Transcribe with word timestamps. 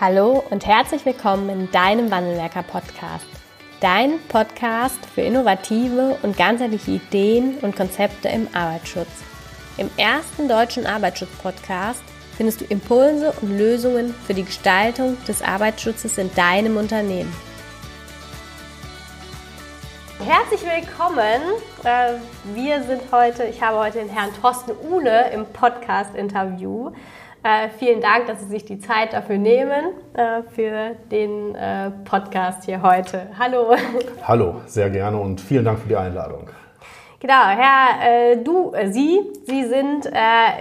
Hallo 0.00 0.42
und 0.50 0.66
herzlich 0.66 1.06
willkommen 1.06 1.48
in 1.48 1.70
deinem 1.70 2.10
Wandelwerker 2.10 2.64
Podcast. 2.64 3.26
Dein 3.80 4.18
Podcast 4.26 4.98
für 5.06 5.20
innovative 5.20 6.18
und 6.22 6.36
ganzheitliche 6.36 6.90
Ideen 6.90 7.58
und 7.58 7.76
Konzepte 7.76 8.28
im 8.28 8.48
Arbeitsschutz. 8.52 9.08
Im 9.76 9.88
ersten 9.96 10.48
deutschen 10.48 10.84
Arbeitsschutz-Podcast 10.84 12.02
findest 12.36 12.60
du 12.60 12.64
Impulse 12.64 13.32
und 13.40 13.56
Lösungen 13.56 14.12
für 14.26 14.34
die 14.34 14.42
Gestaltung 14.42 15.16
des 15.28 15.42
Arbeitsschutzes 15.42 16.18
in 16.18 16.34
deinem 16.34 16.76
Unternehmen. 16.76 17.32
Herzlich 20.18 20.62
willkommen. 20.62 21.40
Äh, 21.84 22.14
wir 22.52 22.82
sind 22.82 23.02
heute, 23.12 23.44
ich 23.44 23.62
habe 23.62 23.78
heute 23.78 23.98
den 23.98 24.08
Herrn 24.08 24.30
Thorsten 24.40 24.72
Uhle 24.90 25.30
im 25.30 25.46
Podcast-Interview. 25.46 26.90
Äh, 27.46 27.68
vielen 27.78 28.00
Dank, 28.00 28.26
dass 28.26 28.40
Sie 28.40 28.46
sich 28.46 28.64
die 28.64 28.78
Zeit 28.78 29.12
dafür 29.12 29.36
nehmen, 29.36 29.92
äh, 30.14 30.42
für 30.54 30.96
den 31.10 31.54
äh, 31.54 31.90
Podcast 32.06 32.64
hier 32.64 32.80
heute. 32.80 33.26
Hallo. 33.38 33.76
Hallo, 34.22 34.62
sehr 34.64 34.88
gerne 34.88 35.18
und 35.18 35.42
vielen 35.42 35.66
Dank 35.66 35.78
für 35.80 35.88
die 35.88 35.96
Einladung. 35.96 36.48
Genau, 37.20 37.48
Herr, 37.48 38.32
äh, 38.32 38.36
du, 38.42 38.72
äh, 38.72 38.90
Sie, 38.90 39.20
Sie 39.44 39.64
sind 39.64 40.10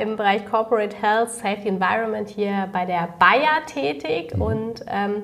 im 0.02 0.18
Bereich 0.18 0.46
Corporate 0.46 0.94
Health, 1.02 1.30
Safety 1.30 1.70
Environment 1.70 2.28
hier 2.28 2.68
bei 2.74 2.84
der 2.84 3.08
Bayer 3.18 3.66
tätig 3.66 4.36
mhm. 4.36 4.42
und 4.42 4.86
ähm, 4.90 5.24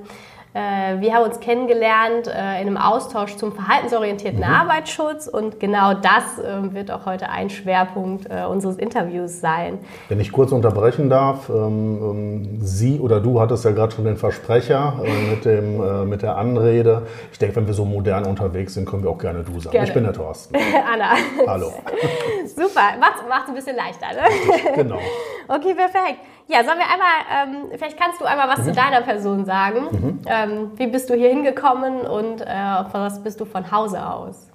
wir 0.52 1.14
haben 1.14 1.24
uns 1.24 1.38
kennengelernt 1.40 2.26
äh, 2.26 2.60
in 2.60 2.66
einem 2.66 2.76
Austausch 2.76 3.36
zum 3.36 3.52
verhaltensorientierten 3.52 4.40
mhm. 4.40 4.46
Arbeitsschutz 4.46 5.28
und 5.28 5.60
genau 5.60 5.94
das 5.94 6.24
ähm, 6.44 6.74
wird 6.74 6.90
auch 6.90 7.06
heute 7.06 7.28
ein 7.28 7.50
Schwerpunkt 7.50 8.26
äh, 8.28 8.44
unseres 8.44 8.76
Interviews 8.76 9.40
sein. 9.40 9.78
Wenn 10.08 10.18
ich 10.18 10.32
kurz 10.32 10.50
unterbrechen 10.50 11.08
darf, 11.08 11.48
ähm, 11.48 12.00
ähm, 12.02 12.58
Sie 12.62 12.98
oder 12.98 13.20
du 13.20 13.40
hattest 13.40 13.64
ja 13.64 13.70
gerade 13.70 13.94
schon 13.94 14.04
den 14.04 14.16
Versprecher 14.16 15.00
mit, 15.30 15.44
dem, 15.44 16.08
mit 16.08 16.22
der 16.22 16.36
Anrede. 16.36 17.06
Ich 17.32 17.38
denke, 17.38 17.56
wenn 17.56 17.66
wir 17.66 17.74
so 17.74 17.84
modern 17.84 18.26
unterwegs 18.26 18.74
sind, 18.74 18.86
können 18.86 19.02
wir 19.02 19.10
auch 19.10 19.18
gerne 19.18 19.44
du 19.44 19.60
sagen. 19.60 19.72
Gerne. 19.72 19.88
Ich 19.88 19.94
bin 19.94 20.04
der 20.04 20.12
Thorsten. 20.12 20.56
Anna. 20.92 21.12
Hallo. 21.46 21.72
Super, 22.46 22.96
macht 22.98 23.44
es 23.44 23.48
ein 23.48 23.54
bisschen 23.54 23.76
leichter, 23.76 24.06
ne? 24.14 24.74
Genau. 24.74 24.98
Okay, 25.48 25.74
perfekt. 25.74 26.20
Ja, 26.50 26.64
sollen 26.64 26.78
wir 26.78 26.86
einmal, 26.90 27.70
ähm, 27.70 27.78
vielleicht 27.78 27.96
kannst 27.96 28.20
du 28.20 28.24
einmal 28.24 28.48
was 28.48 28.58
mhm. 28.58 28.64
zu 28.64 28.72
deiner 28.72 29.02
Person 29.02 29.44
sagen. 29.44 29.82
Mhm. 29.90 30.18
Ähm, 30.26 30.70
wie 30.74 30.88
bist 30.88 31.08
du 31.08 31.14
hier 31.14 31.28
hingekommen 31.28 32.00
und 32.00 32.40
äh, 32.40 32.46
was 32.90 33.22
bist 33.22 33.40
du 33.40 33.44
von 33.44 33.70
Hause 33.70 34.04
aus? 34.04 34.48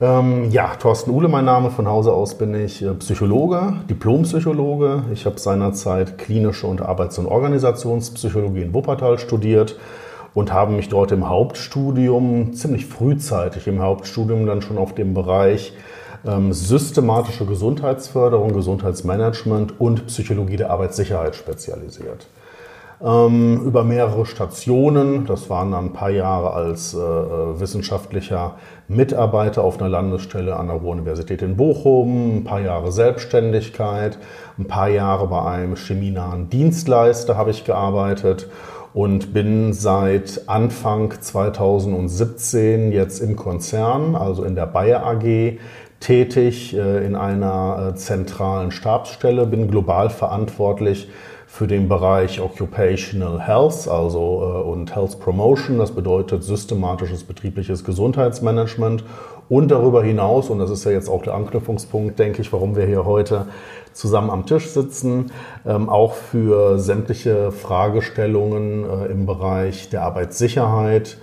Ähm, 0.00 0.50
ja, 0.50 0.76
Thorsten 0.76 1.10
Uhle, 1.10 1.26
mein 1.26 1.44
Name. 1.44 1.70
Von 1.70 1.88
Hause 1.88 2.12
aus 2.12 2.38
bin 2.38 2.54
ich 2.54 2.80
äh, 2.80 2.94
Psychologe, 2.94 3.72
Diplompsychologe. 3.90 5.04
Ich 5.12 5.26
habe 5.26 5.40
seinerzeit 5.40 6.16
klinische 6.16 6.68
und 6.68 6.80
Arbeits- 6.80 7.18
und 7.18 7.26
Organisationspsychologie 7.26 8.62
in 8.62 8.72
Wuppertal 8.72 9.18
studiert 9.18 9.76
und 10.32 10.52
habe 10.52 10.72
mich 10.72 10.90
dort 10.90 11.10
im 11.10 11.28
Hauptstudium 11.28 12.52
ziemlich 12.52 12.86
frühzeitig 12.86 13.66
im 13.66 13.82
Hauptstudium 13.82 14.46
dann 14.46 14.62
schon 14.62 14.78
auf 14.78 14.94
dem 14.94 15.12
Bereich 15.12 15.72
ähm, 16.26 16.52
systematische 16.52 17.46
Gesundheitsförderung, 17.46 18.52
Gesundheitsmanagement 18.52 19.80
und 19.80 20.06
Psychologie 20.06 20.56
der 20.56 20.70
Arbeitssicherheit 20.70 21.36
spezialisiert. 21.36 22.26
Ähm, 23.04 23.60
über 23.66 23.84
mehrere 23.84 24.24
Stationen, 24.24 25.26
das 25.26 25.50
waren 25.50 25.72
dann 25.72 25.86
ein 25.86 25.92
paar 25.92 26.10
Jahre 26.10 26.54
als 26.54 26.94
äh, 26.94 26.98
äh, 26.98 27.60
wissenschaftlicher 27.60 28.54
Mitarbeiter 28.88 29.62
auf 29.62 29.78
einer 29.78 29.90
Landesstelle 29.90 30.56
an 30.56 30.68
der 30.68 30.76
Ruhr-Universität 30.76 31.42
in 31.42 31.58
Bochum, 31.58 32.38
ein 32.38 32.44
paar 32.44 32.60
Jahre 32.60 32.92
Selbstständigkeit, 32.92 34.18
ein 34.58 34.66
paar 34.66 34.88
Jahre 34.88 35.26
bei 35.26 35.42
einem 35.42 35.76
chemienahen 35.76 36.48
Dienstleister 36.48 37.36
habe 37.36 37.50
ich 37.50 37.64
gearbeitet 37.64 38.48
und 38.94 39.34
bin 39.34 39.74
seit 39.74 40.48
Anfang 40.48 41.12
2017 41.20 42.92
jetzt 42.92 43.20
im 43.20 43.36
Konzern, 43.36 44.16
also 44.16 44.42
in 44.42 44.54
der 44.54 44.64
Bayer 44.64 45.04
AG, 45.04 45.58
tätig 46.00 46.76
äh, 46.76 47.04
in 47.04 47.16
einer 47.16 47.92
äh, 47.92 47.94
zentralen 47.96 48.70
Stabsstelle, 48.70 49.46
bin 49.46 49.70
global 49.70 50.10
verantwortlich 50.10 51.08
für 51.46 51.66
den 51.66 51.88
Bereich 51.88 52.40
Occupational 52.40 53.40
Health 53.40 53.88
also, 53.88 54.42
äh, 54.42 54.68
und 54.68 54.94
Health 54.94 55.20
Promotion. 55.20 55.78
Das 55.78 55.92
bedeutet 55.92 56.44
systematisches 56.44 57.24
betriebliches 57.24 57.84
Gesundheitsmanagement 57.84 59.04
und 59.48 59.70
darüber 59.70 60.02
hinaus, 60.02 60.50
und 60.50 60.58
das 60.58 60.70
ist 60.70 60.84
ja 60.84 60.90
jetzt 60.90 61.08
auch 61.08 61.22
der 61.22 61.34
Anknüpfungspunkt, 61.34 62.18
denke 62.18 62.42
ich, 62.42 62.52
warum 62.52 62.76
wir 62.76 62.84
hier 62.84 63.04
heute 63.04 63.46
zusammen 63.92 64.28
am 64.28 64.44
Tisch 64.44 64.68
sitzen, 64.68 65.30
ähm, 65.64 65.88
auch 65.88 66.14
für 66.14 66.78
sämtliche 66.78 67.52
Fragestellungen 67.52 68.84
im 69.08 69.24
Bereich 69.24 69.88
der 69.88 70.02
Arbeitssicherheit, 70.02 71.16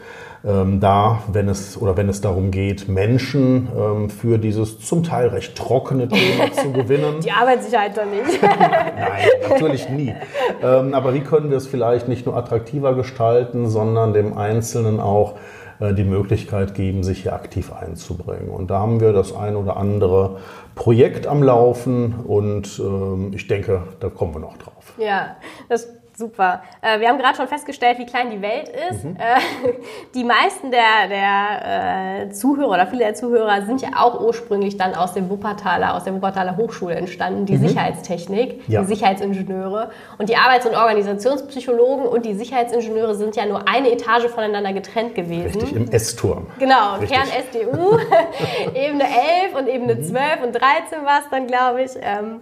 ähm, 0.46 0.80
da, 0.80 1.24
wenn 1.32 1.48
es 1.48 1.78
oder 1.82 1.96
wenn 1.96 2.10
es 2.10 2.22
darum 2.22 2.52
geht, 2.52 2.90
Menschen 2.90 3.70
ähm, 3.78 4.10
für 4.10 4.38
dieses 4.38 4.80
zum 4.80 5.04
Teil 5.04 5.28
recht 5.28 5.56
trockene 5.56 6.08
Thema 6.08 6.52
zu 6.52 6.72
gewinnen. 6.74 7.22
Die 7.24 7.32
Arbeitssicherheit 7.32 7.98
doch 7.98 8.06
nicht. 8.06 8.42
Nein, 8.42 9.28
natürlich 9.50 9.90
nie. 9.90 10.14
Ähm, 10.62 10.94
aber 10.94 11.14
wie 11.14 11.22
können 11.22 11.50
wir 11.50 11.58
es 11.58 11.68
vielleicht 11.68 12.08
nicht 12.08 12.26
nur 12.26 12.36
attraktiver 12.36 12.94
gestalten, 12.94 13.70
sondern 13.70 14.14
dem 14.14 14.38
Einzelnen 14.38 15.00
auch 15.00 15.36
äh, 15.80 15.94
die 15.94 16.04
Möglichkeit 16.04 16.76
geben, 16.76 17.04
sich 17.04 17.24
hier 17.24 17.34
aktiv 17.34 17.72
einzubringen. 17.72 18.50
Und 18.50 18.70
da 18.70 18.80
haben 18.80 19.00
wir 19.00 19.14
das 19.14 19.36
ein 19.36 19.56
oder 19.56 19.78
andere 19.78 20.38
Projekt 20.76 21.28
am 21.28 21.42
Laufen 21.42 22.16
und 22.26 22.80
ähm, 22.80 23.32
ich 23.34 23.48
denke, 23.48 23.84
da 24.00 24.10
kommen 24.10 24.34
wir 24.34 24.40
noch 24.40 24.58
drauf. 24.58 24.94
Ja, 24.98 25.38
das 25.70 25.88
Super. 26.16 26.62
Äh, 26.82 27.00
wir 27.00 27.10
haben 27.10 27.18
gerade 27.18 27.36
schon 27.36 27.48
festgestellt, 27.48 27.98
wie 27.98 28.06
klein 28.06 28.30
die 28.30 28.42
Welt 28.42 28.70
ist. 28.92 29.04
Mhm. 29.04 29.16
Äh, 29.16 29.72
die 30.14 30.24
meisten 30.24 30.70
der, 30.70 31.08
der 31.10 32.28
äh, 32.28 32.30
Zuhörer 32.30 32.70
oder 32.70 32.88
viele 32.88 33.04
der 33.04 33.16
Zuhörer 33.16 33.66
sind 33.66 33.82
ja 33.82 33.90
auch 33.98 34.20
ursprünglich 34.20 34.78
dann 34.78 34.94
aus 34.94 35.14
dem 35.14 35.30
Wuppertaler, 35.30 35.96
aus 35.96 36.04
der 36.04 36.14
Wuppertaler 36.14 36.56
Hochschule 36.56 36.96
entstanden, 36.96 37.48
die 37.48 37.58
mhm. 37.58 37.68
Sicherheitstechnik, 37.68 38.62
ja. 38.68 38.82
die 38.82 38.88
Sicherheitsingenieure. 38.88 39.90
Und 40.20 40.30
die 40.30 40.36
Arbeits- 40.36 40.68
und 40.68 40.76
Organisationspsychologen 40.76 42.06
und 42.06 42.26
die 42.26 42.36
Sicherheitsingenieure 42.36 43.16
sind 43.16 43.36
ja 43.36 43.48
nur 43.48 43.68
eine 43.68 43.92
Etage 43.92 44.28
voneinander 44.28 44.74
getrennt 44.74 45.16
gewesen. 45.16 45.62
Richtig, 45.62 45.76
im 45.76 45.92
S-Turm. 45.92 46.46
Genau, 46.60 46.96
Richtig. 47.00 47.18
Kern 47.18 47.28
SDU, 47.28 47.98
Ebene 48.76 49.04
11 49.04 49.56
und 49.58 49.68
Ebene 49.68 49.96
mhm. 49.96 50.04
12 50.04 50.44
und 50.44 50.52
13 50.52 51.06
war 51.06 51.20
es 51.20 51.30
dann, 51.32 51.48
glaube 51.48 51.84
ich. 51.84 51.92
Ähm, 51.96 52.42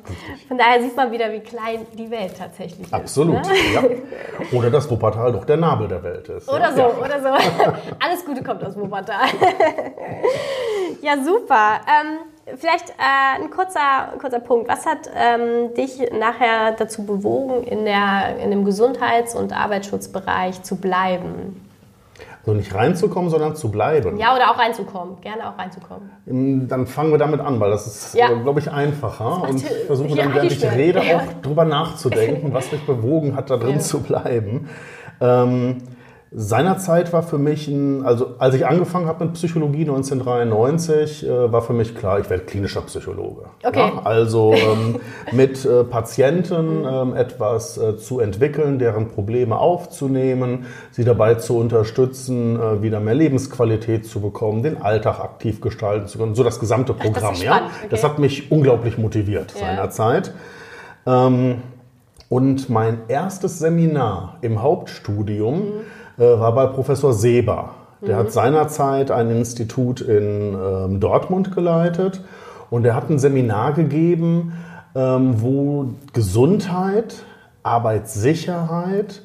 von 0.49 0.57
daher 0.57 0.81
sieht 0.81 0.95
man 0.97 1.09
wieder, 1.11 1.31
wie 1.31 1.39
klein 1.39 1.85
die 1.97 2.11
Welt 2.11 2.33
tatsächlich 2.37 2.87
ist. 2.87 2.93
Absolut. 2.93 3.35
Ne? 3.35 3.60
Ja. 3.73 3.83
Oder 4.51 4.69
dass 4.69 4.89
Wuppertal 4.89 5.31
doch 5.31 5.45
der 5.45 5.57
Nabel 5.57 5.87
der 5.87 6.03
Welt 6.03 6.27
ist. 6.29 6.49
Oder 6.49 6.59
ja. 6.59 6.71
so, 6.71 6.81
ja. 6.81 6.89
oder 6.89 7.21
so. 7.21 7.27
Alles 7.99 8.25
Gute 8.25 8.43
kommt 8.43 8.63
aus 8.63 8.75
Wuppertal. 8.75 9.27
ja, 11.01 11.13
super. 11.23 11.81
Ähm, 11.87 12.57
vielleicht 12.57 12.89
äh, 12.89 13.41
ein 13.41 13.49
kurzer, 13.49 14.13
kurzer 14.19 14.39
Punkt. 14.39 14.67
Was 14.67 14.85
hat 14.85 15.09
ähm, 15.15 15.73
dich 15.75 15.99
nachher 16.11 16.73
dazu 16.73 17.05
bewogen, 17.05 17.63
in, 17.63 17.85
der, 17.85 18.37
in 18.41 18.51
dem 18.51 18.65
Gesundheits- 18.65 19.35
und 19.35 19.53
Arbeitsschutzbereich 19.53 20.63
zu 20.63 20.77
bleiben? 20.77 21.70
Also 22.41 22.53
nicht 22.53 22.73
reinzukommen, 22.73 23.29
sondern 23.29 23.55
zu 23.55 23.69
bleiben. 23.69 24.17
Ja, 24.17 24.35
oder 24.35 24.49
auch 24.51 24.57
reinzukommen. 24.57 25.21
Gerne 25.21 25.47
auch 25.47 25.57
reinzukommen. 25.59 26.09
Ähm, 26.27 26.67
dann 26.67 26.87
fangen 26.87 27.11
wir 27.11 27.19
damit 27.19 27.39
an, 27.39 27.59
weil 27.59 27.69
das 27.69 27.85
ist, 27.85 28.15
ja. 28.15 28.29
glaube 28.29 28.59
ich, 28.59 28.71
einfacher. 28.71 29.43
Und 29.43 29.57
ich 29.57 29.69
versuche 29.85 30.15
dann, 30.15 30.33
während 30.33 30.51
ich 30.51 30.63
rede, 30.63 31.01
auch 31.01 31.41
drüber 31.43 31.65
nachzudenken, 31.65 32.51
was 32.53 32.71
mich 32.71 32.81
bewogen 32.85 33.35
hat, 33.35 33.51
da 33.51 33.57
drin 33.57 33.75
ja. 33.75 33.79
zu 33.79 34.01
bleiben. 34.01 34.69
Ähm, 35.19 35.77
Seinerzeit 36.33 37.11
war 37.11 37.23
für 37.23 37.37
mich, 37.37 37.67
ein, 37.67 38.05
also 38.05 38.35
als 38.37 38.55
ich 38.55 38.65
angefangen 38.65 39.05
habe 39.05 39.25
mit 39.25 39.33
Psychologie 39.33 39.81
1993, 39.81 41.27
äh, 41.27 41.51
war 41.51 41.61
für 41.61 41.73
mich 41.73 41.93
klar, 41.93 42.21
ich 42.21 42.29
werde 42.29 42.45
klinischer 42.45 42.79
Psychologe. 42.83 43.47
Okay. 43.61 43.77
Ja, 43.77 44.01
also 44.05 44.53
ähm, 44.53 45.01
mit 45.33 45.65
äh, 45.65 45.83
Patienten 45.83 46.85
ähm, 46.89 47.15
etwas 47.17 47.77
äh, 47.77 47.97
zu 47.97 48.21
entwickeln, 48.21 48.79
deren 48.79 49.09
Probleme 49.09 49.57
aufzunehmen, 49.57 50.67
sie 50.91 51.03
dabei 51.03 51.35
zu 51.35 51.57
unterstützen, 51.57 52.57
äh, 52.57 52.81
wieder 52.81 53.01
mehr 53.01 53.15
Lebensqualität 53.15 54.05
zu 54.05 54.21
bekommen, 54.21 54.63
den 54.63 54.81
Alltag 54.81 55.19
aktiv 55.19 55.59
gestalten 55.59 56.07
zu 56.07 56.17
können, 56.17 56.33
so 56.33 56.45
das 56.45 56.61
gesamte 56.61 56.93
Programm. 56.93 57.33
Das, 57.33 57.43
ja, 57.43 57.55
okay. 57.55 57.87
das 57.89 58.05
hat 58.05 58.19
mich 58.19 58.49
unglaublich 58.49 58.97
motiviert 58.97 59.53
ja. 59.55 59.65
seinerzeit. 59.65 60.33
Ähm, 61.05 61.63
und 62.29 62.69
mein 62.69 62.99
erstes 63.09 63.59
Seminar 63.59 64.37
im 64.39 64.61
Hauptstudium 64.61 65.57
mhm 65.57 65.71
äh, 66.17 66.21
war 66.21 66.53
bei 66.53 66.67
Professor 66.67 67.13
Seber. 67.13 67.71
Der 68.01 68.15
mhm. 68.15 68.19
hat 68.19 68.31
seinerzeit 68.31 69.11
ein 69.11 69.29
Institut 69.29 70.01
in 70.01 70.55
ähm, 70.55 70.99
Dortmund 70.99 71.53
geleitet 71.53 72.21
und 72.69 72.85
er 72.85 72.95
hat 72.95 73.09
ein 73.09 73.19
Seminar 73.19 73.73
gegeben, 73.73 74.53
ähm, 74.95 75.41
wo 75.41 75.89
Gesundheit, 76.13 77.15
Arbeitssicherheit 77.63 79.21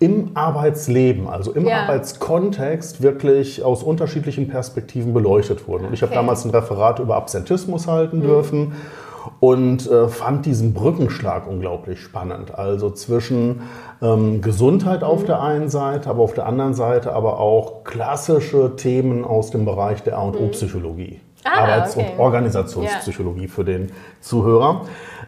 im 0.00 0.30
Arbeitsleben, 0.34 1.28
also 1.28 1.52
im 1.52 1.66
ja. 1.66 1.82
Arbeitskontext, 1.82 3.02
wirklich 3.02 3.62
aus 3.62 3.82
unterschiedlichen 3.82 4.48
Perspektiven 4.48 5.12
beleuchtet 5.12 5.68
wurden. 5.68 5.86
Und 5.86 5.92
ich 5.92 6.02
okay. 6.02 6.14
habe 6.14 6.22
damals 6.22 6.44
ein 6.44 6.50
Referat 6.50 6.98
über 6.98 7.16
Absentismus 7.16 7.86
halten 7.86 8.18
mhm. 8.18 8.22
dürfen. 8.22 8.72
Und 9.38 9.90
äh, 9.90 10.08
fand 10.08 10.46
diesen 10.46 10.74
Brückenschlag 10.74 11.46
unglaublich 11.46 12.00
spannend. 12.00 12.54
Also 12.54 12.90
zwischen 12.90 13.62
ähm, 14.02 14.42
Gesundheit 14.42 15.02
auf 15.02 15.22
mhm. 15.22 15.26
der 15.26 15.42
einen 15.42 15.68
Seite, 15.68 16.10
aber 16.10 16.22
auf 16.22 16.34
der 16.34 16.46
anderen 16.46 16.74
Seite 16.74 17.12
aber 17.12 17.38
auch 17.38 17.84
klassische 17.84 18.76
Themen 18.76 19.24
aus 19.24 19.50
dem 19.50 19.64
Bereich 19.64 20.02
der 20.02 20.18
A&O-Psychologie. 20.18 21.20
Ah, 21.44 21.60
Arbeits- 21.62 21.96
okay. 21.96 22.12
und 22.12 22.20
Organisationspsychologie 22.20 23.44
yeah. 23.44 23.50
für 23.50 23.64
den 23.64 23.92
Zuhörer. 24.20 24.82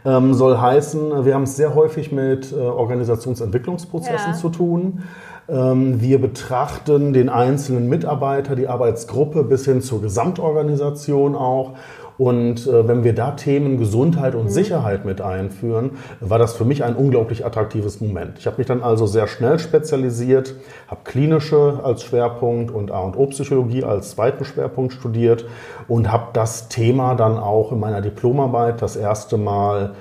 Ähm, 0.05 0.35
soll 0.35 0.59
heißen, 0.59 1.25
wir 1.25 1.35
haben 1.35 1.45
es 1.45 1.57
sehr 1.57 1.75
häufig 1.75 2.13
mit 2.13 2.53
äh, 2.53 2.57
Organisationsentwicklungsprozessen 2.57 4.33
ja. 4.33 4.37
zu 4.37 4.51
tun. 4.51 5.05
Ähm, 5.53 6.01
wir 6.01 6.21
betrachten 6.21 7.13
den 7.13 7.29
einzelnen 7.29 7.89
Mitarbeiter, 7.89 8.57
die 8.57 8.69
Arbeitsgruppe 8.69 9.45
bis 9.45 9.67
hin 9.67 9.83
zur 9.83 10.01
Gesamtorganisation 10.01 11.37
auch 11.37 11.75
und 12.19 12.67
äh, 12.67 12.87
wenn 12.87 13.05
wir 13.05 13.15
da 13.15 13.33
Themen 13.33 13.79
Gesundheit 13.79 14.35
und 14.35 14.45
mhm. 14.45 14.51
Sicherheit 14.51 15.05
mit 15.05 15.21
einführen, 15.21 15.93
war 16.21 16.39
das 16.39 16.55
für 16.55 16.65
mich 16.65 16.85
ein 16.85 16.95
unglaublich 16.95 17.45
attraktives 17.45 18.01
Moment. 18.01 18.39
Ich 18.39 18.47
habe 18.47 18.59
mich 18.59 18.67
dann 18.67 18.83
also 18.83 19.07
sehr 19.07 19.27
schnell 19.27 19.59
spezialisiert, 19.59 20.55
habe 20.89 21.01
klinische 21.05 21.81
als 21.83 22.03
Schwerpunkt 22.03 22.71
und 22.71 22.91
A&O-Psychologie 22.91 23.85
als 23.85 24.11
zweiten 24.11 24.45
Schwerpunkt 24.45 24.93
studiert 24.93 25.47
und 25.89 26.13
habe 26.13 26.29
das 26.33 26.69
Thema 26.69 27.15
dann 27.15 27.39
auch 27.39 27.73
in 27.73 27.81
meiner 27.81 28.01
Diplomarbeit 28.03 28.83
das 28.83 28.97
erste 28.97 29.37
Mal 29.37 29.95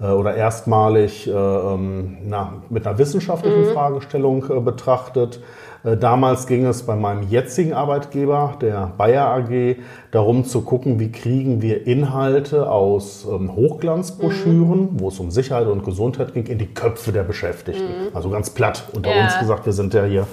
äh, 0.00 0.06
oder 0.06 0.34
erstmalig 0.34 1.26
äh, 1.26 1.30
ähm, 1.30 2.18
na, 2.24 2.62
mit 2.70 2.86
einer 2.86 2.98
wissenschaftlichen 2.98 3.68
mhm. 3.68 3.72
Fragestellung 3.72 4.44
äh, 4.50 4.60
betrachtet. 4.60 5.40
Äh, 5.84 5.96
damals 5.96 6.46
ging 6.46 6.64
es 6.66 6.84
bei 6.84 6.96
meinem 6.96 7.28
jetzigen 7.28 7.74
Arbeitgeber, 7.74 8.56
der 8.60 8.92
Bayer 8.96 9.26
AG, 9.28 9.76
darum 10.10 10.44
zu 10.44 10.62
gucken, 10.62 10.98
wie 10.98 11.12
kriegen 11.12 11.62
wir 11.62 11.86
Inhalte 11.86 12.70
aus 12.70 13.26
ähm, 13.30 13.54
Hochglanzbroschüren, 13.54 14.80
mhm. 14.80 15.00
wo 15.00 15.08
es 15.08 15.20
um 15.20 15.30
Sicherheit 15.30 15.66
und 15.68 15.84
Gesundheit 15.84 16.34
ging, 16.34 16.46
in 16.46 16.58
die 16.58 16.72
Köpfe 16.72 17.12
der 17.12 17.22
Beschäftigten. 17.22 17.84
Mhm. 17.84 18.16
Also 18.16 18.30
ganz 18.30 18.50
platt 18.50 18.84
unter 18.94 19.14
ja. 19.14 19.24
uns 19.24 19.38
gesagt, 19.38 19.66
wir 19.66 19.72
sind 19.72 19.94
ja 19.94 20.04
hier 20.04 20.26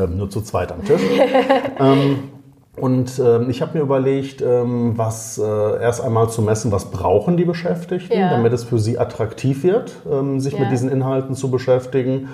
ähm, 0.00 0.16
nur 0.16 0.30
zu 0.30 0.40
zweit 0.40 0.72
am 0.72 0.84
Tisch. 0.84 1.02
ähm, 1.80 2.31
und 2.76 3.18
äh, 3.18 3.42
ich 3.50 3.60
habe 3.60 3.76
mir 3.76 3.84
überlegt, 3.84 4.40
ähm, 4.40 4.96
was 4.96 5.38
äh, 5.38 5.42
erst 5.82 6.00
einmal 6.00 6.30
zu 6.30 6.40
messen, 6.40 6.72
was 6.72 6.90
brauchen 6.90 7.36
die 7.36 7.44
Beschäftigten, 7.44 8.18
ja. 8.18 8.30
damit 8.30 8.52
es 8.52 8.64
für 8.64 8.78
sie 8.78 8.98
attraktiv 8.98 9.62
wird, 9.62 9.92
ähm, 10.10 10.40
sich 10.40 10.54
ja. 10.54 10.60
mit 10.60 10.72
diesen 10.72 10.90
Inhalten 10.90 11.34
zu 11.34 11.50
beschäftigen 11.50 12.30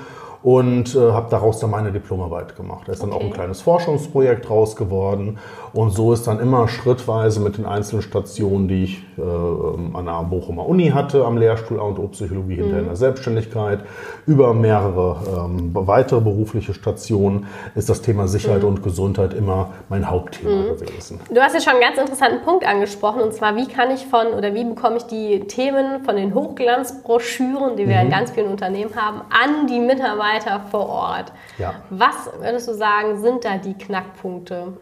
und 0.49 0.95
äh, 0.95 1.13
habe 1.13 1.29
daraus 1.29 1.59
dann 1.59 1.71
meine 1.71 1.93
Diplomarbeit 1.93 2.57
gemacht. 2.57 2.85
Da 2.87 2.93
ist 2.93 3.03
okay. 3.03 3.11
dann 3.11 3.21
auch 3.21 3.23
ein 3.23 3.33
kleines 3.35 3.61
Forschungsprojekt 3.61 4.49
raus 4.49 4.77
geworden 4.77 5.37
und 5.75 5.91
so 5.91 6.15
ist 6.15 6.27
dann 6.27 6.41
immer 6.41 6.69
schrittweise 6.69 7.41
mit 7.41 7.59
den 7.59 7.67
einzelnen 7.67 8.01
Stationen, 8.01 8.67
die 8.67 8.85
ich 8.85 9.05
äh, 9.19 9.21
an 9.21 10.07
der 10.07 10.23
Bochumer 10.23 10.67
Uni 10.67 10.89
hatte, 10.89 11.27
am 11.27 11.37
Lehrstuhl 11.37 11.79
A 11.79 11.83
und 11.83 11.99
O 11.99 12.09
Psychologie 12.09 12.55
mhm. 12.55 12.63
hinter 12.63 12.79
in 12.79 12.85
der 12.87 12.97
Selbstständigkeit, 12.97 13.81
über 14.27 14.55
mehrere 14.55 15.19
ähm, 15.45 15.71
weitere 15.75 16.23
berufliche 16.23 16.73
Stationen 16.73 17.47
ist 17.75 17.91
das 17.91 18.01
Thema 18.01 18.27
Sicherheit 18.27 18.63
mhm. 18.63 18.69
und 18.69 18.83
Gesundheit 18.83 19.35
immer 19.35 19.75
mein 19.91 20.09
Hauptthema 20.11 20.73
mhm. 20.73 20.79
gewesen. 20.79 21.21
Du 21.31 21.43
hast 21.43 21.57
ja 21.57 21.61
schon 21.61 21.75
einen 21.75 21.83
ganz 21.83 21.99
interessanten 21.99 22.43
Punkt 22.43 22.67
angesprochen 22.67 23.21
und 23.21 23.35
zwar, 23.35 23.55
wie 23.57 23.67
kann 23.67 23.91
ich 23.91 24.07
von 24.07 24.29
oder 24.29 24.55
wie 24.55 24.65
bekomme 24.65 24.97
ich 24.97 25.05
die 25.05 25.41
Themen 25.41 26.05
von 26.05 26.17
den 26.17 26.33
Hochglanzbroschüren, 26.33 27.77
die 27.77 27.87
wir 27.87 28.01
in 28.01 28.07
mhm. 28.07 28.13
ganz 28.13 28.31
vielen 28.31 28.49
Unternehmen 28.49 28.97
haben, 28.97 29.21
an 29.29 29.67
die 29.67 29.79
Mitarbeiter 29.79 30.38
vor 30.71 30.89
Ort. 30.89 31.33
Ja. 31.59 31.75
Was 31.91 32.31
würdest 32.41 32.69
du 32.69 32.75
sagen, 32.75 33.21
sind 33.21 33.45
da 33.45 33.59
die 33.59 33.75
Knackpunkte? 33.75 34.75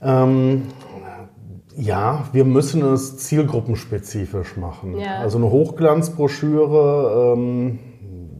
Ähm, 0.00 0.68
ja, 1.76 2.24
wir 2.32 2.44
müssen 2.44 2.82
es 2.92 3.18
zielgruppenspezifisch 3.18 4.56
machen. 4.56 4.98
Ja. 4.98 5.18
Also 5.18 5.38
eine 5.38 5.50
Hochglanzbroschüre 5.50 7.34
ähm, 7.34 7.78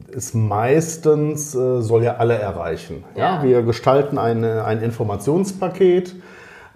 ist 0.08 0.34
meistens, 0.34 1.54
äh, 1.54 1.80
soll 1.80 2.04
ja 2.04 2.16
alle 2.16 2.34
erreichen. 2.34 3.04
Ja. 3.16 3.36
ja 3.36 3.42
wir 3.42 3.62
gestalten 3.62 4.18
eine, 4.18 4.64
ein 4.64 4.82
Informationspaket 4.82 6.14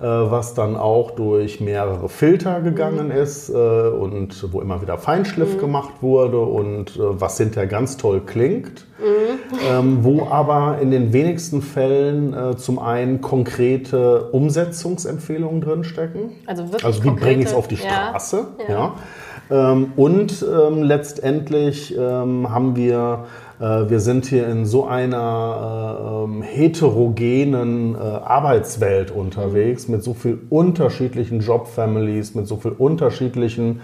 was 0.05 0.55
dann 0.55 0.77
auch 0.77 1.13
durch 1.13 1.61
mehrere 1.61 2.09
Filter 2.09 2.61
gegangen 2.61 3.07
mhm. 3.07 3.13
ist 3.13 3.49
äh, 3.49 3.55
und 3.55 4.53
wo 4.53 4.61
immer 4.61 4.83
wieder 4.83 4.99
Feinschliff 4.99 5.55
mhm. 5.55 5.61
gemacht 5.61 5.95
wurde 6.03 6.41
und 6.41 6.97
äh, 6.97 7.21
was 7.21 7.39
hinterher 7.39 7.67
ganz 7.67 7.97
toll 7.97 8.21
klingt, 8.25 8.87
mhm. 8.99 9.59
ähm, 9.71 9.99
wo 10.03 10.27
aber 10.27 10.79
in 10.83 10.91
den 10.91 11.13
wenigsten 11.13 11.63
Fällen 11.63 12.57
zum 12.59 12.79
einen 12.79 13.21
konkrete 13.21 14.31
Umsetzungsempfehlungen 14.33 15.61
drinstecken. 15.61 16.33
Also, 16.47 16.65
wirklich 16.65 16.85
also 16.85 17.05
wie 17.05 17.11
bringe 17.11 17.43
ich 17.43 17.49
es 17.49 17.55
auf 17.55 17.69
die 17.69 17.77
Straße? 17.77 18.47
Ja. 18.69 18.75
ja. 18.75 18.95
Ähm, 19.51 19.93
und 19.97 20.45
ähm, 20.45 20.83
letztendlich 20.83 21.97
ähm, 21.97 22.51
haben 22.51 22.75
wir 22.77 23.25
äh, 23.25 23.46
wir 23.59 24.01
sind 24.01 24.27
hier 24.27 24.47
in 24.49 24.67
so 24.67 24.85
einer 24.85 25.99
äh, 25.99 26.25
ähm, 26.25 26.43
heterogenen 26.43 27.95
äh, 27.95 27.99
Arbeitswelt 27.99 29.11
unterwegs 29.11 29.89
mit 29.89 30.03
so 30.03 30.13
viel 30.13 30.39
unterschiedlichen 30.51 31.41
Jobfamilies, 31.41 32.35
mit 32.35 32.47
so 32.47 32.57
viel 32.57 32.73
unterschiedlichen 32.73 33.81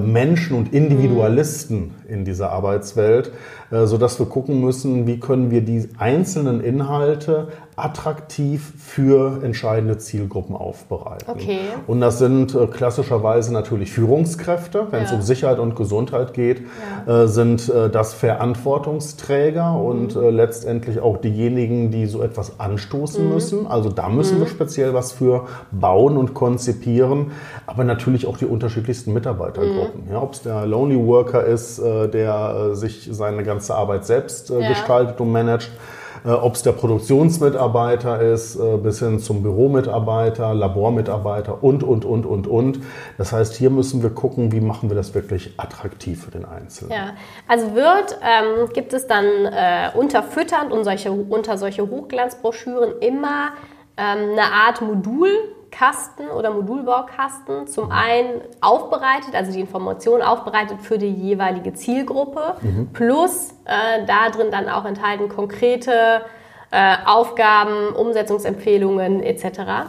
Menschen 0.00 0.56
und 0.56 0.74
Individualisten 0.74 1.94
in 2.08 2.24
dieser 2.24 2.50
Arbeitswelt, 2.50 3.30
sodass 3.70 4.18
wir 4.18 4.26
gucken 4.26 4.60
müssen, 4.60 5.06
wie 5.06 5.20
können 5.20 5.52
wir 5.52 5.60
die 5.60 5.88
einzelnen 5.96 6.60
Inhalte 6.60 7.46
attraktiv 7.76 8.72
für 8.78 9.42
entscheidende 9.42 9.98
Zielgruppen 9.98 10.56
aufbereiten. 10.56 11.30
Okay. 11.30 11.58
Und 11.86 12.00
das 12.00 12.18
sind 12.18 12.54
äh, 12.54 12.66
klassischerweise 12.68 13.52
natürlich 13.52 13.92
Führungskräfte. 13.92 14.86
Wenn 14.90 15.00
ja. 15.00 15.06
es 15.06 15.12
um 15.12 15.20
Sicherheit 15.20 15.58
und 15.58 15.76
Gesundheit 15.76 16.32
geht, 16.32 16.62
ja. 17.06 17.24
äh, 17.24 17.28
sind 17.28 17.68
äh, 17.68 17.90
das 17.90 18.14
Verantwortungsträger 18.14 19.72
mhm. 19.72 19.84
und 19.84 20.16
äh, 20.16 20.30
letztendlich 20.30 21.00
auch 21.00 21.18
diejenigen, 21.18 21.90
die 21.90 22.06
so 22.06 22.22
etwas 22.22 22.58
anstoßen 22.58 23.26
mhm. 23.26 23.34
müssen. 23.34 23.66
Also 23.66 23.90
da 23.90 24.08
müssen 24.08 24.38
mhm. 24.38 24.44
wir 24.44 24.48
speziell 24.48 24.94
was 24.94 25.12
für 25.12 25.46
bauen 25.70 26.16
und 26.16 26.32
konzipieren, 26.32 27.32
aber 27.66 27.84
natürlich 27.84 28.26
auch 28.26 28.38
die 28.38 28.46
unterschiedlichsten 28.46 29.12
Mitarbeitergruppen. 29.12 30.06
Mhm. 30.06 30.12
Ja, 30.12 30.22
Ob 30.22 30.32
es 30.32 30.40
der 30.40 30.64
Lonely 30.64 31.06
Worker 31.06 31.44
ist, 31.44 31.78
äh, 31.78 32.08
der 32.08 32.70
äh, 32.72 32.74
sich 32.74 33.10
seine 33.12 33.42
ganze 33.42 33.74
Arbeit 33.74 34.06
selbst 34.06 34.48
ja. 34.48 34.66
gestaltet 34.66 35.20
und 35.20 35.30
managt, 35.30 35.70
äh, 36.26 36.30
ob 36.30 36.54
es 36.54 36.62
der 36.62 36.72
Produktionsmitarbeiter 36.72 38.20
ist, 38.20 38.56
äh, 38.56 38.76
bis 38.78 38.98
hin 38.98 39.20
zum 39.20 39.42
Büromitarbeiter, 39.42 40.54
Labormitarbeiter 40.54 41.62
und, 41.62 41.84
und, 41.84 42.04
und, 42.04 42.26
und, 42.26 42.48
und. 42.48 42.80
Das 43.16 43.32
heißt, 43.32 43.54
hier 43.54 43.70
müssen 43.70 44.02
wir 44.02 44.10
gucken, 44.10 44.50
wie 44.50 44.60
machen 44.60 44.90
wir 44.90 44.96
das 44.96 45.14
wirklich 45.14 45.54
attraktiv 45.56 46.24
für 46.24 46.32
den 46.32 46.44
Einzelnen. 46.44 46.92
Ja, 46.92 47.14
also 47.46 47.74
wird, 47.74 48.18
ähm, 48.22 48.68
gibt 48.72 48.92
es 48.92 49.06
dann 49.06 49.24
äh, 49.24 49.90
unterfütternd 49.94 50.72
und 50.72 50.82
solche, 50.82 51.12
unter 51.12 51.58
solche 51.58 51.88
Hochglanzbroschüren 51.88 52.98
immer 53.00 53.52
ähm, 53.96 54.32
eine 54.32 54.52
Art 54.66 54.82
Modul, 54.82 55.30
Kasten 55.70 56.28
oder 56.28 56.50
Modulbaukasten 56.50 57.66
zum 57.66 57.90
einen 57.90 58.40
aufbereitet, 58.60 59.34
also 59.34 59.52
die 59.52 59.60
Informationen 59.60 60.22
aufbereitet 60.22 60.80
für 60.82 60.98
die 60.98 61.10
jeweilige 61.10 61.74
Zielgruppe, 61.74 62.56
mhm. 62.62 62.88
plus 62.92 63.50
äh, 63.64 64.06
da 64.06 64.30
drin 64.30 64.50
dann 64.50 64.68
auch 64.68 64.84
enthalten 64.84 65.28
konkrete 65.28 66.22
äh, 66.70 66.96
Aufgaben, 67.04 67.94
Umsetzungsempfehlungen 67.94 69.22
etc. 69.22 69.88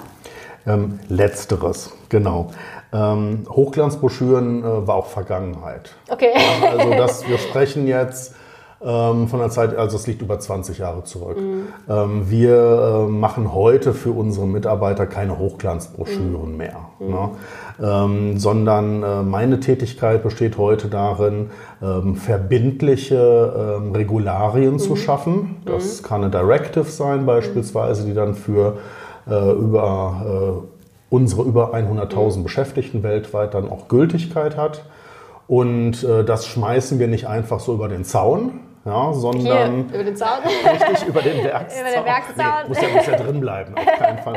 Ähm, 0.65 0.99
letzteres, 1.07 1.91
genau. 2.09 2.51
Ähm, 2.93 3.45
Hochglanzbroschüren 3.49 4.63
äh, 4.63 4.87
war 4.87 4.95
auch 4.95 5.07
Vergangenheit. 5.07 5.95
Okay. 6.09 6.33
also 6.61 6.91
das, 6.91 7.27
wir 7.27 7.37
sprechen 7.37 7.87
jetzt 7.87 8.35
ähm, 8.83 9.27
von 9.27 9.39
der 9.39 9.49
Zeit, 9.49 9.75
also 9.75 9.95
es 9.95 10.05
liegt 10.05 10.21
über 10.21 10.39
20 10.39 10.77
Jahre 10.77 11.03
zurück. 11.03 11.37
Mhm. 11.39 11.67
Ähm, 11.89 12.29
wir 12.29 13.07
äh, 13.07 13.11
machen 13.11 13.53
heute 13.53 13.93
für 13.93 14.11
unsere 14.11 14.45
Mitarbeiter 14.45 15.07
keine 15.07 15.39
Hochglanzbroschüren 15.39 16.51
mhm. 16.51 16.57
mehr, 16.57 16.79
mhm. 16.99 17.07
Ne? 17.07 17.29
Ähm, 17.81 18.37
sondern 18.37 19.03
äh, 19.03 19.23
meine 19.23 19.59
Tätigkeit 19.59 20.21
besteht 20.21 20.57
heute 20.57 20.89
darin, 20.89 21.49
ähm, 21.81 22.15
verbindliche 22.15 23.79
ähm, 23.79 23.93
Regularien 23.93 24.79
zu 24.79 24.91
mhm. 24.91 24.97
schaffen. 24.97 25.55
Das 25.65 26.01
mhm. 26.01 26.05
kann 26.05 26.23
eine 26.23 26.31
Directive 26.31 26.85
sein 26.85 27.25
beispielsweise, 27.25 28.05
die 28.05 28.13
dann 28.13 28.35
für 28.35 28.77
äh, 29.27 29.51
über 29.51 30.61
äh, 30.61 30.67
unsere 31.09 31.43
über 31.43 31.73
100.000 31.73 32.43
Beschäftigten 32.43 33.01
weltweit 33.01 33.53
dann 33.53 33.69
auch 33.69 33.87
Gültigkeit 33.87 34.57
hat. 34.57 34.83
Und 35.47 36.03
äh, 36.03 36.25
das 36.25 36.45
schmeißen 36.45 36.99
wir 36.99 37.07
nicht 37.07 37.27
einfach 37.27 37.59
so 37.59 37.73
über 37.73 37.87
den 37.87 38.03
Zaun, 38.03 38.59
ja, 38.87 39.13
sondern 39.13 39.41
Hier, 39.41 39.95
über 39.95 40.03
den 40.05 40.15
Zaun. 40.15 40.39
richtig 40.43 41.07
über 41.09 41.21
den 41.21 41.43
Werkszaun. 41.43 41.81
über 41.81 41.91
den 41.91 42.05
Werkszaun. 42.05 42.45
Nee, 42.63 42.69
muss, 42.69 42.81
ja, 42.81 42.87
muss 42.95 43.05
ja 43.05 43.15
drin 43.17 43.39
bleiben, 43.41 43.75
auf 43.77 43.99
keinen 43.99 44.17
Fall. 44.19 44.35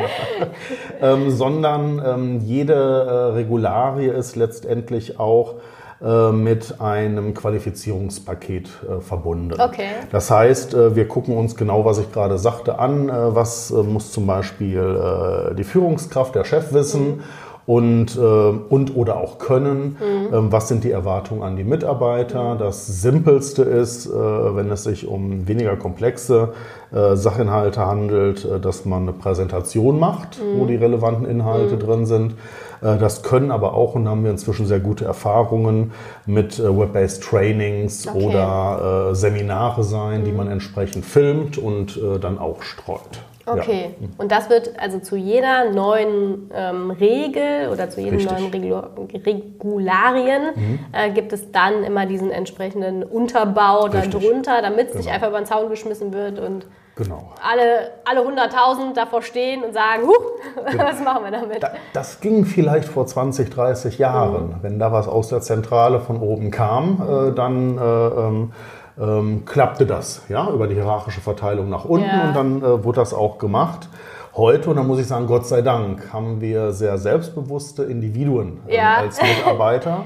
ähm, 1.00 1.30
sondern 1.30 2.02
ähm, 2.04 2.40
jede 2.40 2.74
äh, 2.74 3.34
Regularie 3.34 4.08
ist 4.08 4.34
letztendlich 4.34 5.20
auch 5.20 5.54
äh, 6.02 6.32
mit 6.32 6.80
einem 6.80 7.32
Qualifizierungspaket 7.32 8.68
äh, 8.68 9.00
verbunden. 9.00 9.60
Okay. 9.60 9.90
Das 10.10 10.32
heißt, 10.32 10.74
äh, 10.74 10.96
wir 10.96 11.06
gucken 11.06 11.36
uns 11.36 11.54
genau, 11.54 11.84
was 11.84 11.98
ich 11.98 12.10
gerade 12.10 12.36
sagte, 12.36 12.80
an. 12.80 13.08
Äh, 13.08 13.12
was 13.36 13.70
muss 13.70 14.10
zum 14.10 14.26
Beispiel 14.26 15.54
die 15.56 15.64
Führungskraft, 15.64 16.34
der 16.34 16.44
Chef 16.44 16.72
wissen? 16.72 17.18
Mhm 17.18 17.22
und, 17.70 18.16
äh, 18.16 18.20
und 18.20 18.96
oder 18.96 19.18
auch 19.18 19.38
können. 19.38 19.96
Mhm. 20.00 20.34
Ähm, 20.34 20.52
was 20.52 20.66
sind 20.66 20.82
die 20.82 20.90
Erwartungen 20.90 21.44
an 21.44 21.54
die 21.54 21.62
Mitarbeiter? 21.62 22.54
Mhm. 22.54 22.58
Das 22.58 23.00
Simpelste 23.00 23.62
ist, 23.62 24.06
äh, 24.06 24.10
wenn 24.10 24.68
es 24.72 24.82
sich 24.82 25.06
um 25.06 25.46
weniger 25.46 25.76
komplexe 25.76 26.52
äh, 26.92 27.14
Sachinhalte 27.14 27.86
handelt, 27.86 28.44
äh, 28.44 28.58
dass 28.58 28.86
man 28.86 29.02
eine 29.02 29.12
Präsentation 29.12 30.00
macht, 30.00 30.40
mhm. 30.40 30.58
wo 30.58 30.66
die 30.66 30.74
relevanten 30.74 31.26
Inhalte 31.26 31.76
mhm. 31.76 31.78
drin 31.78 32.06
sind. 32.06 32.34
Äh, 32.82 32.98
das 32.98 33.22
können 33.22 33.50
aber 33.50 33.74
auch, 33.74 33.94
und 33.94 34.04
da 34.04 34.10
haben 34.10 34.24
wir 34.24 34.30
inzwischen 34.30 34.66
sehr 34.66 34.80
gute 34.80 35.04
Erfahrungen 35.04 35.92
mit 36.26 36.58
äh, 36.58 36.78
Web-based 36.78 37.22
Trainings 37.22 38.06
okay. 38.06 38.26
oder 38.26 39.14
Seminare 39.14 39.84
sein, 39.84 40.24
die 40.24 40.30
mhm. 40.30 40.36
man 40.36 40.50
entsprechend 40.50 41.04
filmt 41.04 41.58
und 41.58 42.00
dann 42.20 42.38
auch 42.38 42.62
streut. 42.62 43.20
Okay, 43.46 43.94
ja. 43.98 44.08
und 44.18 44.30
das 44.30 44.50
wird 44.50 44.78
also 44.78 44.98
zu 44.98 45.16
jeder 45.16 45.70
neuen 45.70 46.50
ähm, 46.54 46.90
Regel 46.90 47.68
oder 47.72 47.88
zu 47.90 48.00
jedem 48.00 48.18
Richtig. 48.18 48.38
neuen 48.38 48.52
Regul 48.52 48.82
Regularien 49.24 50.42
mhm. 50.54 50.78
äh, 50.92 51.10
gibt 51.10 51.32
es 51.32 51.50
dann 51.50 51.82
immer 51.84 52.06
diesen 52.06 52.30
entsprechenden 52.30 53.02
Unterbau 53.02 53.88
darunter, 53.88 54.62
damit 54.62 54.88
es 54.88 54.92
genau. 54.92 55.04
nicht 55.04 55.12
einfach 55.12 55.28
über 55.28 55.38
den 55.38 55.46
Zaun 55.46 55.68
geschmissen 55.68 56.12
wird 56.12 56.38
und 56.38 56.66
genau. 57.02 57.32
alle, 57.42 57.92
alle 58.04 58.20
100.000 58.20 58.94
davor 58.94 59.22
stehen 59.22 59.62
und 59.64 59.72
sagen, 59.72 60.04
Huch, 60.06 60.24
genau. 60.70 60.84
was 60.84 61.00
machen 61.00 61.24
wir 61.24 61.30
damit? 61.30 61.62
Da, 61.62 61.72
das 61.92 62.20
ging 62.20 62.44
vielleicht 62.44 62.88
vor 62.88 63.06
20, 63.06 63.50
30 63.50 63.98
Jahren. 63.98 64.48
Mhm. 64.48 64.54
Wenn 64.62 64.78
da 64.78 64.92
was 64.92 65.08
aus 65.08 65.28
der 65.28 65.40
Zentrale 65.40 66.00
von 66.00 66.20
oben 66.20 66.50
kam, 66.50 67.02
äh, 67.02 67.32
dann... 67.32 67.78
Äh, 67.78 67.80
ähm, 67.80 68.52
ähm, 69.00 69.44
klappte 69.46 69.86
das, 69.86 70.22
ja, 70.28 70.50
über 70.50 70.66
die 70.66 70.74
hierarchische 70.74 71.22
Verteilung 71.22 71.70
nach 71.70 71.86
unten 71.86 72.06
ja. 72.06 72.28
und 72.28 72.36
dann 72.36 72.58
äh, 72.58 72.84
wurde 72.84 73.00
das 73.00 73.14
auch 73.14 73.38
gemacht. 73.38 73.88
Heute, 74.36 74.70
und 74.70 74.76
da 74.76 74.84
muss 74.84 75.00
ich 75.00 75.08
sagen, 75.08 75.26
Gott 75.26 75.46
sei 75.46 75.60
Dank, 75.60 76.12
haben 76.12 76.40
wir 76.40 76.70
sehr 76.70 76.98
selbstbewusste 76.98 77.82
Individuen 77.82 78.58
äh, 78.68 78.76
ja. 78.76 78.96
als 78.98 79.20
Mitarbeiter. 79.20 80.04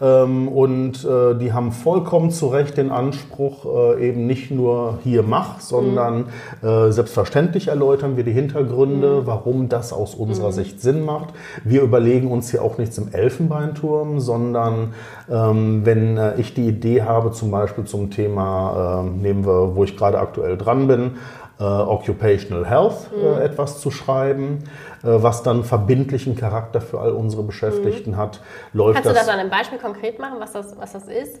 Ähm, 0.00 0.48
und 0.48 1.04
äh, 1.04 1.36
die 1.36 1.52
haben 1.52 1.72
vollkommen 1.72 2.30
zu 2.30 2.48
Recht 2.48 2.76
den 2.76 2.90
Anspruch, 2.90 3.64
äh, 3.96 4.08
eben 4.08 4.26
nicht 4.26 4.50
nur 4.50 4.98
hier 5.02 5.22
mach, 5.22 5.60
sondern 5.60 6.26
mhm. 6.62 6.68
äh, 6.68 6.92
selbstverständlich 6.92 7.68
erläutern 7.68 8.16
wir 8.16 8.24
die 8.24 8.32
Hintergründe, 8.32 9.20
mhm. 9.20 9.26
warum 9.26 9.68
das 9.68 9.92
aus 9.92 10.14
unserer 10.14 10.48
mhm. 10.48 10.52
Sicht 10.52 10.80
Sinn 10.80 11.04
macht. 11.04 11.34
Wir 11.64 11.82
überlegen 11.82 12.30
uns 12.30 12.50
hier 12.50 12.62
auch 12.62 12.78
nichts 12.78 12.98
im 12.98 13.12
Elfenbeinturm, 13.12 14.20
sondern 14.20 14.94
ähm, 15.30 15.84
wenn 15.84 16.16
äh, 16.16 16.34
ich 16.36 16.54
die 16.54 16.66
Idee 16.68 17.02
habe, 17.02 17.32
zum 17.32 17.50
Beispiel 17.50 17.84
zum 17.84 18.10
Thema, 18.10 19.02
ähm, 19.04 19.20
nehmen 19.20 19.46
wir, 19.46 19.74
wo 19.74 19.84
ich 19.84 19.96
gerade 19.96 20.18
aktuell 20.18 20.56
dran 20.56 20.86
bin, 20.86 21.12
äh, 21.60 21.62
Occupational 21.62 22.66
Health 22.68 23.10
äh, 23.12 23.36
mhm. 23.36 23.42
etwas 23.42 23.80
zu 23.80 23.90
schreiben, 23.90 24.64
äh, 25.02 25.08
was 25.08 25.42
dann 25.42 25.62
verbindlichen 25.62 26.34
Charakter 26.34 26.80
für 26.80 27.00
all 27.00 27.12
unsere 27.12 27.42
Beschäftigten 27.42 28.12
mhm. 28.12 28.16
hat. 28.16 28.40
Läuft 28.72 28.94
Kannst 28.94 29.10
das, 29.10 29.12
du 29.12 29.26
das 29.26 29.28
an 29.28 29.40
einem 29.40 29.50
Beispiel 29.50 29.78
konkret 29.78 30.18
machen, 30.18 30.36
was 30.38 30.52
das, 30.52 30.74
was 30.78 30.92
das 30.92 31.04
ist? 31.08 31.40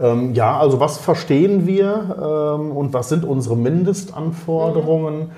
Ähm, 0.00 0.34
ja, 0.34 0.58
also 0.58 0.80
was 0.80 0.98
verstehen 0.98 1.66
wir 1.66 2.56
ähm, 2.58 2.74
und 2.74 2.94
was 2.94 3.10
sind 3.10 3.24
unsere 3.24 3.56
Mindestanforderungen? 3.56 5.18
Mhm. 5.18 5.30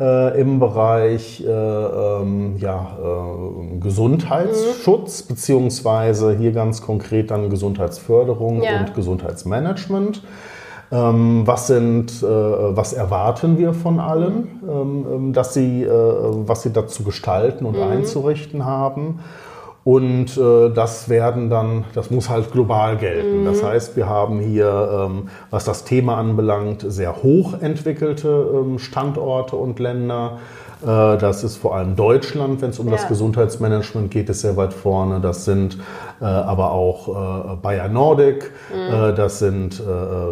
Äh, 0.00 0.40
im 0.40 0.60
Bereich 0.60 1.44
äh, 1.44 1.50
ähm, 1.50 2.56
ja, 2.58 2.98
äh, 3.02 3.80
Gesundheitsschutz, 3.80 5.24
mhm. 5.24 5.28
beziehungsweise 5.34 6.36
hier 6.36 6.52
ganz 6.52 6.82
konkret 6.82 7.32
dann 7.32 7.50
Gesundheitsförderung 7.50 8.62
ja. 8.62 8.78
und 8.78 8.94
Gesundheitsmanagement. 8.94 10.22
Ähm, 10.90 11.42
was 11.46 11.66
sind, 11.66 12.22
äh, 12.22 12.26
was 12.26 12.94
erwarten 12.94 13.58
wir 13.58 13.74
von 13.74 14.00
allen, 14.00 14.60
ähm, 14.66 15.06
ähm, 15.12 15.32
dass 15.34 15.52
sie, 15.52 15.82
äh, 15.82 15.90
was 15.90 16.62
sie 16.62 16.72
dazu 16.72 17.04
gestalten 17.04 17.66
und 17.66 17.76
mhm. 17.76 17.82
einzurichten 17.82 18.64
haben. 18.64 19.20
Und 19.84 20.36
äh, 20.36 20.70
das 20.70 21.08
werden 21.08 21.50
dann, 21.50 21.84
das 21.94 22.10
muss 22.10 22.28
halt 22.28 22.52
global 22.52 22.96
gelten. 22.96 23.40
Mhm. 23.40 23.44
Das 23.46 23.62
heißt, 23.62 23.96
wir 23.96 24.08
haben 24.08 24.40
hier, 24.40 25.08
ähm, 25.08 25.28
was 25.50 25.64
das 25.64 25.84
Thema 25.84 26.16
anbelangt, 26.16 26.84
sehr 26.86 27.22
hoch 27.22 27.54
entwickelte 27.60 28.50
ähm, 28.54 28.78
Standorte 28.78 29.56
und 29.56 29.78
Länder. 29.78 30.38
Äh, 30.82 31.18
das 31.18 31.44
ist 31.44 31.56
vor 31.56 31.76
allem 31.76 31.96
Deutschland, 31.96 32.62
wenn 32.62 32.70
es 32.70 32.78
um 32.78 32.86
ja. 32.86 32.92
das 32.92 33.08
Gesundheitsmanagement 33.08 34.10
geht, 34.10 34.28
ist 34.28 34.40
sehr 34.40 34.56
weit 34.56 34.72
vorne. 34.72 35.20
Das 35.20 35.44
sind 35.44 35.78
äh, 36.20 36.24
aber 36.24 36.72
auch 36.72 37.52
äh, 37.52 37.56
Bayer 37.56 37.88
Nordic, 37.88 38.52
mhm. 38.72 39.14
das 39.14 39.38
sind 39.38 39.82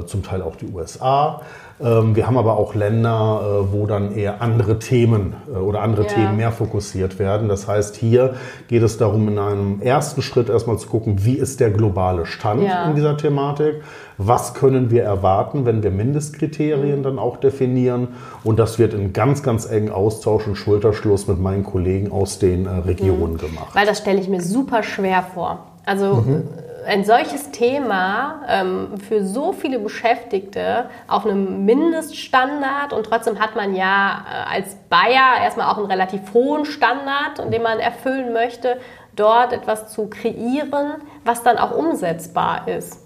zum 0.06 0.22
Teil 0.22 0.42
auch 0.42 0.56
die 0.56 0.66
USA. 0.72 1.40
Ähm, 1.80 2.16
wir 2.16 2.26
haben 2.26 2.36
aber 2.36 2.56
auch 2.56 2.74
Länder, 2.74 3.66
wo 3.72 3.86
dann 3.86 4.14
eher 4.14 4.42
andere 4.42 4.78
Themen 4.78 5.34
oder 5.46 5.82
andere 5.82 6.02
ja. 6.04 6.08
Themen 6.08 6.36
mehr 6.36 6.52
fokussiert 6.52 7.18
werden. 7.18 7.48
Das 7.48 7.68
heißt, 7.68 7.96
hier 7.96 8.34
geht 8.68 8.82
es 8.82 8.98
darum, 8.98 9.28
in 9.28 9.38
einem 9.38 9.80
ersten 9.80 10.22
Schritt 10.22 10.48
erstmal 10.48 10.78
zu 10.78 10.88
gucken, 10.88 11.24
wie 11.24 11.34
ist 11.34 11.60
der 11.60 11.70
globale 11.70 12.26
Stand 12.26 12.62
ja. 12.62 12.88
in 12.88 12.94
dieser 12.94 13.16
Thematik 13.16 13.82
was 14.18 14.54
können 14.54 14.90
wir 14.90 15.02
erwarten, 15.02 15.66
wenn 15.66 15.82
wir 15.82 15.90
Mindestkriterien 15.90 17.02
dann 17.02 17.18
auch 17.18 17.36
definieren. 17.36 18.08
Und 18.44 18.58
das 18.58 18.78
wird 18.78 18.94
in 18.94 19.12
ganz, 19.12 19.42
ganz 19.42 19.66
engen 19.66 19.90
Austausch 19.90 20.46
und 20.46 20.56
Schulterschluss 20.56 21.26
mit 21.28 21.38
meinen 21.38 21.64
Kollegen 21.64 22.10
aus 22.10 22.38
den 22.38 22.66
äh, 22.66 22.70
Regionen 22.70 23.34
mhm. 23.34 23.38
gemacht. 23.38 23.74
Weil 23.74 23.86
das 23.86 23.98
stelle 23.98 24.20
ich 24.20 24.28
mir 24.28 24.40
super 24.40 24.82
schwer 24.82 25.24
vor. 25.34 25.66
Also 25.84 26.14
mhm. 26.16 26.44
Ein 26.86 27.04
solches 27.04 27.50
Thema 27.50 28.42
ähm, 28.48 28.98
für 28.98 29.24
so 29.24 29.52
viele 29.52 29.80
Beschäftigte 29.80 30.84
auf 31.08 31.24
einem 31.24 31.64
Mindeststandard 31.64 32.92
und 32.92 33.06
trotzdem 33.06 33.40
hat 33.40 33.56
man 33.56 33.74
ja 33.74 34.24
äh, 34.24 34.56
als 34.56 34.76
Bayer 34.88 35.42
erstmal 35.42 35.72
auch 35.72 35.78
einen 35.78 35.86
relativ 35.86 36.20
hohen 36.32 36.64
Standard, 36.64 37.52
den 37.52 37.62
man 37.62 37.80
erfüllen 37.80 38.32
möchte, 38.32 38.76
dort 39.16 39.52
etwas 39.52 39.92
zu 39.92 40.06
kreieren, 40.06 41.02
was 41.24 41.42
dann 41.42 41.58
auch 41.58 41.76
umsetzbar 41.76 42.68
ist 42.68 43.00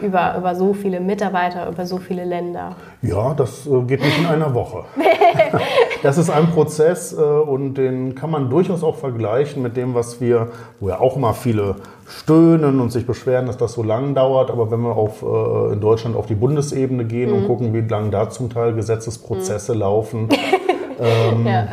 über, 0.00 0.36
über 0.36 0.54
so 0.54 0.72
viele 0.72 1.00
Mitarbeiter, 1.00 1.68
über 1.68 1.86
so 1.86 1.98
viele 1.98 2.24
Länder? 2.24 2.76
Ja, 3.02 3.34
das 3.34 3.66
äh, 3.66 3.82
geht 3.82 4.02
nicht 4.02 4.18
in 4.18 4.26
einer 4.26 4.54
Woche. 4.54 4.84
das 6.02 6.18
ist 6.18 6.30
ein 6.30 6.48
Prozess 6.50 7.12
äh, 7.12 7.20
und 7.20 7.74
den 7.74 8.14
kann 8.14 8.30
man 8.30 8.50
durchaus 8.50 8.82
auch 8.82 8.96
vergleichen 8.96 9.62
mit 9.62 9.76
dem, 9.76 9.94
was 9.94 10.20
wir, 10.20 10.48
wo 10.80 10.88
ja 10.88 10.98
auch 10.98 11.16
mal 11.16 11.34
viele 11.34 11.76
stöhnen 12.18 12.80
und 12.80 12.90
sich 12.90 13.06
beschweren, 13.06 13.46
dass 13.46 13.56
das 13.56 13.72
so 13.72 13.82
lang 13.82 14.14
dauert. 14.14 14.50
Aber 14.50 14.70
wenn 14.70 14.80
wir 14.80 14.96
auf, 14.96 15.22
äh, 15.22 15.72
in 15.72 15.80
Deutschland 15.80 16.16
auf 16.16 16.26
die 16.26 16.34
Bundesebene 16.34 17.04
gehen 17.04 17.30
mhm. 17.30 17.36
und 17.36 17.46
gucken, 17.46 17.72
wie 17.74 17.80
lang 17.80 18.10
da 18.10 18.30
zum 18.30 18.50
Teil 18.50 18.74
Gesetzesprozesse 18.74 19.74
mhm. 19.74 19.80
laufen, 19.80 20.28
ähm, 21.00 21.46
ja. 21.46 21.68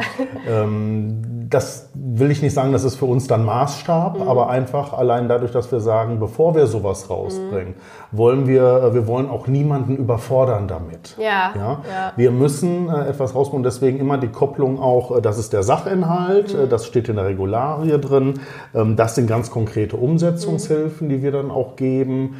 ähm, 0.47 1.21
das 1.49 1.89
will 1.95 2.29
ich 2.29 2.41
nicht 2.41 2.53
sagen, 2.53 2.71
das 2.73 2.83
ist 2.83 2.95
für 2.95 3.05
uns 3.05 3.27
dann 3.27 3.43
Maßstab, 3.43 4.19
mhm. 4.19 4.27
aber 4.27 4.49
einfach 4.49 4.93
allein 4.93 5.27
dadurch, 5.27 5.51
dass 5.51 5.71
wir 5.71 5.79
sagen, 5.79 6.19
bevor 6.19 6.53
wir 6.53 6.67
sowas 6.67 7.09
rausbringen, 7.09 7.75
mhm. 7.75 8.17
wollen 8.17 8.47
wir, 8.47 8.83
äh, 8.83 8.93
wir 8.93 9.07
wollen 9.07 9.29
auch 9.29 9.47
niemanden 9.47 9.97
überfordern 9.97 10.67
damit. 10.67 11.15
Ja. 11.17 11.53
ja? 11.55 11.81
ja. 11.89 12.13
Wir 12.15 12.31
müssen 12.31 12.89
äh, 12.89 13.09
etwas 13.09 13.33
rausbringen, 13.33 13.63
deswegen 13.63 13.99
immer 13.99 14.17
die 14.17 14.27
Kopplung 14.27 14.79
auch, 14.79 15.17
äh, 15.17 15.21
das 15.21 15.39
ist 15.39 15.53
der 15.53 15.63
Sachinhalt, 15.63 16.53
mhm. 16.53 16.69
das 16.69 16.85
steht 16.85 17.09
in 17.09 17.15
der 17.15 17.25
Regularie 17.25 17.99
drin, 17.99 18.41
ähm, 18.75 18.95
das 18.95 19.15
sind 19.15 19.27
ganz 19.27 19.49
konkrete 19.49 19.97
Umsetzungshilfen, 19.97 21.07
mhm. 21.07 21.11
die 21.11 21.23
wir 21.23 21.31
dann 21.31 21.49
auch 21.49 21.75
geben 21.75 22.35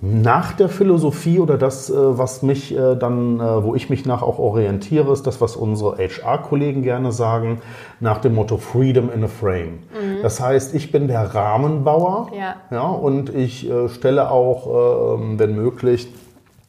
nach 0.00 0.52
der 0.52 0.68
Philosophie 0.68 1.38
oder 1.38 1.56
das, 1.56 1.88
äh, 1.88 1.94
was 1.96 2.42
mich 2.42 2.76
äh, 2.76 2.96
dann, 2.96 3.40
äh, 3.40 3.62
wo 3.62 3.74
ich 3.74 3.90
mich 3.90 4.04
nach 4.04 4.22
auch 4.22 4.38
orientiere, 4.38 5.12
ist 5.12 5.26
das, 5.26 5.40
was 5.40 5.56
unsere 5.56 5.96
HR-Kollegen 5.96 6.82
gerne 6.82 7.12
sagen, 7.12 7.62
nach 8.00 8.18
dem 8.18 8.34
Motto 8.34 8.58
Freedom 8.58 9.10
in 9.10 9.24
a 9.24 9.28
Frame. 9.28 9.78
Mhm. 9.92 10.22
Das 10.22 10.40
heißt, 10.40 10.74
ich 10.74 10.92
bin 10.92 11.08
der 11.08 11.34
Rahmenbauer 11.34 12.28
ja. 12.36 12.56
Ja, 12.70 12.88
und 12.88 13.34
ich 13.34 13.70
stelle 13.88 14.30
auch, 14.30 15.18
ähm, 15.18 15.38
wenn 15.38 15.54
möglich, 15.54 16.08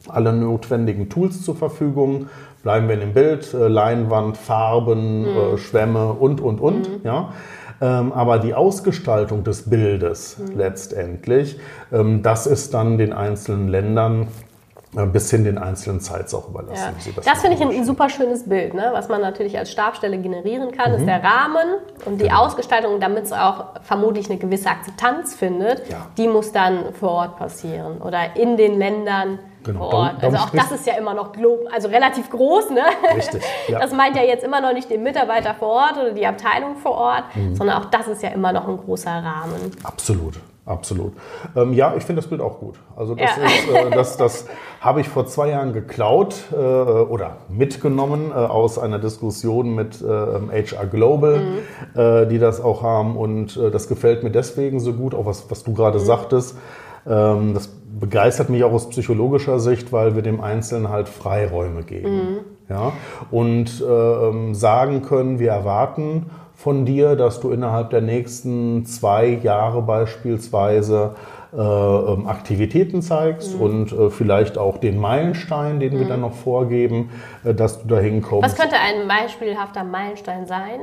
alle 0.08 0.32
notwendigen 0.32 1.08
Tools 1.08 1.42
zur 1.42 1.56
Verfügung. 1.56 2.28
Bleiben 2.62 2.86
wir 2.86 2.94
in 2.94 3.00
dem 3.00 3.12
Bild, 3.12 3.52
Leinwand, 3.52 4.36
Farben, 4.36 5.22
mhm. 5.22 5.58
Schwämme 5.58 6.12
und, 6.12 6.40
und, 6.40 6.60
und. 6.60 6.88
Mhm. 6.88 7.00
Ja. 7.04 7.32
Ähm, 7.80 8.12
aber 8.12 8.38
die 8.38 8.54
Ausgestaltung 8.54 9.44
des 9.44 9.68
Bildes 9.68 10.38
mhm. 10.38 10.56
letztendlich, 10.56 11.58
ähm, 11.92 12.22
das 12.22 12.46
ist 12.46 12.72
dann 12.72 12.96
den 12.96 13.12
einzelnen 13.12 13.68
Ländern 13.68 14.28
äh, 14.96 15.04
bis 15.04 15.30
hin 15.30 15.44
den 15.44 15.58
einzelnen 15.58 16.00
Sites 16.00 16.32
auch 16.32 16.48
überlassen. 16.48 16.94
Ja. 17.04 17.12
das, 17.16 17.24
das 17.24 17.40
finde 17.40 17.56
ich 17.56 17.62
ein, 17.62 17.84
super 17.84 18.08
schönes 18.08 18.48
Bild. 18.48 18.72
Ne? 18.72 18.88
Was 18.92 19.08
man 19.08 19.20
natürlich 19.20 19.58
als 19.58 19.70
Stabstelle 19.70 20.16
generieren 20.18 20.72
kann, 20.72 20.92
mhm. 20.92 20.98
ist 20.98 21.06
der 21.06 21.22
Rahmen 21.22 21.76
und 22.06 22.20
die 22.20 22.28
genau. 22.28 22.46
Ausgestaltung, 22.46 22.98
damit 22.98 23.24
es 23.24 23.32
auch 23.32 23.66
vermutlich 23.82 24.30
eine 24.30 24.38
gewisse 24.38 24.70
Akzeptanz 24.70 25.34
findet, 25.34 25.88
ja. 25.90 26.06
die 26.16 26.28
muss 26.28 26.52
dann 26.52 26.94
vor 26.94 27.10
Ort 27.10 27.36
passieren 27.36 27.98
oder 27.98 28.36
in 28.36 28.56
den 28.56 28.78
Ländern 28.78 29.38
Genau. 29.66 29.90
Vor 29.90 29.98
Ort. 29.98 30.22
Also 30.22 30.36
auch 30.38 30.50
das 30.50 30.70
ist 30.72 30.86
ja 30.86 30.94
immer 30.94 31.12
noch 31.12 31.32
also 31.72 31.88
relativ 31.88 32.30
groß. 32.30 32.70
Ne? 32.70 32.82
Richtig. 33.16 33.42
Ja. 33.68 33.80
Das 33.80 33.92
meint 33.92 34.16
ja 34.16 34.22
jetzt 34.22 34.44
immer 34.44 34.60
noch 34.60 34.72
nicht 34.72 34.88
den 34.90 35.02
Mitarbeiter 35.02 35.54
vor 35.54 35.68
Ort 35.68 35.96
oder 35.96 36.12
die 36.12 36.24
Abteilung 36.24 36.76
vor 36.76 36.92
Ort, 36.92 37.24
mhm. 37.34 37.56
sondern 37.56 37.82
auch 37.82 37.86
das 37.86 38.06
ist 38.06 38.22
ja 38.22 38.28
immer 38.28 38.52
noch 38.52 38.68
ein 38.68 38.76
großer 38.76 39.10
Rahmen. 39.10 39.72
Absolut. 39.82 40.34
Absolut. 40.66 41.12
Ähm, 41.54 41.72
ja, 41.72 41.94
ich 41.96 42.02
finde 42.02 42.20
das 42.20 42.28
Bild 42.28 42.40
auch 42.40 42.58
gut. 42.58 42.74
Also 42.96 43.14
das, 43.14 43.30
ja. 43.36 43.44
ist, 43.44 43.68
äh, 43.68 43.90
das, 43.90 44.16
das 44.16 44.46
habe 44.80 45.00
ich 45.00 45.08
vor 45.08 45.24
zwei 45.26 45.50
Jahren 45.50 45.72
geklaut 45.72 46.34
äh, 46.52 46.56
oder 46.56 47.36
mitgenommen 47.48 48.32
äh, 48.32 48.34
aus 48.34 48.76
einer 48.76 48.98
Diskussion 48.98 49.76
mit 49.76 50.00
HR 50.00 50.50
äh, 50.52 50.86
Global, 50.90 51.38
mhm. 51.38 52.00
Äh, 52.00 52.26
die 52.26 52.40
das 52.40 52.60
auch 52.60 52.82
haben. 52.82 53.16
Und 53.16 53.56
äh, 53.56 53.70
das 53.70 53.86
gefällt 53.86 54.24
mir 54.24 54.30
deswegen 54.30 54.80
so 54.80 54.92
gut, 54.92 55.14
auch 55.14 55.26
was, 55.26 55.48
was 55.50 55.62
du 55.62 55.72
gerade 55.72 56.00
mhm. 56.00 56.04
sagtest. 56.04 56.56
Ähm, 57.06 57.54
das 57.54 57.70
begeistert 57.98 58.50
mich 58.50 58.64
auch 58.64 58.72
aus 58.72 58.88
psychologischer 58.90 59.58
Sicht, 59.58 59.92
weil 59.92 60.14
wir 60.14 60.22
dem 60.22 60.40
Einzelnen 60.40 60.88
halt 60.88 61.08
Freiräume 61.08 61.82
geben. 61.82 62.14
Mhm. 62.14 62.38
Ja? 62.68 62.92
Und 63.30 63.82
ähm, 63.88 64.54
sagen 64.54 65.02
können, 65.02 65.38
wir 65.38 65.50
erwarten 65.50 66.26
von 66.54 66.84
dir, 66.86 67.16
dass 67.16 67.40
du 67.40 67.50
innerhalb 67.50 67.90
der 67.90 68.00
nächsten 68.00 68.86
zwei 68.86 69.26
Jahre 69.26 69.82
beispielsweise 69.82 71.14
äh, 71.56 71.58
ähm, 71.58 72.26
Aktivitäten 72.26 73.02
zeigst 73.02 73.54
mhm. 73.54 73.60
und 73.60 73.92
äh, 73.92 74.10
vielleicht 74.10 74.58
auch 74.58 74.78
den 74.78 74.98
Meilenstein, 74.98 75.80
den 75.80 75.94
mhm. 75.94 75.98
wir 76.00 76.06
dann 76.06 76.20
noch 76.22 76.34
vorgeben, 76.34 77.10
äh, 77.44 77.54
dass 77.54 77.82
du 77.82 77.88
dahin 77.88 78.20
kommst. 78.20 78.44
Was 78.44 78.58
könnte 78.58 78.76
ein 78.76 79.06
beispielhafter 79.06 79.84
Meilenstein 79.84 80.46
sein? 80.46 80.80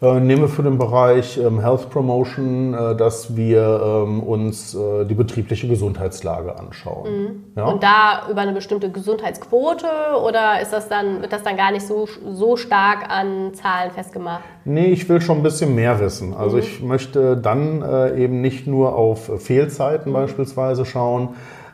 Äh, 0.00 0.20
nehmen 0.20 0.42
wir 0.42 0.48
für 0.48 0.62
den 0.62 0.78
Bereich 0.78 1.38
ähm, 1.38 1.60
Health 1.60 1.90
Promotion, 1.90 2.72
äh, 2.72 2.94
dass 2.94 3.34
wir 3.34 4.04
ähm, 4.06 4.22
uns 4.22 4.72
äh, 4.72 5.04
die 5.04 5.14
betriebliche 5.14 5.66
Gesundheitslage 5.66 6.56
anschauen. 6.56 7.10
Mhm. 7.10 7.44
Ja? 7.56 7.64
Und 7.64 7.82
da 7.82 8.28
über 8.30 8.42
eine 8.42 8.52
bestimmte 8.52 8.92
Gesundheitsquote 8.92 9.86
oder 10.24 10.60
ist 10.62 10.72
das 10.72 10.88
dann, 10.88 11.20
wird 11.20 11.32
das 11.32 11.42
dann 11.42 11.56
gar 11.56 11.72
nicht 11.72 11.84
so, 11.84 12.06
so 12.30 12.56
stark 12.56 13.10
an 13.10 13.54
Zahlen 13.54 13.90
festgemacht? 13.90 14.44
Nee, 14.64 14.86
ich 14.86 15.08
will 15.08 15.20
schon 15.20 15.38
ein 15.38 15.42
bisschen 15.42 15.74
mehr 15.74 15.98
wissen. 15.98 16.32
Also 16.32 16.58
mhm. 16.58 16.62
ich 16.62 16.80
möchte 16.80 17.36
dann 17.36 17.82
äh, 17.82 18.22
eben 18.22 18.40
nicht 18.40 18.68
nur 18.68 18.94
auf 18.94 19.28
Fehlzeiten 19.42 20.12
mhm. 20.12 20.14
beispielsweise 20.14 20.84
schauen, 20.84 21.30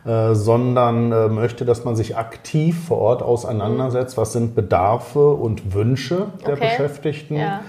äh, 0.06 0.34
sondern 0.34 1.12
äh, 1.12 1.28
möchte, 1.28 1.66
dass 1.66 1.84
man 1.84 1.94
sich 1.94 2.16
aktiv 2.16 2.86
vor 2.88 2.98
Ort 2.98 3.22
auseinandersetzt, 3.22 4.16
was 4.16 4.32
sind 4.32 4.54
Bedarfe 4.54 5.28
und 5.28 5.74
Wünsche 5.74 6.28
der 6.46 6.54
okay. 6.54 6.68
Beschäftigten. 6.70 7.36
Ja 7.36 7.60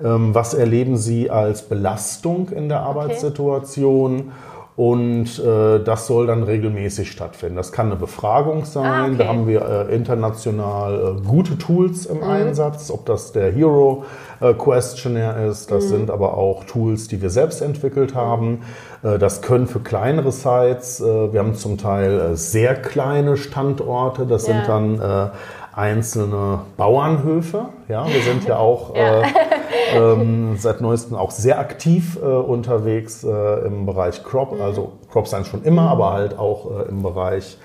was 0.00 0.54
erleben 0.54 0.96
Sie 0.96 1.30
als 1.30 1.62
Belastung 1.62 2.48
in 2.50 2.68
der 2.68 2.80
Arbeitssituation? 2.80 4.14
Okay. 4.14 4.30
Und 4.76 5.38
äh, 5.38 5.78
das 5.84 6.08
soll 6.08 6.26
dann 6.26 6.42
regelmäßig 6.42 7.08
stattfinden. 7.08 7.54
Das 7.54 7.70
kann 7.70 7.86
eine 7.86 7.96
Befragung 7.96 8.64
sein. 8.64 8.84
Ah, 8.84 9.06
okay. 9.06 9.14
Da 9.18 9.26
haben 9.28 9.46
wir 9.46 9.62
äh, 9.88 9.94
international 9.94 11.18
äh, 11.18 11.20
gute 11.24 11.56
Tools 11.58 12.06
im 12.06 12.18
mhm. 12.18 12.24
Einsatz, 12.24 12.90
ob 12.90 13.06
das 13.06 13.30
der 13.30 13.52
Hero 13.52 14.04
äh, 14.40 14.52
Questionnaire 14.52 15.46
ist. 15.46 15.70
Das 15.70 15.84
mhm. 15.84 15.88
sind 15.88 16.10
aber 16.10 16.36
auch 16.36 16.64
Tools, 16.64 17.06
die 17.06 17.22
wir 17.22 17.30
selbst 17.30 17.62
entwickelt 17.62 18.16
haben. 18.16 18.62
Äh, 19.04 19.18
das 19.18 19.42
können 19.42 19.68
für 19.68 19.78
kleinere 19.78 20.32
Sites, 20.32 21.00
äh, 21.00 21.32
wir 21.32 21.38
haben 21.38 21.54
zum 21.54 21.78
Teil 21.78 22.34
sehr 22.34 22.74
kleine 22.74 23.36
Standorte. 23.36 24.26
Das 24.26 24.48
ja. 24.48 24.54
sind 24.54 24.68
dann 24.68 25.30
einzelne 25.72 26.60
Bauernhöfe. 26.76 27.66
Ja, 27.88 28.06
wir 28.06 28.22
sind 28.22 28.44
ja 28.44 28.56
auch 28.58 28.94
ja. 28.96 29.22
Äh, 30.54 30.56
ähm, 30.56 30.58
seit 30.58 30.80
neuestem 30.80 31.16
auch 31.16 31.30
sehr 31.30 31.58
aktiv 31.58 32.18
äh, 32.22 32.26
unterwegs 32.26 33.24
äh, 33.24 33.66
im 33.66 33.86
Bereich 33.86 34.22
Crop. 34.22 34.54
Mhm. 34.54 34.62
Also 34.62 34.92
Crop 35.10 35.26
Science 35.26 35.48
schon 35.48 35.62
immer, 35.62 35.90
aber 35.90 36.12
halt 36.12 36.38
auch 36.38 36.70
äh, 36.70 36.88
im 36.88 37.02
Bereich 37.02 37.58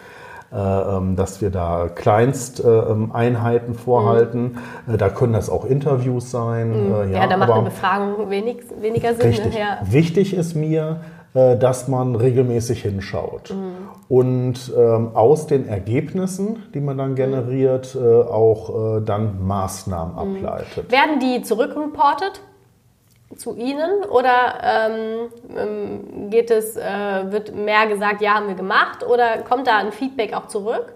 äh, 0.52 0.56
ähm, 0.58 1.16
dass 1.16 1.42
wir 1.42 1.52
da 1.52 1.90
Kleinsteinheiten 1.94 3.76
vorhalten. 3.76 4.58
Mhm. 4.88 4.98
Da 4.98 5.10
können 5.10 5.34
das 5.34 5.48
auch 5.48 5.64
Interviews 5.64 6.32
sein. 6.32 6.88
Mhm. 6.88 6.92
Ja, 6.92 7.22
ja, 7.22 7.28
da 7.28 7.38
macht 7.38 7.52
eine 7.52 7.66
Befragung 7.66 8.32
wenig, 8.32 8.58
weniger 8.82 9.14
Sinn. 9.14 9.28
Richtig. 9.28 9.54
Ja. 9.54 9.78
Wichtig 9.84 10.34
ist 10.34 10.56
mir, 10.56 11.02
äh, 11.36 11.56
dass 11.58 11.88
man 11.88 12.16
regelmäßig 12.16 12.82
hinschaut 12.82 13.52
mhm. 13.52 13.90
und 14.08 14.74
ähm, 14.76 15.12
aus 15.14 15.46
den 15.46 15.68
Ergebnissen, 15.68 16.64
die 16.74 16.82
man 16.82 16.98
dann 16.98 17.14
generiert, 17.14 17.96
äh, 17.96 18.00
auch 18.00 18.98
äh, 18.98 19.02
dann 19.02 19.46
Maßnahmen 19.46 20.14
mhm. 20.14 20.46
ableitet. 20.46 20.92
Werden 20.92 21.20
die 21.20 21.44
zurückreportet? 21.44 22.42
Zu 23.36 23.56
Ihnen 23.56 24.04
oder 24.04 24.60
ähm, 24.64 25.30
ähm 25.56 26.30
geht 26.30 26.52
es, 26.52 26.76
äh, 26.76 27.32
wird 27.32 27.54
mehr 27.54 27.88
gesagt, 27.88 28.22
ja, 28.22 28.36
haben 28.36 28.48
wir 28.48 28.56
gemacht 28.56 29.04
oder 29.04 29.40
kommt 29.40 29.68
da 29.68 29.78
ein 29.78 29.92
Feedback 29.92 30.34
auch 30.34 30.48
zurück? 30.48 30.94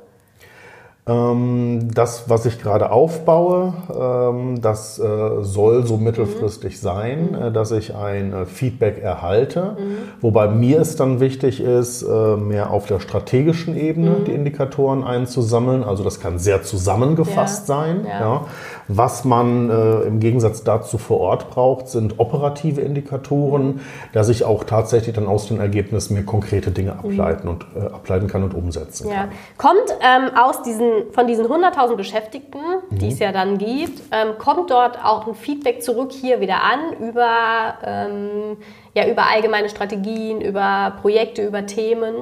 Ähm, 1.06 1.89
das, 1.94 2.30
was 2.30 2.46
ich 2.46 2.62
gerade 2.62 2.89
aufbaue, 2.89 3.74
ähm, 3.94 4.62
das 4.62 5.00
äh, 5.00 5.42
soll 5.42 5.86
so 5.86 5.98
mittelfristig 5.98 6.80
sein, 6.80 7.32
mhm. 7.32 7.44
Äh, 7.44 7.52
dass 7.52 7.72
ich 7.72 7.94
ein 7.94 8.32
äh, 8.32 8.46
Feedback 8.46 9.04
erhalte. 9.04 9.76
Mhm. 9.78 9.98
Wobei 10.22 10.48
mir 10.48 10.80
es 10.80 10.96
dann 10.96 11.20
wichtig 11.20 11.60
ist, 11.60 12.04
mehr 12.04 12.72
auf 12.72 12.86
der 12.86 13.00
strategischen 13.00 13.76
Ebene 13.76 14.12
mhm. 14.12 14.24
die 14.26 14.32
Indikatoren 14.32 15.04
einzusammeln. 15.04 15.84
Also 15.84 16.04
das 16.04 16.20
kann 16.22 16.39
sehr 16.39 16.63
zusammengefasst 16.63 17.68
ja. 17.68 17.76
sein. 17.76 18.06
Ja. 18.08 18.20
ja. 18.20 18.46
Was 18.88 19.26
man 19.26 19.70
im 20.08 20.20
Gegensatz 20.20 20.63
dazu 20.63 20.98
vor 20.98 21.20
Ort 21.20 21.50
braucht, 21.50 21.88
sind 21.88 22.20
operative 22.20 22.82
Indikatoren, 22.82 23.80
dass 24.12 24.30
ich 24.30 24.44
auch 24.44 24.63
tatsächlich 24.66 25.16
dann 25.16 25.28
aus 25.28 25.48
den 25.48 25.60
Ergebnissen 25.60 26.16
mir 26.16 26.24
konkrete 26.24 26.72
Dinge 26.72 26.94
mhm. 26.94 27.12
ableiten 27.12 27.48
und 27.48 27.66
ableiten 27.94 28.28
kann 28.28 28.44
und 28.44 28.54
umsetzen 28.54 29.10
kann. 29.10 29.30
Kommt 29.58 29.98
ähm, 30.02 30.32
aus 30.38 30.62
diesen 30.63 30.93
von 31.12 31.28
diesen 31.28 31.46
100.000 31.46 31.96
Beschäftigten, 31.96 32.60
mhm. 32.90 32.98
die 32.98 33.10
es 33.10 33.20
ja 33.20 33.32
dann 33.32 33.58
gibt, 33.58 34.02
ähm, 34.12 34.38
kommt 34.38 34.72
dort 34.72 35.04
auch 35.04 35.28
ein 35.28 35.36
Feedback 35.36 35.82
zurück 35.84 36.12
hier 36.12 36.40
wieder 36.40 36.64
an 36.64 36.94
über, 37.00 37.78
ähm, 37.86 38.58
ja, 38.94 39.08
über 39.08 39.30
allgemeine 39.30 39.70
Strategien, 39.70 40.42
über 40.42 40.94
Projekte, 41.02 41.46
über 41.46 41.66
Themen? 41.66 42.16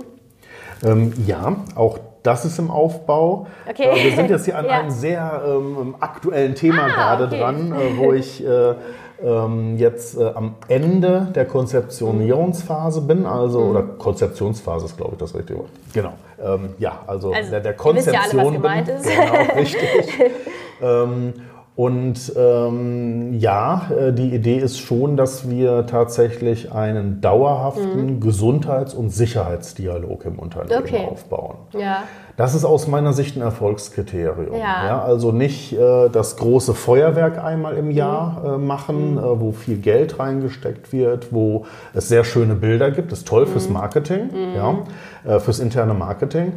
Ähm, 0.83 1.13
ja, 1.25 1.55
auch 1.75 1.99
das 2.23 2.45
ist 2.45 2.59
im 2.59 2.69
Aufbau. 2.69 3.47
Okay. 3.67 3.83
Äh, 3.83 4.03
wir 4.03 4.15
sind 4.15 4.29
jetzt 4.29 4.45
hier 4.45 4.57
an 4.57 4.65
ja. 4.69 4.79
einem 4.79 4.91
sehr 4.91 5.43
ähm, 5.45 5.95
aktuellen 5.99 6.55
Thema 6.55 6.83
ah, 6.83 6.87
gerade 6.87 7.25
okay. 7.25 7.39
dran, 7.39 7.73
äh, 7.73 7.97
wo 7.97 8.13
ich 8.13 8.45
äh, 8.45 8.75
ähm, 9.23 9.77
jetzt 9.77 10.17
äh, 10.17 10.31
am 10.33 10.55
Ende 10.67 11.27
der 11.35 11.45
Konzeptionierungsphase 11.45 13.01
bin, 13.01 13.25
also 13.25 13.59
mhm. 13.61 13.69
oder 13.69 13.83
Konzeptionsphase 13.83 14.85
ist, 14.85 14.97
glaube 14.97 15.13
ich, 15.13 15.19
das 15.19 15.35
richtige 15.35 15.59
Wort. 15.59 15.69
Genau. 15.93 16.13
Ähm, 16.43 16.69
ja, 16.79 16.99
also, 17.07 17.31
also 17.31 17.51
der, 17.51 17.59
der 17.59 17.73
Konzeption 17.73 18.15
ja 18.15 18.29
alle, 18.31 18.45
was 18.45 18.53
gemeint 18.53 18.87
bin. 18.87 18.95
Ist. 18.95 19.05
Genau, 19.05 19.59
richtig. 19.59 20.19
ähm, 20.81 21.33
und 21.75 22.33
ähm, 22.35 23.33
ja, 23.39 23.89
äh, 23.97 24.11
die 24.11 24.35
Idee 24.35 24.57
ist 24.57 24.79
schon, 24.79 25.15
dass 25.15 25.49
wir 25.49 25.85
tatsächlich 25.85 26.73
einen 26.73 27.21
dauerhaften 27.21 28.15
mhm. 28.15 28.19
Gesundheits- 28.19 28.93
und 28.93 29.09
Sicherheitsdialog 29.09 30.25
im 30.25 30.37
Unternehmen 30.37 30.81
okay. 30.83 31.07
aufbauen. 31.09 31.55
Ja. 31.71 32.03
Das 32.35 32.55
ist 32.55 32.65
aus 32.65 32.87
meiner 32.87 33.13
Sicht 33.13 33.37
ein 33.37 33.41
Erfolgskriterium. 33.41 34.53
Ja. 34.53 34.85
ja 34.85 35.01
also 35.01 35.31
nicht 35.31 35.71
äh, 35.71 36.09
das 36.09 36.35
große 36.35 36.73
Feuerwerk 36.73 37.41
einmal 37.41 37.77
im 37.77 37.89
Jahr 37.89 38.41
mhm. 38.41 38.63
äh, 38.63 38.65
machen, 38.65 39.11
mhm. 39.13 39.17
äh, 39.19 39.39
wo 39.39 39.51
viel 39.53 39.77
Geld 39.77 40.19
reingesteckt 40.19 40.91
wird, 40.91 41.31
wo 41.31 41.65
es 41.93 42.09
sehr 42.09 42.25
schöne 42.25 42.55
Bilder 42.55 42.91
gibt. 42.91 43.13
Das 43.13 43.19
ist 43.19 43.27
toll 43.29 43.45
fürs 43.45 43.67
mhm. 43.67 43.73
Marketing, 43.73 44.25
mhm. 44.25 44.55
ja, 44.55 44.77
äh, 45.25 45.39
fürs 45.39 45.59
interne 45.59 45.93
Marketing. 45.93 46.53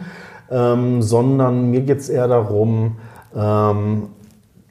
Ähm, 0.50 1.02
sondern 1.02 1.70
mir 1.70 1.82
geht 1.82 2.00
es 2.00 2.08
eher 2.08 2.26
darum, 2.26 2.96
ähm, 3.34 4.08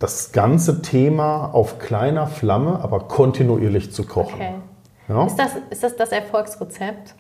das 0.04 0.34
ganze 0.34 0.82
Thema 0.82 1.54
auf 1.54 1.80
kleiner 1.80 2.28
Flamme, 2.28 2.82
aber 2.84 3.08
kontinuierlich 3.08 3.94
zu 3.94 4.06
kochen. 4.06 4.34
Okay. 4.36 4.56
Ja? 5.08 5.26
Ist, 5.26 5.38
das, 5.38 5.52
ist 5.70 5.82
das 5.82 5.96
das 5.96 6.12
Erfolgsrezept? 6.12 7.16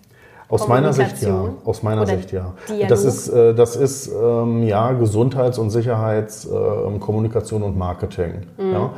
Aus 0.53 0.67
meiner 0.67 0.93
Sicht 0.93 1.21
ja. 1.21 1.49
Aus 1.65 1.81
meiner 1.81 2.05
Sicht 2.05 2.31
ja. 2.31 2.53
Dialog? 2.69 2.87
Das 2.87 3.03
ist, 3.03 3.27
äh, 3.27 3.55
das 3.55 3.75
ist 3.75 4.07
ähm, 4.07 4.63
ja 4.63 4.91
Gesundheits- 4.91 5.57
und 5.57 5.71
Sicherheitskommunikation 5.71 7.61
ähm, 7.61 7.69
und 7.69 7.77
Marketing. 7.77 8.43
Mhm. 8.57 8.71
Ja? 8.71 8.89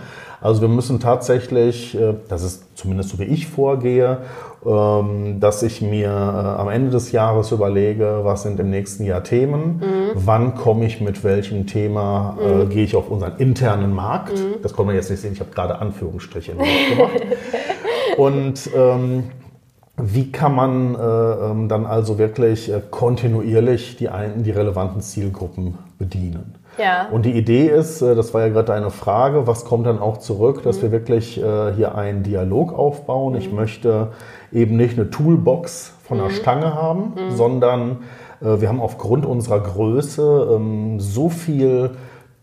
Also 0.41 0.62
wir 0.62 0.68
müssen 0.68 1.00
tatsächlich, 1.00 1.96
äh, 1.96 2.13
das 2.28 2.44
ist 2.44 2.78
zumindest 2.78 3.10
so 3.10 3.20
wie 3.20 3.24
ich 3.24 3.48
vorgehe, 3.48 4.18
ähm, 4.65 5.39
dass 5.39 5.63
ich 5.63 5.82
mir 5.82 6.10
äh, 6.10 6.12
am 6.12 6.68
Ende 6.68 6.91
des 6.91 7.13
Jahres 7.13 7.52
überlege, 7.52 8.20
was 8.24 8.44
sind 8.44 8.60
im 8.60 8.70
nächsten 8.70 9.06
Jahr 9.06 9.24
Themen, 9.24 9.78
mhm. 9.78 10.12
wann 10.13 10.56
komme 10.56 10.86
ich 10.86 11.00
mit 11.00 11.24
welchem 11.24 11.68
Thema, 11.68 12.38
äh, 12.41 12.65
mhm. 12.65 12.70
gehe 12.70 12.84
ich 12.84 12.98
auf 12.98 13.10
unseren 13.10 13.38
internen 13.38 13.94
Markt. 13.94 14.34
Mhm. 14.34 14.62
Das 14.62 14.76
kann 14.76 14.86
man 14.86 14.96
jetzt 14.96 15.10
nicht 15.10 15.22
sehen, 15.22 15.34
ich 15.34 15.39
habe 15.39 15.52
gerade 15.52 15.80
Anführungsstriche 15.80 16.52
gemacht. 16.52 16.70
Und 18.18 18.70
ähm, 18.76 19.24
wie 19.97 20.31
kann 20.31 20.53
man 20.53 20.95
äh, 20.95 20.99
ähm, 20.99 21.69
dann 21.69 21.86
also 21.86 22.17
wirklich 22.17 22.71
äh, 22.71 22.81
kontinuierlich 22.89 23.95
die, 23.95 24.10
ein, 24.10 24.43
die 24.43 24.51
relevanten 24.51 25.01
Zielgruppen 25.01 25.77
bedienen? 25.97 26.55
Ja. 26.77 27.08
Und 27.10 27.25
die 27.25 27.31
Idee 27.31 27.67
ist, 27.67 28.01
äh, 28.01 28.15
das 28.15 28.34
war 28.34 28.41
ja 28.41 28.49
gerade 28.49 28.73
eine 28.73 28.91
Frage, 28.91 29.47
was 29.47 29.63
kommt 29.63 29.88
dann 29.88 29.99
auch 29.99 30.17
zurück, 30.17 30.63
dass 30.63 30.77
mhm. 30.77 30.81
wir 30.81 30.91
wirklich 30.91 31.41
äh, 31.41 31.73
hier 31.73 31.95
einen 31.95 32.23
Dialog 32.23 32.77
aufbauen. 32.77 33.34
Mhm. 33.34 33.39
Ich 33.39 33.51
möchte 33.51 34.10
eben 34.51 34.75
nicht 34.75 34.97
eine 34.97 35.10
Toolbox 35.10 35.93
von 36.03 36.17
der 36.17 36.27
mhm. 36.27 36.34
Stange 36.34 36.73
haben, 36.73 37.13
mhm. 37.15 37.31
sondern 37.31 37.97
äh, 38.41 38.60
wir 38.60 38.67
haben 38.67 38.81
aufgrund 38.81 39.25
unserer 39.25 39.62
Größe 39.62 40.55
ähm, 40.55 40.99
so 40.99 41.29
viel 41.29 41.91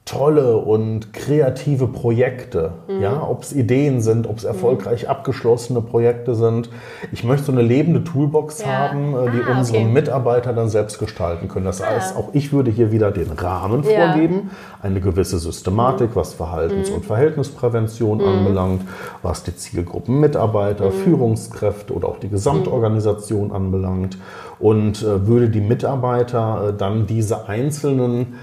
tolle 0.04 0.56
und 0.56 1.12
kreative 1.12 1.86
Projekte, 1.86 2.72
mhm. 2.88 3.00
ja, 3.00 3.22
ob 3.22 3.44
es 3.44 3.52
Ideen 3.52 4.00
sind, 4.00 4.28
ob 4.28 4.38
es 4.38 4.44
erfolgreich 4.44 5.04
mhm. 5.04 5.10
abgeschlossene 5.10 5.80
Projekte 5.80 6.34
sind. 6.34 6.70
Ich 7.12 7.22
möchte 7.22 7.46
so 7.46 7.52
eine 7.52 7.62
lebende 7.62 8.02
Toolbox 8.02 8.62
ja. 8.62 8.66
haben, 8.66 9.14
äh, 9.14 9.30
die 9.30 9.40
ah, 9.48 9.58
unsere 9.58 9.78
okay. 9.78 9.86
Mitarbeiter 9.86 10.52
dann 10.52 10.68
selbst 10.68 10.98
gestalten 10.98 11.46
können. 11.46 11.66
Das 11.66 11.86
heißt, 11.86 12.16
auch 12.16 12.30
ich 12.32 12.52
würde 12.52 12.72
hier 12.72 12.90
wieder 12.90 13.12
den 13.12 13.30
Rahmen 13.30 13.84
ja. 13.84 14.08
vorgeben, 14.08 14.50
eine 14.82 15.00
gewisse 15.00 15.38
Systematik, 15.38 16.10
mhm. 16.10 16.16
was 16.16 16.34
Verhaltens- 16.34 16.90
mhm. 16.90 16.96
und 16.96 17.04
Verhältnisprävention 17.04 18.18
mhm. 18.18 18.24
anbelangt, 18.24 18.82
was 19.22 19.44
die 19.44 19.54
Zielgruppen 19.54 20.18
Mitarbeiter, 20.18 20.86
mhm. 20.86 20.92
Führungskräfte 21.04 21.92
oder 21.92 22.08
auch 22.08 22.18
die 22.18 22.28
Gesamtorganisation 22.28 23.52
anbelangt 23.52 24.18
und 24.58 25.02
äh, 25.02 25.26
würde 25.26 25.48
die 25.48 25.60
Mitarbeiter 25.60 26.68
äh, 26.68 26.72
dann 26.76 27.06
diese 27.06 27.48
einzelnen 27.48 28.34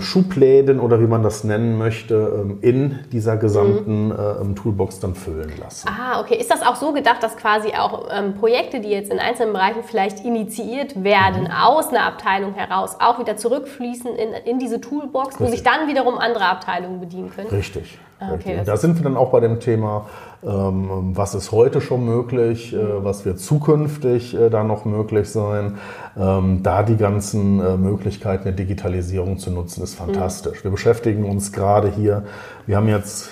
Schubläden 0.00 0.80
oder 0.80 1.00
wie 1.00 1.06
man 1.06 1.22
das 1.22 1.44
nennen 1.44 1.76
möchte, 1.76 2.14
ähm, 2.14 2.58
in 2.62 2.98
dieser 3.12 3.36
gesamten 3.36 4.06
mhm. 4.06 4.52
äh, 4.52 4.54
Toolbox 4.54 5.00
dann 5.00 5.14
füllen 5.14 5.52
lassen. 5.58 5.88
Ah, 5.88 6.20
okay. 6.20 6.36
Ist 6.36 6.50
das 6.50 6.62
auch 6.62 6.76
so 6.76 6.92
gedacht, 6.92 7.22
dass 7.22 7.36
quasi 7.36 7.72
auch 7.74 8.08
ähm, 8.10 8.34
Projekte, 8.34 8.80
die 8.80 8.88
jetzt 8.88 9.10
in 9.10 9.18
einzelnen 9.18 9.52
Bereichen 9.52 9.82
vielleicht 9.84 10.24
initiiert 10.24 11.02
werden, 11.02 11.44
mhm. 11.44 11.50
aus 11.50 11.88
einer 11.88 12.04
Abteilung 12.04 12.54
heraus, 12.54 12.96
auch 13.00 13.18
wieder 13.18 13.36
zurückfließen 13.36 14.14
in, 14.14 14.32
in 14.44 14.58
diese 14.58 14.80
Toolbox, 14.80 15.34
Richtig. 15.34 15.46
wo 15.46 15.50
sich 15.50 15.62
dann 15.62 15.88
wiederum 15.88 16.18
andere 16.18 16.46
Abteilungen 16.46 17.00
bedienen 17.00 17.30
können? 17.30 17.48
Richtig. 17.48 17.98
Ah, 18.18 18.32
okay, 18.32 18.62
da 18.64 18.78
sind 18.78 18.96
wir 18.96 19.02
dann 19.02 19.16
auch 19.16 19.30
bei 19.30 19.40
dem 19.40 19.60
Thema, 19.60 20.06
ähm, 20.42 21.10
was 21.12 21.34
ist 21.34 21.52
heute 21.52 21.82
schon 21.82 22.06
möglich, 22.06 22.72
äh, 22.72 23.04
was 23.04 23.26
wird 23.26 23.40
zukünftig 23.40 24.34
äh, 24.34 24.48
da 24.48 24.64
noch 24.64 24.86
möglich 24.86 25.28
sein. 25.28 25.76
Ähm, 26.16 26.62
da 26.62 26.82
die 26.82 26.96
ganzen 26.96 27.60
äh, 27.60 27.76
Möglichkeiten 27.76 28.44
der 28.44 28.52
Digitalisierung 28.52 29.36
zu 29.36 29.50
nutzen, 29.50 29.82
ist 29.82 29.96
fantastisch. 29.96 30.64
Wir 30.64 30.70
beschäftigen 30.70 31.24
uns 31.24 31.52
gerade 31.52 31.90
hier, 31.90 32.22
wir 32.66 32.78
haben 32.78 32.88
jetzt, 32.88 33.30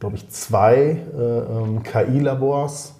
glaube 0.00 0.16
ich, 0.16 0.28
zwei 0.28 0.98
ähm, 1.18 1.82
KI-Labors 1.82 2.97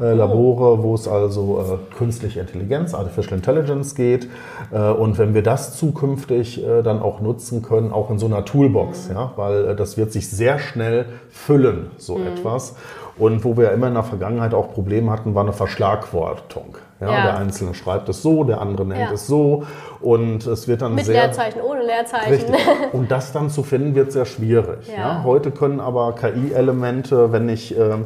äh, 0.00 0.12
Labore, 0.12 0.82
wo 0.82 0.94
es 0.94 1.08
also 1.08 1.60
äh, 1.60 1.94
künstliche 1.96 2.40
Intelligenz, 2.40 2.94
Artificial 2.94 3.38
Intelligence 3.38 3.94
geht. 3.94 4.28
Äh, 4.70 4.90
und 4.90 5.18
wenn 5.18 5.34
wir 5.34 5.42
das 5.42 5.76
zukünftig 5.76 6.64
äh, 6.64 6.82
dann 6.82 7.00
auch 7.00 7.20
nutzen 7.20 7.62
können, 7.62 7.92
auch 7.92 8.10
in 8.10 8.18
so 8.18 8.26
einer 8.26 8.44
Toolbox, 8.44 9.08
mhm. 9.08 9.14
ja, 9.14 9.32
weil 9.36 9.68
äh, 9.68 9.76
das 9.76 9.96
wird 9.96 10.12
sich 10.12 10.28
sehr 10.28 10.58
schnell 10.58 11.06
füllen, 11.30 11.90
so 11.96 12.18
mhm. 12.18 12.26
etwas. 12.26 12.76
Und 13.18 13.44
wo 13.44 13.56
wir 13.56 13.72
immer 13.72 13.88
in 13.88 13.94
der 13.94 14.02
Vergangenheit 14.02 14.52
auch 14.52 14.72
Probleme 14.72 15.10
hatten, 15.10 15.34
war 15.34 15.42
eine 15.42 15.52
Verschlagwortung. 15.52 16.76
Ja, 17.00 17.10
ja. 17.10 17.22
Der 17.24 17.38
Einzelne 17.38 17.74
schreibt 17.74 18.08
es 18.08 18.22
so, 18.22 18.44
der 18.44 18.60
andere 18.60 18.86
nennt 18.86 19.00
ja. 19.00 19.12
es 19.12 19.26
so. 19.26 19.64
Und 20.00 20.46
es 20.46 20.66
wird 20.66 20.82
dann 20.82 20.94
Mit 20.94 21.04
sehr. 21.04 21.14
Leerzeichen, 21.26 21.60
ohne 21.60 21.82
Leerzeichen. 21.82 22.32
Richtig. 22.32 22.56
Und 22.92 23.10
das 23.10 23.32
dann 23.32 23.50
zu 23.50 23.62
finden, 23.62 23.94
wird 23.94 24.12
sehr 24.12 24.24
schwierig. 24.24 24.88
Ja. 24.94 25.22
Heute 25.24 25.50
können 25.50 25.80
aber 25.80 26.14
KI-Elemente, 26.14 27.32
wenn 27.32 27.48
ich 27.48 27.76
äh, 27.76 27.96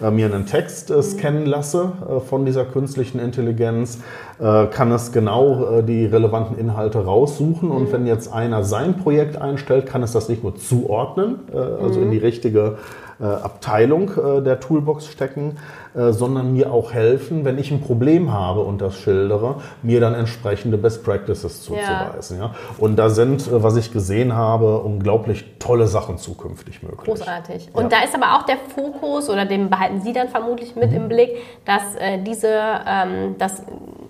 äh, 0.00 0.10
mir 0.10 0.26
einen 0.26 0.46
Text 0.46 0.90
äh, 0.90 0.96
mhm. 0.96 1.02
scannen 1.02 1.46
lasse 1.46 1.92
äh, 2.08 2.20
von 2.20 2.44
dieser 2.44 2.64
künstlichen 2.64 3.18
Intelligenz, 3.18 4.00
äh, 4.38 4.66
kann 4.66 4.92
es 4.92 5.12
genau 5.12 5.78
äh, 5.78 5.82
die 5.82 6.06
relevanten 6.06 6.56
Inhalte 6.58 7.04
raussuchen. 7.04 7.70
Und 7.70 7.88
mhm. 7.88 7.92
wenn 7.92 8.06
jetzt 8.06 8.32
einer 8.32 8.62
sein 8.62 8.96
Projekt 8.96 9.40
einstellt, 9.40 9.86
kann 9.86 10.02
es 10.02 10.12
das 10.12 10.28
nicht 10.28 10.42
nur 10.42 10.56
zuordnen, 10.56 11.40
also 11.52 11.98
mhm. 11.98 12.06
in 12.06 12.10
die 12.12 12.18
richtige 12.18 12.78
Abteilung 13.20 14.12
der 14.44 14.60
Toolbox 14.60 15.06
stecken, 15.06 15.56
äh, 15.94 16.12
sondern 16.12 16.52
mir 16.52 16.72
auch 16.72 16.92
helfen, 16.92 17.44
wenn 17.44 17.58
ich 17.58 17.70
ein 17.70 17.80
Problem 17.80 18.32
habe 18.32 18.60
und 18.60 18.80
das 18.80 18.96
schildere, 18.96 19.56
mir 19.82 20.00
dann 20.00 20.14
entsprechende 20.14 20.76
Best 20.78 21.04
Practices 21.04 21.62
zuzuweisen. 21.62 22.38
Ja. 22.38 22.46
ja. 22.46 22.54
Und 22.78 22.96
da 22.96 23.10
sind, 23.10 23.46
äh, 23.46 23.62
was 23.62 23.76
ich 23.76 23.92
gesehen 23.92 24.34
habe, 24.34 24.80
unglaublich 24.80 25.44
tolle 25.58 25.86
Sachen 25.86 26.18
zukünftig 26.18 26.82
möglich. 26.82 27.04
Großartig. 27.04 27.70
Und 27.72 27.84
ja. 27.84 27.98
da 27.98 28.04
ist 28.04 28.14
aber 28.14 28.36
auch 28.36 28.44
der 28.44 28.56
Fokus, 28.56 29.30
oder 29.30 29.44
den 29.44 29.70
behalten 29.70 30.00
Sie 30.00 30.12
dann 30.12 30.28
vermutlich 30.28 30.76
mit 30.76 30.90
mhm. 30.90 30.96
im 30.96 31.08
Blick, 31.08 31.36
dass 31.64 31.94
äh, 31.96 32.18
diese, 32.22 32.48
ähm, 32.48 33.36
dass 33.38 33.62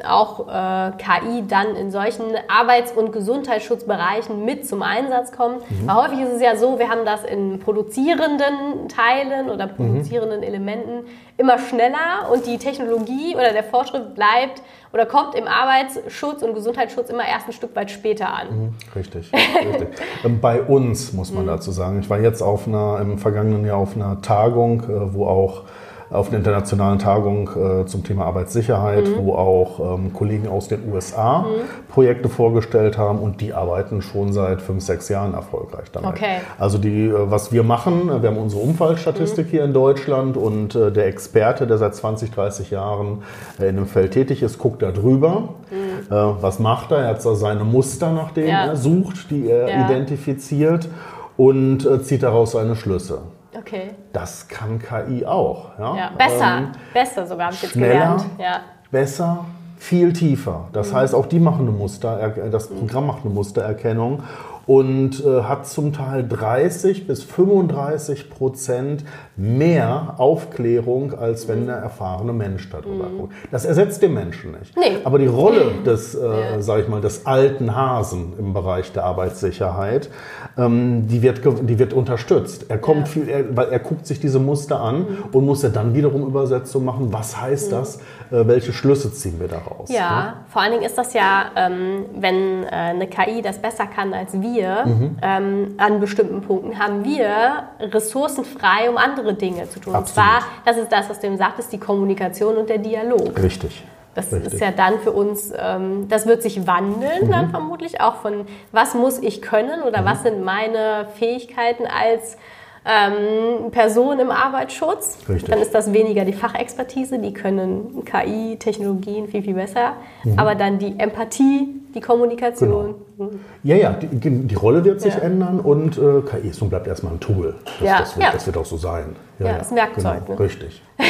auch 0.07 0.49
äh, 0.49 0.93
KI 0.99 1.45
dann 1.49 1.75
in 1.75 1.91
solchen 1.91 2.27
Arbeits- 2.49 2.93
und 2.93 3.13
Gesundheitsschutzbereichen 3.13 4.45
mit 4.45 4.67
zum 4.67 4.83
Einsatz 4.83 5.33
kommt. 5.33 5.69
Mhm. 5.71 5.87
Weil 5.87 5.97
häufig 5.97 6.21
ist 6.21 6.33
es 6.35 6.43
ja 6.43 6.57
so, 6.57 6.79
wir 6.79 6.89
haben 6.89 7.05
das 7.05 7.25
in 7.25 7.59
produzierenden 7.59 8.89
Teilen 8.89 9.51
oder 9.51 9.67
produzierenden 9.67 10.41
mhm. 10.41 10.47
Elementen 10.47 11.07
immer 11.37 11.59
schneller 11.69 12.31
und 12.33 12.47
die 12.47 12.59
Technologie 12.59 13.35
oder 13.35 13.53
der 13.53 13.65
Fortschritt 13.65 14.15
bleibt 14.15 14.63
oder 14.93 15.07
kommt 15.07 15.35
im 15.35 15.47
Arbeitsschutz 15.47 16.43
und 16.43 16.55
Gesundheitsschutz 16.55 17.11
immer 17.11 17.27
erst 17.27 17.47
ein 17.47 17.53
Stück 17.53 17.77
weit 17.77 17.91
später 17.91 18.33
an. 18.33 18.49
Mhm, 18.51 18.75
richtig. 18.97 19.33
richtig. 19.33 19.89
Ähm, 20.25 20.41
bei 20.41 20.63
uns 20.63 21.13
muss 21.13 21.33
man 21.33 21.45
mhm. 21.45 21.49
dazu 21.49 21.71
sagen. 21.71 22.01
Ich 22.01 22.11
war 22.11 22.19
jetzt 22.19 22.43
auf 22.43 22.67
einer, 22.67 22.99
im 23.01 23.19
vergangenen 23.19 23.65
Jahr 23.65 23.77
auf 23.77 23.95
einer 23.95 24.21
Tagung, 24.21 24.83
äh, 24.83 25.15
wo 25.15 25.27
auch 25.27 25.63
auf 26.11 26.29
einer 26.29 26.39
internationalen 26.39 26.99
Tagung 26.99 27.51
äh, 27.51 27.87
zum 27.87 28.03
Thema 28.03 28.25
Arbeitssicherheit, 28.25 29.07
mhm. 29.07 29.17
wo 29.19 29.35
auch 29.35 29.97
ähm, 29.99 30.13
Kollegen 30.15 30.49
aus 30.49 30.69
den 30.69 30.91
USA 30.91 31.41
mhm. 31.41 31.91
Projekte 31.93 32.31
vorgestellt 32.31 32.97
haben 32.97 33.19
und 33.19 33.43
die 33.43 33.53
arbeiten 33.53 34.01
schon 34.01 34.33
seit 34.33 34.63
fünf, 34.63 34.83
sechs 34.83 35.11
Jahren 35.11 35.35
erfolgreich 35.35 35.91
damit. 35.93 36.09
Okay. 36.09 36.39
Also 36.59 36.79
die, 36.79 37.07
äh, 37.07 37.31
was 37.31 37.53
wir 37.53 37.63
machen, 37.63 38.09
äh, 38.09 38.23
wir 38.23 38.31
haben 38.31 38.39
unsere 38.39 38.63
Unfallstatistik 38.63 39.47
mhm. 39.47 39.51
hier 39.51 39.65
in 39.65 39.75
Deutschland 39.75 40.39
und 40.39 40.75
äh, 40.75 40.91
der 40.91 41.07
Experte, 41.07 41.67
der 41.67 41.77
seit 41.77 41.95
20, 41.95 42.31
30 42.31 42.71
Jahren 42.71 43.23
äh, 43.61 43.69
in 43.69 43.77
dem 43.77 43.87
Feld 43.87 44.13
tätig 44.13 44.43
ist, 44.43 44.59
guckt 44.59 44.81
da 44.81 44.93
drüber. 44.93 45.57
Mhm. 45.71 46.11
Äh, 46.11 46.43
was 46.43 46.59
macht 46.59 46.91
er? 46.91 46.99
Er 46.99 47.09
hat 47.09 47.23
so 47.23 47.35
seine 47.35 47.65
Muster, 47.65 48.13
nach 48.13 48.31
denen 48.31 48.49
ja. 48.49 48.67
er 48.67 48.77
sucht, 48.77 49.31
die 49.31 49.51
er 49.51 49.69
ja. 49.69 49.85
identifiziert 49.85 50.89
und 51.37 51.87
zieht 52.03 52.25
daraus 52.25 52.53
seine 52.53 52.75
Schlüsse. 52.75 53.21
Okay. 53.59 53.91
Das 54.13 54.47
kann 54.47 54.79
KI 54.79 55.25
auch. 55.27 55.79
Ja, 55.79 55.97
ja 55.97 56.11
besser, 56.17 56.59
ähm, 56.59 56.73
besser 56.93 57.27
sogar, 57.27 57.47
habe 57.47 57.55
ich 57.55 57.63
jetzt 57.63 57.73
gelernt. 57.73 58.25
Ja. 58.39 58.61
Besser, 58.91 59.45
viel 59.79 60.13
tiefer. 60.13 60.69
Das 60.73 60.93
mhm. 60.93 60.97
heißt, 60.97 61.15
auch 61.15 61.27
die 61.27 61.41
machen 61.41 61.67
eine 61.67 61.77
Muster, 61.77 62.35
das 62.51 62.69
Programm 62.69 63.07
macht 63.07 63.25
eine 63.25 63.35
Mustererkennung 63.35 64.23
und 64.69 65.25
äh, 65.25 65.45
hat 65.45 65.67
zum 65.67 65.95
Teil 65.95 66.29
30 66.29 67.07
bis 67.07 67.23
35 67.23 68.29
Prozent 68.29 69.03
mehr 69.35 70.17
Aufklärung, 70.19 71.15
als 71.15 71.49
wenn 71.49 71.67
der 71.67 71.77
erfahrene 71.77 72.35
Mensch 72.35 72.69
darüber 72.69 73.09
mhm. 73.09 73.19
guckt. 73.19 73.33
Das 73.51 73.65
ersetzt 73.65 74.03
den 74.03 74.13
Menschen 74.13 74.53
nicht. 74.53 74.77
Nee. 74.77 74.99
Aber 75.05 75.19
die 75.19 75.27
Rolle 75.27 75.73
des, 75.87 76.15
äh, 76.15 76.21
ja. 76.21 76.61
sag 76.61 76.81
ich 76.81 76.89
mal, 76.89 77.01
des 77.01 77.25
alten 77.25 77.75
Hasen 77.75 78.35
im 78.39 78.53
Bereich 78.53 78.93
der 78.93 79.05
Arbeitssicherheit, 79.05 80.11
ähm, 80.59 81.09
die, 81.09 81.23
wird, 81.23 81.41
die 81.63 81.79
wird 81.79 81.95
unterstützt. 81.95 82.67
Er 82.69 82.77
kommt 82.77 83.01
ja. 83.01 83.07
viel, 83.07 83.29
er, 83.31 83.57
weil 83.57 83.69
er 83.69 83.79
guckt 83.79 84.07
sich 84.07 84.21
diese 84.21 84.39
Muster 84.39 84.81
an 84.81 84.99
mhm. 84.99 85.07
und 85.33 85.47
muss 85.47 85.63
ja 85.63 85.71
dann 85.71 85.95
wiederum 85.95 86.27
Übersetzung 86.27 86.85
machen. 86.85 87.11
Was 87.11 87.41
heißt 87.41 87.69
mhm. 87.69 87.77
das? 87.77 88.01
Äh, 88.31 88.47
welche 88.47 88.73
Schlüsse 88.73 89.13
ziehen 89.13 89.41
wir 89.41 89.49
daraus? 89.49 89.91
Ja, 89.91 90.21
ne? 90.21 90.33
vor 90.49 90.63
allen 90.63 90.73
Dingen 90.73 90.85
ist 90.85 90.99
das 90.99 91.15
ja, 91.15 91.47
ähm, 91.57 92.07
wenn 92.15 92.65
äh, 92.65 92.69
eine 92.69 93.07
KI 93.07 93.43
das 93.43 93.59
besser 93.59 93.87
kann 93.87 94.13
als 94.13 94.33
wir, 94.35 94.59
wir 94.59 94.87
mhm. 94.87 95.17
ähm, 95.23 95.75
an 95.79 96.01
bestimmten 96.01 96.43
Punkten 96.43 96.79
haben 96.79 97.05
wir 97.05 97.65
Ressourcen 97.81 98.45
frei, 98.45 98.91
um 98.91 98.97
andere 98.97 99.35
Dinge 99.35 99.69
zu 99.69 99.81
tun. 99.81 99.95
Absolut. 99.95 99.99
Und 99.99 100.07
zwar, 100.09 100.43
das 100.65 100.77
ist 100.77 100.93
das, 100.93 101.09
was 101.09 101.21
du 101.21 101.27
eben 101.27 101.37
sagtest, 101.37 101.73
die 101.73 101.79
Kommunikation 101.79 102.57
und 102.57 102.69
der 102.69 102.79
Dialog. 102.79 103.41
Richtig. 103.43 103.85
Das 104.15 104.33
Richtig. 104.33 104.55
ist 104.55 104.61
ja 104.61 104.73
dann 104.73 104.99
für 104.99 105.13
uns, 105.13 105.53
ähm, 105.57 106.09
das 106.09 106.27
wird 106.27 106.43
sich 106.43 106.67
wandeln 106.67 107.27
mhm. 107.27 107.31
dann 107.31 107.51
vermutlich 107.51 108.01
auch 108.01 108.17
von, 108.17 108.47
was 108.73 108.95
muss 108.95 109.19
ich 109.19 109.41
können 109.43 109.83
oder 109.83 110.03
mhm. 110.03 110.07
was 110.07 110.23
sind 110.23 110.45
meine 110.45 111.07
Fähigkeiten 111.15 111.85
als 111.87 112.37
ähm, 112.85 113.71
Person 113.71 114.19
im 114.21 114.31
Arbeitsschutz. 114.31 115.19
Richtig. 115.29 115.51
Dann 115.51 115.61
ist 115.61 115.75
das 115.75 115.93
weniger 115.93 116.25
die 116.25 116.33
Fachexpertise, 116.33 117.19
die 117.19 117.33
können 117.33 118.05
KI, 118.05 118.57
Technologien 118.59 119.29
viel, 119.29 119.43
viel 119.43 119.55
besser. 119.55 119.95
Mhm. 120.25 120.39
Aber 120.39 120.55
dann 120.55 120.79
die 120.79 120.99
Empathie, 120.99 121.69
die 121.95 122.01
Kommunikation. 122.01 122.95
Genau. 123.17 123.31
Ja, 123.65 123.77
ja, 123.77 123.93
die, 123.93 124.07
die, 124.47 124.55
Rolle 124.55 124.85
wird 124.85 125.01
sich 125.01 125.15
ja. 125.15 125.21
ändern 125.21 125.59
und 125.59 125.99
äh, 125.99 126.23
KI 126.23 126.49
ist 126.49 126.63
und 126.63 126.69
bleibt 126.69 126.87
erstmal 126.87 127.15
ein 127.15 127.21
Tool. 127.21 127.57
Das, 127.65 127.81
ja. 127.81 127.99
das, 127.99 128.17
wird, 128.17 128.27
ja. 128.27 128.33
das 128.33 128.47
wird 128.47 128.57
auch 128.57 128.65
so 128.65 128.77
sein. 128.77 129.17
Ja, 129.41 129.47
ja. 129.47 129.57
ist 129.57 129.73
ein 129.73 129.77
Werkzeug. 129.77 130.27
Genau. 130.27 130.39
Ne? 130.39 130.45
Richtig. 130.45 130.83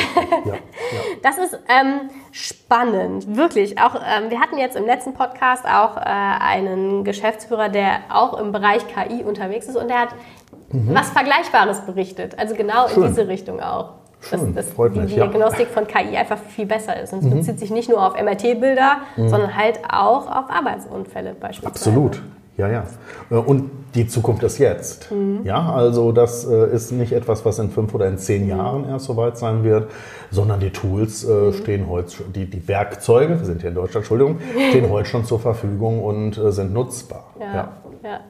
Das 1.22 1.36
ist 1.36 1.58
ähm, 1.68 2.10
spannend, 2.30 3.36
wirklich. 3.36 3.78
Auch 3.78 3.96
ähm, 3.96 4.30
wir 4.30 4.40
hatten 4.40 4.56
jetzt 4.56 4.76
im 4.76 4.86
letzten 4.86 5.14
Podcast 5.14 5.64
auch 5.64 5.96
äh, 5.96 6.00
einen 6.04 7.04
Geschäftsführer, 7.04 7.68
der 7.68 8.00
auch 8.08 8.38
im 8.38 8.52
Bereich 8.52 8.82
KI 8.86 9.24
unterwegs 9.24 9.66
ist 9.66 9.76
und 9.76 9.88
der 9.88 10.00
hat 10.00 10.08
mhm. 10.70 10.94
was 10.94 11.10
Vergleichbares 11.10 11.80
berichtet. 11.82 12.38
Also 12.38 12.54
genau 12.54 12.88
Schön. 12.88 13.02
in 13.02 13.08
diese 13.10 13.28
Richtung 13.28 13.60
auch. 13.60 13.94
Schön, 14.20 14.54
dass, 14.54 14.66
dass 14.66 14.74
freut 14.74 14.94
die 14.94 15.00
mich, 15.00 15.14
Diagnostik 15.14 15.68
ja. 15.68 15.72
von 15.72 15.86
KI 15.86 16.16
einfach 16.16 16.38
viel 16.38 16.66
besser 16.66 17.00
ist. 17.00 17.12
Und 17.12 17.20
es 17.20 17.24
mhm. 17.26 17.36
bezieht 17.38 17.58
sich 17.60 17.70
nicht 17.70 17.88
nur 17.88 18.04
auf 18.04 18.20
MRT-Bilder, 18.20 18.98
mhm. 19.16 19.28
sondern 19.28 19.56
halt 19.56 19.80
auch 19.88 20.26
auf 20.26 20.50
Arbeitsunfälle 20.50 21.34
beispielsweise. 21.38 21.90
Absolut. 21.90 22.22
Ja, 22.58 22.68
ja. 22.68 22.84
Äh, 23.30 23.36
und 23.36 23.70
die 23.94 24.08
Zukunft 24.08 24.42
ist 24.42 24.58
jetzt. 24.58 25.10
Mhm. 25.12 25.40
Ja, 25.44 25.72
also 25.72 26.10
das 26.12 26.44
äh, 26.44 26.74
ist 26.74 26.90
nicht 26.90 27.12
etwas, 27.12 27.44
was 27.44 27.60
in 27.60 27.70
fünf 27.70 27.94
oder 27.94 28.08
in 28.08 28.18
zehn 28.18 28.42
mhm. 28.42 28.50
Jahren 28.50 28.88
erst 28.88 29.06
soweit 29.06 29.38
sein 29.38 29.62
wird, 29.62 29.90
sondern 30.30 30.58
die 30.58 30.70
Tools 30.70 31.24
äh, 31.24 31.30
mhm. 31.30 31.52
stehen 31.54 31.88
heute, 31.88 32.24
die, 32.34 32.50
die 32.50 32.66
Werkzeuge, 32.66 33.38
wir 33.38 33.46
sind 33.46 33.60
hier 33.60 33.70
in 33.70 33.76
Deutschland, 33.76 34.02
Entschuldigung, 34.04 34.38
stehen 34.70 34.90
heute 34.90 35.08
schon 35.08 35.24
zur 35.24 35.38
Verfügung 35.38 36.02
und 36.02 36.34
sind 36.52 36.74
nutzbar. 36.74 37.26
Ja, 37.38 37.54
ja. 37.54 37.72
ja. 38.02 38.20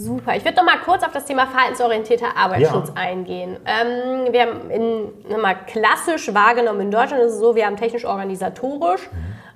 Super. 0.00 0.34
Ich 0.34 0.44
würde 0.46 0.56
noch 0.56 0.64
mal 0.64 0.78
kurz 0.82 1.02
auf 1.02 1.12
das 1.12 1.26
Thema 1.26 1.46
verhaltensorientierter 1.46 2.34
Arbeitsschutz 2.34 2.88
Ja. 2.88 2.94
eingehen. 2.94 3.58
Ähm, 3.66 4.32
wir 4.32 4.40
haben 4.40 4.70
in, 4.70 5.40
mal 5.42 5.54
klassisch 5.66 6.32
wahrgenommen 6.32 6.80
in 6.80 6.90
Deutschland 6.90 7.22
ist 7.22 7.34
es 7.34 7.38
so, 7.38 7.54
wir 7.54 7.66
haben 7.66 7.76
technisch-organisatorisch 7.76 9.02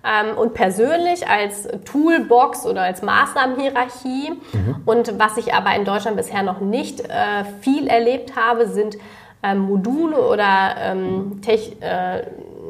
ähm, 0.04 0.36
und 0.36 0.52
persönlich 0.52 1.26
als 1.26 1.66
Toolbox 1.86 2.66
oder 2.66 2.82
als 2.82 3.00
Maßnahmenhierarchie. 3.00 4.32
Und 4.84 5.18
was 5.18 5.38
ich 5.38 5.54
aber 5.54 5.74
in 5.76 5.86
Deutschland 5.86 6.18
bisher 6.18 6.42
noch 6.42 6.60
nicht 6.60 7.00
äh, 7.00 7.44
viel 7.62 7.86
erlebt 7.88 8.36
habe, 8.36 8.66
sind 8.68 8.98
ähm, 9.42 9.60
Module 9.60 10.16
oder 10.28 10.74
ähm, 10.78 11.40
Tech, 11.42 11.76
äh, 11.80 12.22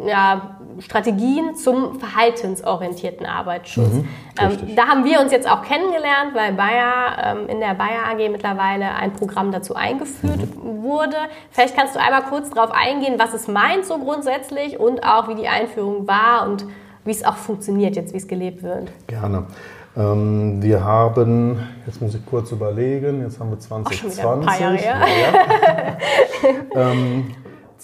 ja, 0.06 0.53
Strategien 0.80 1.54
zum 1.54 1.98
verhaltensorientierten 1.98 3.26
Arbeitsschutz. 3.26 3.92
ähm, 4.38 4.46
richtig. 4.48 4.74
da 4.74 4.86
haben 4.86 5.04
wir 5.04 5.20
uns 5.20 5.32
jetzt 5.32 5.50
auch 5.50 5.62
kennengelernt, 5.62 6.34
weil 6.34 6.52
Bayer 6.52 7.36
ähm, 7.36 7.48
in 7.48 7.60
der 7.60 7.74
Bayer 7.74 8.06
AG 8.10 8.30
mittlerweile 8.30 8.94
ein 8.94 9.12
Programm 9.12 9.52
dazu 9.52 9.74
eingeführt 9.74 10.40
wurde. 10.56 11.16
Vielleicht 11.50 11.76
kannst 11.76 11.94
du 11.94 12.00
einmal 12.00 12.22
kurz 12.24 12.50
darauf 12.50 12.70
eingehen, 12.72 13.14
was 13.18 13.34
es 13.34 13.48
meint 13.48 13.84
so 13.84 13.98
grundsätzlich 13.98 14.78
und 14.78 15.04
auch 15.04 15.28
wie 15.28 15.34
die 15.34 15.48
Einführung 15.48 16.06
war 16.06 16.48
und 16.48 16.66
wie 17.04 17.10
es 17.10 17.24
auch 17.24 17.36
funktioniert 17.36 17.96
jetzt, 17.96 18.12
wie 18.12 18.18
es 18.18 18.28
gelebt 18.28 18.62
wird. 18.62 18.90
Gerne. 19.06 19.46
Ähm, 19.96 20.60
wir 20.60 20.82
haben, 20.82 21.68
jetzt 21.86 22.02
muss 22.02 22.14
ich 22.14 22.26
kurz 22.26 22.50
überlegen, 22.50 23.22
jetzt 23.22 23.38
haben 23.38 23.50
wir 23.50 23.60
schon 23.60 24.10
2020. 24.10 24.18
wieder 24.18 24.32
ein 24.32 24.40
paar 24.40 24.60
Jahre 24.60 24.78
ja. 26.74 26.90
ähm, 26.90 27.34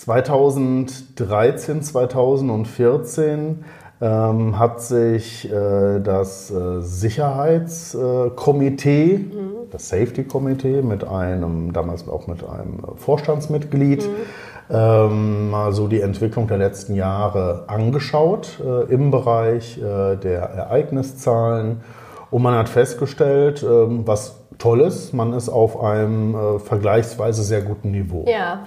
2013, 0.00 1.82
2014 1.82 3.64
ähm, 4.00 4.58
hat 4.58 4.80
sich 4.80 5.52
äh, 5.52 6.00
das 6.00 6.50
äh, 6.50 6.80
Sicherheitskomitee, 6.80 9.18
Mhm. 9.18 9.50
das 9.70 9.90
Safety-Komitee, 9.90 10.80
mit 10.80 11.06
einem, 11.06 11.74
damals 11.74 12.08
auch 12.08 12.26
mit 12.26 12.42
einem 12.42 12.78
Vorstandsmitglied, 12.96 14.08
Mhm. 14.08 14.14
ähm, 14.74 15.50
mal 15.50 15.72
so 15.72 15.86
die 15.86 16.00
Entwicklung 16.00 16.48
der 16.48 16.56
letzten 16.56 16.94
Jahre 16.94 17.64
angeschaut 17.66 18.58
äh, 18.64 18.84
im 18.90 19.10
Bereich 19.10 19.76
äh, 19.76 20.16
der 20.16 20.44
Ereigniszahlen. 20.44 21.82
Und 22.30 22.40
man 22.42 22.54
hat 22.54 22.70
festgestellt, 22.70 23.62
ähm, 23.62 24.04
was 24.06 24.36
toll 24.56 24.80
ist, 24.80 25.12
man 25.12 25.34
ist 25.34 25.50
auf 25.50 25.78
einem 25.82 26.34
äh, 26.34 26.58
vergleichsweise 26.58 27.42
sehr 27.42 27.60
guten 27.60 27.90
Niveau. 27.90 28.24
Ja, 28.26 28.60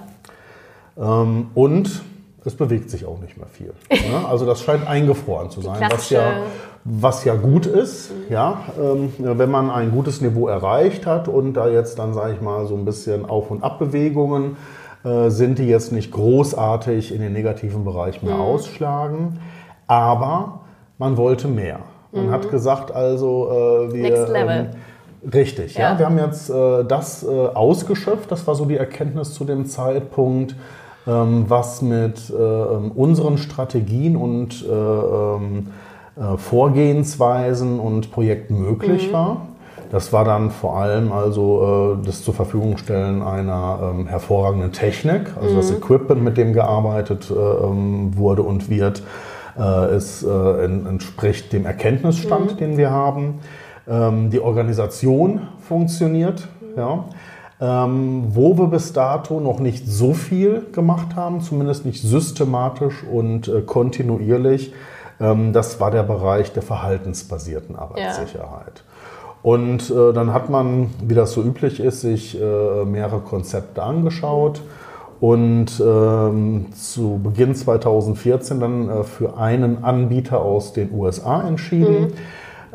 Ähm, 0.96 1.48
und 1.54 2.02
es 2.44 2.54
bewegt 2.54 2.90
sich 2.90 3.06
auch 3.06 3.20
nicht 3.20 3.36
mehr 3.36 3.46
viel. 3.46 3.72
Ne? 3.90 4.26
Also 4.28 4.46
das 4.46 4.62
scheint 4.62 4.86
eingefroren 4.86 5.50
zu 5.50 5.60
sein, 5.60 5.88
was 5.90 6.10
ja, 6.10 6.42
was 6.84 7.24
ja 7.24 7.34
gut 7.34 7.66
ist, 7.66 8.10
ja, 8.28 8.62
ähm, 8.78 9.12
wenn 9.18 9.50
man 9.50 9.70
ein 9.70 9.90
gutes 9.90 10.20
Niveau 10.20 10.48
erreicht 10.48 11.06
hat 11.06 11.28
und 11.28 11.54
da 11.54 11.68
jetzt 11.68 11.98
dann, 11.98 12.12
sage 12.12 12.34
ich 12.34 12.40
mal, 12.40 12.66
so 12.66 12.76
ein 12.76 12.84
bisschen 12.84 13.24
Auf- 13.24 13.50
und 13.50 13.62
Abbewegungen 13.62 14.56
äh, 15.04 15.30
sind, 15.30 15.58
die 15.58 15.66
jetzt 15.66 15.92
nicht 15.92 16.12
großartig 16.12 17.14
in 17.14 17.20
den 17.20 17.32
negativen 17.32 17.84
Bereich 17.84 18.22
mehr 18.22 18.38
ausschlagen, 18.38 19.40
aber 19.86 20.60
man 20.98 21.16
wollte 21.16 21.48
mehr. 21.48 21.80
Man 22.12 22.30
hat 22.30 22.48
gesagt, 22.50 22.92
also 22.92 23.88
äh, 23.90 23.92
wir... 23.92 24.02
Next 24.02 24.28
level. 24.28 24.70
Ähm, 24.72 25.30
Richtig, 25.32 25.74
ja. 25.74 25.92
Ja. 25.92 25.98
Wir 25.98 26.06
haben 26.06 26.18
jetzt 26.18 26.50
äh, 26.50 26.84
das 26.84 27.24
äh, 27.24 27.28
ausgeschöpft. 27.28 28.30
Das 28.30 28.46
war 28.46 28.54
so 28.54 28.66
die 28.66 28.76
Erkenntnis 28.76 29.32
zu 29.32 29.44
dem 29.44 29.66
Zeitpunkt, 29.66 30.52
ähm, 30.52 30.58
was 31.06 31.82
mit 31.82 32.30
äh, 32.30 32.42
ähm, 32.42 32.92
unseren 32.94 33.38
Strategien 33.38 34.16
und 34.16 34.64
äh, 34.64 34.72
ähm, 34.72 35.66
äh, 36.16 36.36
Vorgehensweisen 36.38 37.78
und 37.80 38.10
Projekten 38.12 38.60
möglich 38.60 39.12
war. 39.12 39.46
Das 39.90 40.12
war 40.12 40.24
dann 40.24 40.50
vor 40.50 40.76
allem 40.78 41.12
also 41.12 41.98
äh, 42.02 42.06
das 42.06 42.24
zur 42.24 42.34
Verfügung 42.34 42.78
stellen 42.78 43.22
einer 43.22 43.78
ähm, 43.94 44.06
hervorragenden 44.06 44.72
Technik, 44.72 45.30
also 45.40 45.56
das 45.56 45.70
Equipment, 45.70 46.22
mit 46.24 46.36
dem 46.36 46.52
gearbeitet 46.52 47.30
äh, 47.30 47.34
ähm, 47.34 48.16
wurde 48.16 48.42
und 48.42 48.68
wird, 48.70 49.02
äh, 49.58 49.62
es 49.94 50.22
äh, 50.24 50.64
en- 50.64 50.86
entspricht 50.86 51.52
dem 51.52 51.64
Erkenntnisstand, 51.66 52.58
den 52.60 52.76
wir 52.76 52.90
haben. 52.90 53.40
Ähm, 53.86 54.30
die 54.30 54.40
Organisation 54.40 55.42
funktioniert, 55.68 56.48
ja. 56.76 57.04
Ähm, 57.60 58.24
wo 58.30 58.58
wir 58.58 58.66
bis 58.66 58.92
dato 58.92 59.38
noch 59.38 59.60
nicht 59.60 59.86
so 59.86 60.12
viel 60.12 60.66
gemacht 60.72 61.14
haben, 61.14 61.40
zumindest 61.40 61.86
nicht 61.86 62.02
systematisch 62.02 63.04
und 63.04 63.46
äh, 63.46 63.60
kontinuierlich, 63.60 64.72
ähm, 65.20 65.52
das 65.52 65.78
war 65.78 65.92
der 65.92 66.02
Bereich 66.02 66.52
der 66.52 66.62
verhaltensbasierten 66.62 67.76
Arbeitssicherheit. 67.76 68.82
Und 69.42 69.90
äh, 69.90 70.12
dann 70.12 70.32
hat 70.32 70.48
man, 70.48 70.90
wie 71.02 71.14
das 71.14 71.32
so 71.32 71.42
üblich 71.42 71.78
ist, 71.78 72.00
sich 72.00 72.40
äh, 72.40 72.84
mehrere 72.86 73.20
Konzepte 73.20 73.82
angeschaut 73.82 74.62
und 75.20 75.82
ähm, 75.84 76.66
zu 76.74 77.20
Beginn 77.22 77.54
2014 77.54 78.58
dann 78.58 78.88
äh, 78.88 79.04
für 79.04 79.36
einen 79.36 79.84
Anbieter 79.84 80.40
aus 80.40 80.72
den 80.72 80.92
USA 80.92 81.46
entschieden, 81.46 82.06
ähm, 82.06 82.12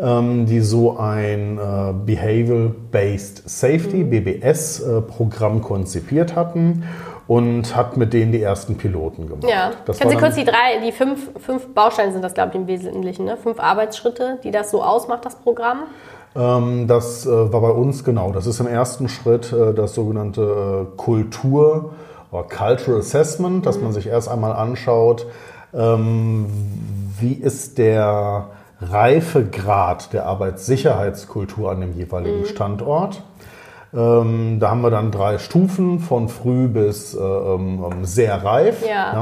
die 0.02 0.62
so 0.62 0.98
ein 0.98 1.58
äh, 1.58 1.94
Behavioral-Based 2.06 3.50
Safety, 3.50 4.06
BBS-Programm 4.06 5.62
konzipiert 5.62 6.38
hatten 6.38 6.86
und 7.30 7.76
hat 7.76 7.96
mit 7.96 8.12
denen 8.12 8.32
die 8.32 8.42
ersten 8.42 8.76
Piloten 8.76 9.28
gemacht. 9.28 9.48
ja. 9.48 9.72
Das 9.86 10.00
Können 10.00 10.10
Sie 10.10 10.18
kurz 10.18 10.36
die 10.36 10.46
drei, 10.46 10.80
die 10.84 10.92
fünf, 10.92 11.30
fünf 11.40 11.68
Bausteine 11.76 12.12
sind 12.12 12.24
das, 12.24 12.34
glaube 12.34 12.50
ich, 12.54 12.56
im 12.56 12.68
Wesentlichen, 12.68 13.26
ne? 13.26 13.38
Fünf 13.38 13.60
Arbeitsschritte, 13.60 14.40
die 14.44 14.50
das 14.50 14.72
so 14.72 14.82
ausmacht, 14.82 15.26
das 15.26 15.36
Programm. 15.36 15.84
Ähm, 16.36 16.88
das 16.88 17.28
äh, 17.28 17.30
war 17.54 17.62
bei 17.62 17.70
uns 17.70 18.04
genau. 18.04 18.32
Das 18.32 18.48
ist 18.48 18.60
im 18.60 18.68
ersten 18.68 19.10
Schritt 19.10 19.54
äh, 19.54 19.76
das 19.76 19.94
sogenannte 19.94 20.88
äh, 20.92 20.98
Kultur- 20.98 21.92
oder 22.32 22.44
Cultural 22.44 23.00
Assessment, 23.00 23.66
dass 23.66 23.80
man 23.80 23.94
sich 23.94 24.08
erst 24.08 24.28
einmal 24.28 24.54
anschaut, 24.54 25.28
ähm, 25.74 26.48
wie 27.20 27.34
ist 27.34 27.78
der 27.78 28.48
Reifegrad 28.82 30.14
der 30.14 30.26
Arbeitssicherheitskultur 30.26 31.72
an 31.72 31.82
dem 31.82 31.94
jeweiligen 31.94 32.46
Standort. 32.46 33.22
Ähm, 33.92 34.58
da 34.60 34.70
haben 34.70 34.82
wir 34.82 34.92
dann 34.92 35.10
drei 35.10 35.40
Stufen 35.40 36.00
von 36.00 36.30
früh 36.30 36.68
bis 36.68 37.16
äh, 37.16 37.20
ähm, 37.20 37.84
sehr 38.04 38.44
reif. 38.44 38.88
Ja, 38.88 39.14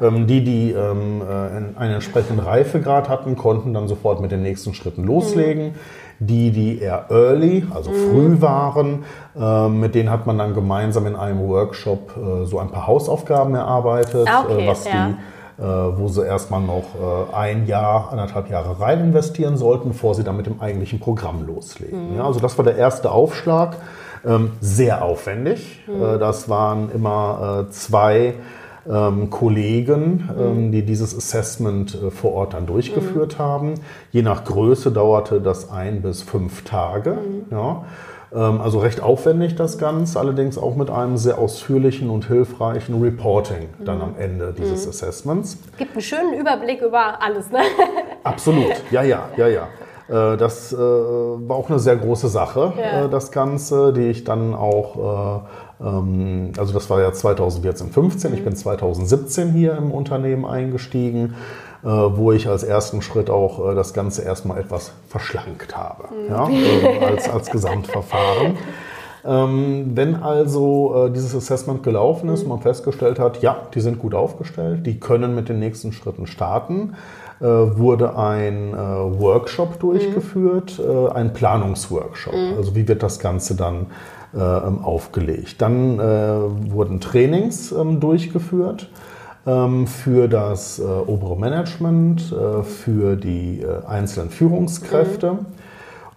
Ähm, 0.00 0.26
die, 0.26 0.42
die 0.42 0.70
ähm, 0.72 1.20
äh, 1.20 1.78
einen 1.78 1.92
entsprechenden 1.94 2.40
Reifegrad 2.40 3.10
hatten, 3.10 3.36
konnten 3.36 3.74
dann 3.74 3.86
sofort 3.86 4.20
mit 4.22 4.32
den 4.32 4.42
nächsten 4.42 4.72
Schritten 4.72 5.04
loslegen. 5.04 5.74
Die, 6.20 6.50
die 6.50 6.80
eher 6.80 7.04
early, 7.10 7.64
also 7.72 7.92
früh 7.92 8.40
waren, 8.40 9.04
äh, 9.38 9.68
mit 9.68 9.94
denen 9.94 10.10
hat 10.10 10.26
man 10.26 10.36
dann 10.38 10.52
gemeinsam 10.52 11.06
in 11.06 11.14
einem 11.14 11.46
Workshop 11.46 12.16
äh, 12.16 12.44
so 12.44 12.58
ein 12.58 12.70
paar 12.70 12.88
Hausaufgaben 12.88 13.54
erarbeitet, 13.54 14.26
Ah, 14.28 14.42
okay, 14.44 14.64
äh, 14.64 14.68
was 14.68 14.84
ja. 14.84 15.10
die, 15.10 15.14
wo 15.64 16.08
sie 16.08 16.24
erstmal 16.24 16.60
noch 16.60 16.94
äh, 16.94 17.34
ein 17.34 17.66
Jahr, 17.66 18.10
anderthalb 18.12 18.48
Jahre 18.48 18.80
rein 18.80 19.00
investieren 19.00 19.56
sollten, 19.56 19.88
bevor 19.88 20.14
sie 20.14 20.22
dann 20.24 20.36
mit 20.36 20.46
dem 20.46 20.60
eigentlichen 20.60 21.00
Programm 21.00 21.46
loslegen. 21.46 22.16
Ja, 22.16 22.24
also 22.24 22.40
das 22.40 22.56
war 22.58 22.64
der 22.64 22.76
erste 22.76 23.10
Aufschlag. 23.10 23.76
Ähm, 24.26 24.52
sehr 24.60 25.04
aufwendig. 25.04 25.80
Äh, 25.88 26.18
das 26.18 26.48
waren 26.48 26.90
immer 26.92 27.66
äh, 27.68 27.70
zwei 27.70 28.34
ähm, 28.88 29.30
Kollegen, 29.30 30.28
ähm, 30.38 30.72
die 30.72 30.82
dieses 30.82 31.16
Assessment 31.16 31.94
äh, 31.94 32.10
vor 32.10 32.32
Ort 32.32 32.54
dann 32.54 32.66
durchgeführt 32.66 33.38
haben. 33.38 33.74
Je 34.10 34.22
nach 34.22 34.44
Größe 34.44 34.90
dauerte 34.90 35.40
das 35.40 35.70
ein 35.70 36.02
bis 36.02 36.22
fünf 36.22 36.64
Tage. 36.64 37.18
Ja. 37.50 37.84
Ähm, 38.34 38.60
also 38.60 38.78
recht 38.80 39.00
aufwendig 39.02 39.54
das 39.56 39.78
Ganze, 39.78 40.18
allerdings 40.20 40.58
auch 40.58 40.76
mit 40.76 40.90
einem 40.90 41.16
sehr 41.16 41.38
ausführlichen 41.38 42.10
und 42.10 42.26
hilfreichen 42.26 43.00
Reporting 43.00 43.68
dann 43.84 44.00
am 44.02 44.14
Ende 44.18 44.54
dieses 44.56 44.86
Assessments. 44.86 45.56
Gibt 45.78 45.92
einen 45.92 46.02
schönen 46.02 46.34
Überblick 46.34 46.82
über 46.82 47.20
alles, 47.22 47.50
ne? 47.50 47.60
Absolut, 48.24 48.72
ja, 48.90 49.02
ja, 49.02 49.28
ja, 49.36 49.48
ja. 49.48 49.68
Äh, 50.08 50.36
Das 50.36 50.72
äh, 50.72 50.76
war 50.78 51.56
auch 51.56 51.70
eine 51.70 51.78
sehr 51.78 51.96
große 51.96 52.28
Sache, 52.28 52.72
Ja. 52.78 53.04
äh, 53.04 53.08
das 53.08 53.30
Ganze, 53.32 53.92
die 53.92 54.08
ich 54.08 54.24
dann 54.24 54.54
auch, 54.54 55.42
äh, 55.80 55.86
ähm, 55.86 56.52
also 56.58 56.72
das 56.74 56.88
war 56.90 57.00
ja 57.00 57.12
2014, 57.12 57.90
15, 57.90 58.34
ich 58.34 58.44
bin 58.44 58.54
2017 58.54 59.52
hier 59.52 59.76
im 59.76 59.90
Unternehmen 59.90 60.44
eingestiegen, 60.44 61.34
wo 61.82 62.32
ich 62.32 62.48
als 62.48 62.64
ersten 62.64 63.02
Schritt 63.02 63.30
auch 63.30 63.70
äh, 63.70 63.74
das 63.74 63.94
Ganze 63.94 64.22
erstmal 64.22 64.58
etwas 64.58 64.92
verschlankt 65.08 65.76
habe, 65.76 66.08
ja, 66.28 66.48
äh, 66.48 67.04
als, 67.04 67.28
als 67.28 67.50
Gesamtverfahren. 67.50 68.56
Ähm, 69.24 69.92
wenn 69.94 70.16
also 70.16 71.06
äh, 71.06 71.10
dieses 71.10 71.34
Assessment 71.34 71.82
gelaufen 71.82 72.28
ist 72.30 72.42
und 72.42 72.48
man 72.48 72.60
festgestellt 72.60 73.18
hat, 73.18 73.42
ja, 73.42 73.56
die 73.74 73.80
sind 73.80 73.98
gut 73.98 74.14
aufgestellt, 74.14 74.86
die 74.86 74.98
können 74.98 75.34
mit 75.34 75.48
den 75.48 75.58
nächsten 75.58 75.92
Schritten 75.92 76.26
starten, 76.26 76.94
äh, 77.40 77.44
wurde 77.44 78.16
ein 78.16 78.72
äh, 78.72 78.76
Workshop 78.76 79.78
durchgeführt, 79.80 80.80
äh, 80.80 81.10
ein 81.12 81.32
Planungsworkshop. 81.32 82.34
Also 82.56 82.74
wie 82.74 82.88
wird 82.88 83.02
das 83.02 83.18
Ganze 83.18 83.54
dann 83.54 83.86
äh, 84.34 84.38
aufgelegt? 84.38 85.60
Dann 85.60 85.98
äh, 85.98 86.72
wurden 86.72 87.00
Trainings 87.00 87.72
ähm, 87.72 88.00
durchgeführt 88.00 88.88
für 89.44 90.28
das 90.28 90.78
äh, 90.78 90.82
obere 90.82 91.36
Management, 91.36 92.32
äh, 92.32 92.62
für 92.62 93.16
die 93.16 93.62
äh, 93.62 93.86
einzelnen 93.86 94.28
Führungskräfte. 94.30 95.38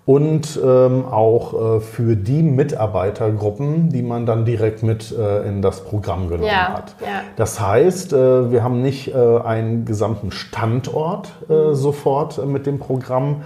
und 0.06 0.60
ähm, 0.62 1.06
auch 1.06 1.78
äh, 1.78 1.80
für 1.80 2.16
die 2.18 2.42
Mitarbeitergruppen, 2.42 3.90
die 3.90 4.02
man 4.02 4.26
dann 4.26 4.46
direkt 4.46 4.82
mit 4.84 5.16
äh, 5.18 5.48
in 5.48 5.62
das 5.62 5.82
Programm 5.86 6.28
genommen 6.28 6.48
Ja, 6.50 6.74
hat. 6.74 6.96
ja. 7.00 7.22
Das 7.38 7.62
heißt, 7.62 8.12
äh, 8.12 8.52
wir 8.52 8.64
haben 8.64 8.82
nicht 8.82 9.16
einen 9.16 9.86
gesamten 9.86 10.32
Standort 10.32 11.32
äh, 11.50 11.74
sofort 11.74 12.44
mit 12.46 12.66
dem 12.66 12.80
Programm 12.80 13.44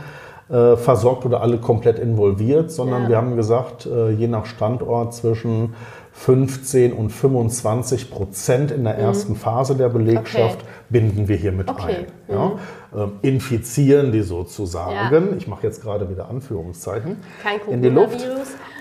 versorgt 0.48 1.26
oder 1.26 1.42
alle 1.42 1.58
komplett 1.58 1.98
involviert, 1.98 2.70
sondern 2.72 3.04
Ja. 3.04 3.10
wir 3.10 3.18
haben 3.18 3.36
gesagt, 3.36 3.86
je 4.16 4.28
nach 4.28 4.46
Standort 4.46 5.16
zwischen 5.16 5.74
15 6.18 6.94
und 6.94 7.10
25 7.10 8.10
Prozent 8.10 8.72
in 8.72 8.86
der 8.86 8.98
ersten 8.98 9.36
Phase 9.36 9.76
der 9.76 9.90
Belegschaft 9.90 10.60
Mhm. 10.60 10.62
Okay. 10.62 10.70
binden 10.90 11.28
wir 11.28 11.36
hier 11.36 11.52
mit 11.52 11.70
Okay. 11.70 12.06
Mhm. 12.28 12.34
ein. 12.34 12.38
Ja? 12.38 13.04
Ähm, 13.04 13.12
infizieren 13.22 14.14
die 14.14 14.22
sozusagen. 14.22 15.36
Ich 15.38 15.48
mache 15.48 15.64
jetzt 15.68 15.82
gerade 15.82 16.10
wieder 16.10 16.30
Anführungszeichen 16.30 17.18
Kein 17.44 17.60
in 17.70 17.82
die 17.82 17.90
Luft. 17.90 18.26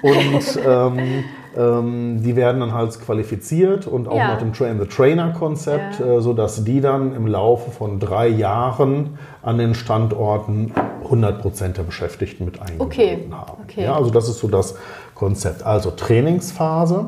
Und 0.02 0.60
ähm, 0.66 1.24
ähm, 1.56 2.22
die 2.22 2.36
werden 2.36 2.60
dann 2.60 2.72
halt 2.72 2.98
qualifiziert 3.00 3.88
und 3.88 4.06
auch 4.06 4.16
Ja. 4.16 4.28
nach 4.28 4.38
dem 4.38 4.52
Train-the-Trainer-Konzept, 4.52 5.98
Ja. 5.98 6.06
äh, 6.06 6.20
sodass 6.20 6.62
die 6.64 6.80
dann 6.80 7.14
im 7.16 7.26
Laufe 7.26 7.72
von 7.72 7.98
drei 7.98 8.28
Jahren 8.28 9.18
an 9.42 9.58
den 9.58 9.74
Standorten 9.74 10.72
100 11.02 11.42
Prozent 11.42 11.76
der 11.78 11.82
Beschäftigten 11.82 12.44
mit 12.44 12.60
eingebunden 12.60 12.82
Okay. 12.92 13.18
haben. 13.32 13.62
Okay. 13.64 13.82
Ja, 13.84 13.96
also 13.96 14.10
das 14.10 14.28
ist 14.28 14.38
so 14.38 14.46
das 14.48 14.76
Konzept. 15.24 15.62
Also 15.64 15.90
Trainingsphase. 15.90 17.06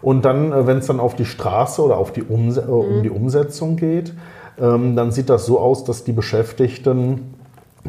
Und 0.00 0.24
dann, 0.24 0.50
äh, 0.50 0.66
wenn 0.66 0.78
es 0.78 0.86
dann 0.86 0.98
auf 0.98 1.14
die 1.14 1.26
Straße 1.26 1.82
oder 1.82 1.98
auf 1.98 2.10
die 2.10 2.22
Umse 2.22 2.62
äh, 2.62 2.70
um 2.70 3.02
die 3.02 3.10
Umsetzung 3.10 3.76
geht, 3.76 4.14
ähm, 4.58 4.96
dann 4.96 5.12
sieht 5.12 5.28
das 5.28 5.44
so 5.44 5.60
aus, 5.60 5.84
dass 5.84 6.04
die 6.04 6.12
Beschäftigten 6.12 7.34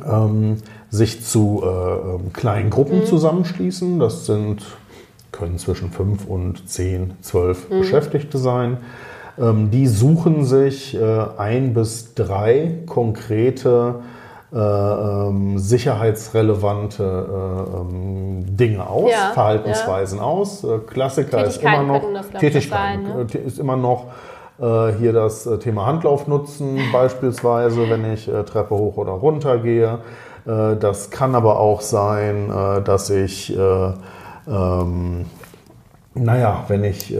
ähm, 0.06 0.58
sich 0.90 1.24
zu 1.24 1.64
äh, 1.64 1.68
ähm, 1.68 2.34
kleinen 2.34 2.70
Gruppen 2.70 3.06
zusammenschließen. 3.06 3.98
Das 4.00 4.26
sind, 4.26 4.66
können 5.32 5.58
zwischen 5.58 5.90
fünf 5.92 6.26
und 6.28 6.68
zehn, 6.68 7.14
zwölf 7.22 7.70
Beschäftigte 7.70 8.38
sein. 8.40 8.78
Ähm, 9.40 9.72
die 9.72 9.88
suchen 9.88 10.44
sich 10.44 10.96
äh, 10.96 11.26
ein 11.38 11.74
bis 11.74 12.14
drei 12.14 12.80
konkrete 12.88 14.02
ähm, 14.54 15.58
sicherheitsrelevante 15.58 17.04
äh, 17.04 17.78
ähm, 17.80 18.58
Dinge 18.58 18.86
aus, 18.88 19.12
Ja, 19.12 19.32
Verhaltensweisen 19.34 20.20
aus. 20.20 20.64
Äh, 20.64 20.80
Klassiker 20.80 21.46
ist 21.46 21.62
immer 21.62 21.84
noch 21.84 22.02
Tätigkeiten 22.38 23.06
sein, 23.06 23.18
ne? 23.18 23.28
äh, 23.34 23.38
ist 23.48 23.60
immer 23.60 23.78
noch 23.78 24.08
äh, 24.60 24.92
hier 25.00 25.14
das 25.14 25.46
äh, 25.46 25.58
Thema 25.58 25.86
Handlauf 25.86 26.28
nutzen, 26.28 26.80
beispielsweise, 26.92 27.90
wenn 27.90 28.12
ich 28.14 28.28
äh, 28.28 28.44
Treppe 28.44 28.76
hoch 28.76 28.98
oder 28.98 29.14
runter 29.14 29.58
gehe. 29.58 30.00
Äh, 30.46 30.76
das 30.76 31.10
kann 31.12 31.34
aber 31.36 31.60
auch 31.60 31.82
sein, 31.82 32.50
äh, 32.52 32.82
dass 32.82 33.10
ich 33.10 33.58
äh, 33.58 33.92
ähm, 34.48 35.26
naja, 36.14 36.66
wenn 36.68 36.84
ich, 36.84 37.14
äh, 37.14 37.18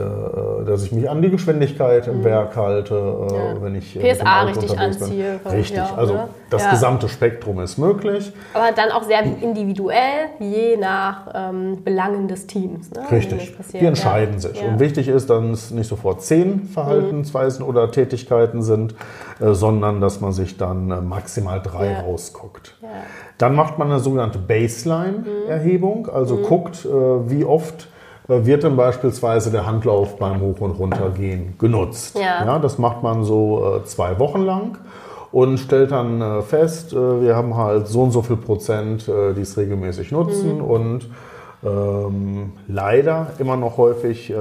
dass 0.66 0.84
ich 0.84 0.92
mich 0.92 1.08
an 1.08 1.22
die 1.22 1.30
Geschwindigkeit 1.30 2.06
im 2.08 2.22
Werk 2.24 2.54
halte, 2.56 2.94
äh, 2.94 3.34
Ja. 3.34 3.62
wenn 3.62 3.74
ich 3.74 3.96
äh, 3.96 4.12
PSA 4.14 4.42
richtig 4.42 4.70
unterwegs 4.70 4.96
bin. 4.98 5.04
anziehe, 5.06 5.40
Richtig, 5.50 5.76
ja, 5.78 5.94
also 5.96 6.12
ne? 6.14 6.28
das 6.50 6.64
Ja. 6.64 6.70
gesamte 6.72 7.08
Spektrum 7.08 7.60
ist 7.60 7.78
möglich. 7.78 8.32
Aber 8.52 8.70
dann 8.76 8.90
auch 8.90 9.02
sehr 9.04 9.22
individuell, 9.22 10.28
je 10.40 10.76
nach 10.76 11.26
ähm, 11.34 11.82
Belangen 11.82 12.28
des 12.28 12.46
Teams. 12.46 12.90
Ne? 12.90 13.00
Richtig. 13.10 13.54
Die 13.72 13.86
entscheiden 13.86 14.38
sich. 14.40 14.62
Und 14.62 14.78
wichtig 14.78 15.08
ist, 15.08 15.30
dass 15.30 15.42
es 15.42 15.70
nicht 15.70 15.88
sofort 15.88 16.20
zehn 16.22 16.64
Verhaltensweisen 16.66 17.64
oder 17.64 17.90
Tätigkeiten 17.90 18.60
sind, 18.62 18.94
äh, 19.40 19.54
sondern 19.54 20.02
dass 20.02 20.20
man 20.20 20.32
sich 20.32 20.58
dann 20.58 20.90
äh, 20.90 21.00
maximal 21.00 21.62
drei 21.62 21.98
rausguckt. 21.98 22.76
Dann 23.38 23.54
macht 23.54 23.78
man 23.78 23.90
eine 23.90 24.00
sogenannte 24.00 24.38
Baseline-Erhebung, 24.38 26.08
also 26.12 26.36
Mhm. 26.36 26.42
guckt, 26.42 26.84
wie 26.84 27.44
oft 27.46 27.88
wird 28.28 28.62
denn 28.62 28.76
beispielsweise 28.76 29.50
der 29.50 29.66
Handlauf 29.66 30.16
beim 30.16 30.40
Hoch- 30.40 30.60
und 30.60 30.72
Runtergehen 30.72 31.54
genutzt. 31.58 32.18
Ja. 32.18 32.58
das 32.58 32.78
macht 32.78 33.02
man 33.02 33.24
so 33.24 33.78
äh, 33.80 33.84
zwei 33.84 34.18
Wochen 34.18 34.42
lang 34.42 34.78
und 35.32 35.58
stellt 35.58 35.90
dann 35.90 36.20
äh, 36.20 36.42
fest, 36.42 36.92
äh, 36.92 37.22
wir 37.22 37.34
haben 37.34 37.56
halt 37.56 37.88
so 37.88 38.02
und 38.02 38.10
so 38.12 38.22
viel 38.22 38.36
Prozent, 38.36 39.06
die 39.08 39.40
es 39.40 39.56
regelmäßig 39.56 40.12
nutzen 40.12 40.56
Mhm. 40.58 40.64
und 40.64 41.10
ähm, 41.64 42.52
leider 42.68 43.28
immer 43.38 43.56
noch 43.56 43.76
häufig, 43.76 44.32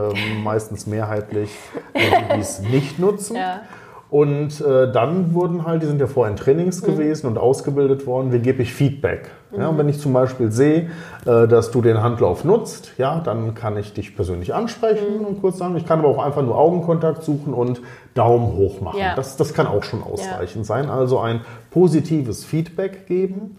meistens 0.43 0.87
mehrheitlich, 0.87 1.51
die, 1.95 2.39
es 2.39 2.61
nicht 2.61 2.97
nutzen. 2.99 3.35
Ja. 3.35 3.61
Und 4.09 4.59
dann 4.61 5.33
wurden 5.33 5.65
halt, 5.65 5.83
die 5.83 5.85
sind 5.85 6.01
ja 6.01 6.07
vorher 6.07 6.31
in 6.31 6.37
Trainings 6.37 6.81
Mhm. 6.81 6.85
gewesen 6.87 7.27
und 7.27 7.37
ausgebildet 7.37 8.05
worden, 8.07 8.33
wie 8.33 8.39
gebe 8.39 8.61
ich 8.63 8.73
Feedback. 8.73 9.29
Ja, 9.57 9.67
und 9.67 9.77
wenn 9.77 9.89
ich 9.89 9.99
zum 9.99 10.13
Beispiel 10.13 10.51
sehe, 10.51 10.89
äh, 11.25 11.47
dass 11.47 11.71
du 11.71 11.81
den 11.81 12.01
Handlauf 12.01 12.43
nutzt, 12.43 12.93
ja, 12.97 13.19
dann 13.19 13.53
kann 13.53 13.77
ich 13.77 13.93
dich 13.93 14.15
persönlich 14.15 14.53
ansprechen 14.53 15.19
Mhm. 15.19 15.25
und 15.25 15.41
kurz 15.41 15.57
sagen, 15.57 15.75
ich 15.75 15.85
kann 15.85 15.99
aber 15.99 16.07
auch 16.09 16.23
einfach 16.23 16.41
nur 16.41 16.57
Augenkontakt 16.57 17.23
suchen 17.23 17.53
und 17.53 17.81
Daumen 18.13 18.55
hoch 18.55 18.81
machen. 18.81 18.99
Ja. 18.99 19.15
Das, 19.15 19.37
das 19.37 19.53
kann 19.53 19.67
auch 19.67 19.83
schon 19.83 20.03
ausreichend 20.03 20.65
sein. 20.65 20.89
Also 20.89 21.19
ein 21.19 21.41
positives 21.69 22.45
Feedback 22.45 23.07
geben. 23.07 23.57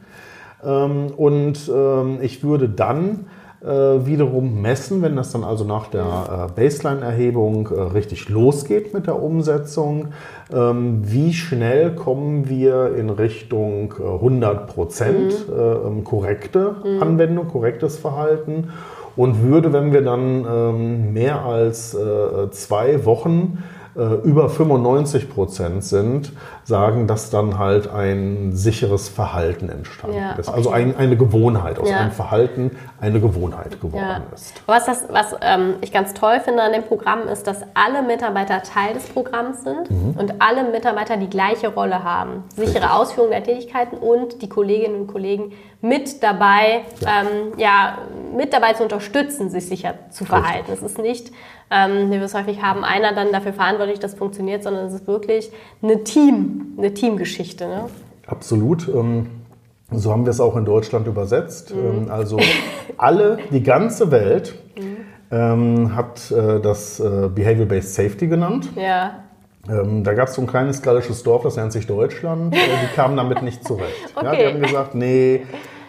Ähm, 0.65 1.09
und 1.17 1.71
ähm, 1.75 2.19
ich 2.23 2.43
würde 2.45 2.69
dann 2.69 3.27
wiederum 3.65 4.61
messen, 4.61 5.03
wenn 5.03 5.15
das 5.15 5.33
dann 5.33 5.45
also 5.45 5.65
nach 5.65 5.87
der 5.87 6.49
äh, 6.49 6.61
Baseline-Erhebung 6.61 7.69
äh, 7.69 7.81
richtig 7.81 8.29
losgeht 8.29 8.93
mit 8.93 9.07
der 9.07 9.23
Umsetzung, 9.23 10.09
ähm, 10.53 11.03
wie 11.05 11.33
schnell 11.33 11.95
kommen 11.95 12.49
wir 12.49 12.97
in 12.97 13.09
Richtung 13.11 13.95
äh, 14.01 14.03
100 14.03 14.67
Prozent 14.67 15.35
äh, 15.49 15.53
ähm, 15.53 16.05
korrekte 16.05 16.77
Anwendung, 17.01 17.49
korrektes 17.49 17.99
Verhalten? 17.99 18.71
Und 19.15 19.43
würde, 19.43 19.75
wenn 19.75 19.93
wir 19.93 20.03
dann 20.03 20.47
ähm, 20.51 21.13
mehr 21.13 21.45
als 21.45 21.95
äh, 21.95 22.51
zwei 22.51 23.05
Wochen 23.05 23.59
äh, 23.97 24.01
über 24.27 24.49
95 24.49 25.29
Prozent 25.31 25.85
sind, 25.85 26.33
sagen, 26.65 27.07
dass 27.07 27.29
dann 27.31 27.59
halt 27.59 27.89
ein 27.93 28.53
sicheres 28.53 29.09
Verhalten 29.09 29.69
entstanden 29.69 30.17
Ja, 30.17 30.33
ist. 30.33 30.49
okay. 30.49 30.57
Also 30.57 30.71
ein, 30.71 30.97
eine 30.97 31.17
Gewohnheit, 31.17 31.79
aus 31.79 31.91
Ja. 31.91 31.99
einem 31.99 32.11
Verhalten 32.13 32.71
eine 33.01 33.21
Gewohnheit 33.21 33.81
geworden 33.81 34.03
Ja. 34.31 34.35
ist. 34.35 34.55
Was, 34.67 34.87
das, 34.87 35.05
was 35.11 35.35
ähm, 35.43 35.75
ich 35.83 35.93
ganz 35.93 36.15
toll 36.15 36.41
finde 36.41 36.63
an 36.63 36.73
dem 36.73 36.85
Programm 36.85 37.29
ist, 37.29 37.47
dass 37.47 37.63
alle 37.75 38.03
Mitarbeiter 38.03 38.63
Teil 38.63 38.95
des 38.95 39.05
Programms 39.09 39.63
sind 39.63 39.91
Mhm. 39.91 40.15
und 40.19 40.35
alle 40.41 40.65
Mitarbeiter 40.71 41.17
die 41.17 41.29
gleiche 41.29 41.69
Rolle 41.69 42.03
haben. 42.05 42.45
Sichere 42.55 42.75
Richtig. 42.75 42.91
Ausführung 42.91 43.31
der 43.31 43.43
Tätigkeiten 43.45 43.97
und 43.99 44.41
die 44.41 44.49
Kolleginnen 44.49 45.01
und 45.03 45.07
Kollegen 45.09 45.53
mit 45.83 46.23
dabei, 46.23 46.83
Ja. 47.01 47.23
Ähm, 47.23 47.53
ja, 47.59 47.99
mit 48.37 48.53
dabei 48.55 48.73
zu 48.73 48.85
unterstützen, 48.85 49.51
sich 49.51 49.67
sicher 49.67 49.95
zu 50.11 50.25
verhalten. 50.25 50.71
Es 50.73 50.81
ist 50.83 50.97
nicht, 50.99 51.31
ähm, 51.71 52.07
wie 52.11 52.15
wir 52.15 52.23
es 52.23 52.35
häufig 52.35 52.63
haben, 52.63 52.85
einer 52.85 53.13
dann 53.15 53.33
dafür 53.33 53.53
verantwortlich, 53.53 53.99
dass 53.99 54.13
es 54.13 54.19
funktioniert, 54.19 54.63
sondern 54.63 54.87
es 54.87 54.95
ist 54.95 55.07
wirklich 55.07 55.51
eine 55.83 56.03
Team, 56.05 56.75
eine 56.79 56.95
Teamgeschichte. 56.95 57.67
Ne? 57.67 57.85
Absolut. 58.27 58.89
ähm, 58.89 59.27
So 59.91 60.11
haben 60.13 60.25
wir 60.25 60.31
es 60.31 60.41
auch 60.41 60.57
in 60.57 60.65
Deutschland 60.65 61.07
übersetzt. 61.07 61.75
Mhm. 61.75 62.05
Ähm, 62.07 62.11
Also 62.11 62.39
alle, 62.97 63.39
die 63.51 63.63
ganze 63.63 64.11
Welt 64.11 64.55
Mhm. 64.79 64.97
ähm, 65.31 65.97
hat 65.97 66.31
äh, 66.31 66.61
das 66.61 66.99
äh, 67.01 67.29
Behavior-Based 67.35 67.95
Safety 67.95 68.27
genannt. 68.29 68.71
Ja, 68.77 69.25
Ähm, 69.69 70.03
da 70.03 70.15
gab 70.15 70.27
es 70.29 70.35
so 70.35 70.41
ein 70.43 70.47
kleines 70.49 70.83
gallisches 70.83 71.23
Dorf, 71.23 71.43
das 71.45 71.55
nennt 71.57 71.73
sich 71.73 71.87
Deutschland. 71.87 72.53
Äh, 72.55 72.59
die 72.59 72.95
kamen 72.97 73.17
damit 73.17 73.43
nicht 73.43 73.65
zurecht. 73.65 73.95
ja, 74.17 74.23
die 74.23 74.27
Okay. 74.29 74.47
haben 74.55 74.61
gesagt, 74.63 74.95
nee, 74.97 75.43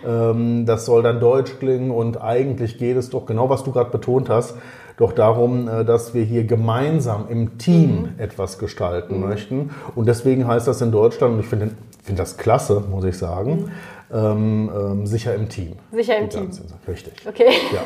ähm, 0.06 0.66
das 0.66 0.86
soll 0.86 1.04
dann 1.04 1.20
deutsch 1.20 1.58
klingen 1.60 1.92
und 1.92 2.22
eigentlich 2.22 2.78
geht 2.78 2.98
es 2.98 3.10
doch, 3.10 3.26
genau 3.26 3.50
was 3.50 3.64
du 3.64 3.72
gerade 3.72 3.90
betont 3.90 4.30
hast, 4.30 4.56
doch 4.98 5.14
darum, 5.14 5.68
äh, 5.68 5.86
dass 5.86 6.14
wir 6.14 6.24
hier 6.24 6.44
gemeinsam 6.44 7.26
im 7.30 7.58
Team 7.58 8.10
etwas 8.18 8.60
gestalten 8.60 9.20
möchten. 9.20 9.72
Und 9.96 10.08
deswegen 10.08 10.48
heißt 10.48 10.68
das 10.68 10.82
in 10.82 10.92
Deutschland, 10.92 11.36
und 11.36 11.40
ich 11.40 11.48
finde 11.48 11.72
finde 12.04 12.22
das 12.22 12.38
klasse, 12.38 12.84
muss 12.90 13.06
ich 13.06 13.18
sagen, 13.18 13.72
ähm, 14.14 14.70
ähm, 14.76 15.08
sicher 15.08 15.34
im 15.34 15.50
Team. 15.50 15.78
Sicher 15.92 16.18
im 16.18 16.30
Team. 16.30 16.52
Richtig. 16.88 17.14
okay. 17.28 17.48
Ja. 17.74 17.82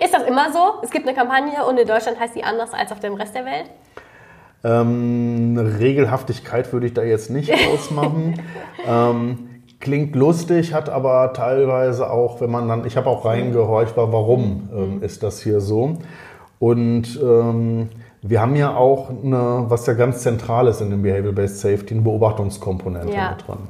Ist 0.04 0.12
das 0.12 0.24
immer 0.24 0.52
so? 0.52 0.82
Es 0.82 0.90
gibt 0.90 1.06
eine 1.06 1.16
Kampagne 1.16 1.64
und 1.66 1.78
in 1.78 1.86
Deutschland 1.86 2.18
heißt 2.18 2.34
die 2.34 2.42
anders 2.42 2.72
als 2.72 2.90
auf 2.90 3.00
dem 3.00 3.14
Rest 3.14 3.34
der 3.34 3.44
Welt? 3.44 3.70
Ähm, 4.64 5.56
Regelhaftigkeit 5.78 6.72
würde 6.72 6.86
ich 6.86 6.94
da 6.94 7.02
jetzt 7.02 7.30
nicht 7.30 7.52
ausmachen. 7.74 8.42
ähm, 8.86 9.49
klingt 9.80 10.14
lustig, 10.14 10.74
hat 10.74 10.88
aber 10.88 11.32
teilweise 11.32 12.10
auch, 12.10 12.40
wenn 12.40 12.50
man 12.50 12.68
dann, 12.68 12.86
ich 12.86 12.96
habe 12.96 13.08
auch 13.08 13.24
reingehorcht, 13.24 13.96
war, 13.96 14.12
warum 14.12 14.68
ähm, 14.74 15.02
ist 15.02 15.22
das 15.22 15.42
hier 15.42 15.60
so? 15.60 15.96
Und 16.58 17.18
ähm, 17.22 17.88
wir 18.22 18.40
haben 18.42 18.54
ja 18.54 18.76
auch 18.76 19.08
eine, 19.08 19.64
was 19.68 19.86
ja 19.86 19.94
ganz 19.94 20.20
zentral 20.20 20.68
ist 20.68 20.82
in 20.82 20.90
dem 20.90 21.02
Behavior-Based 21.02 21.58
Safety, 21.58 21.94
eine 21.94 22.02
Beobachtungskomponente 22.02 23.14
Ja. 23.14 23.30
mit 23.30 23.48
drin. 23.48 23.68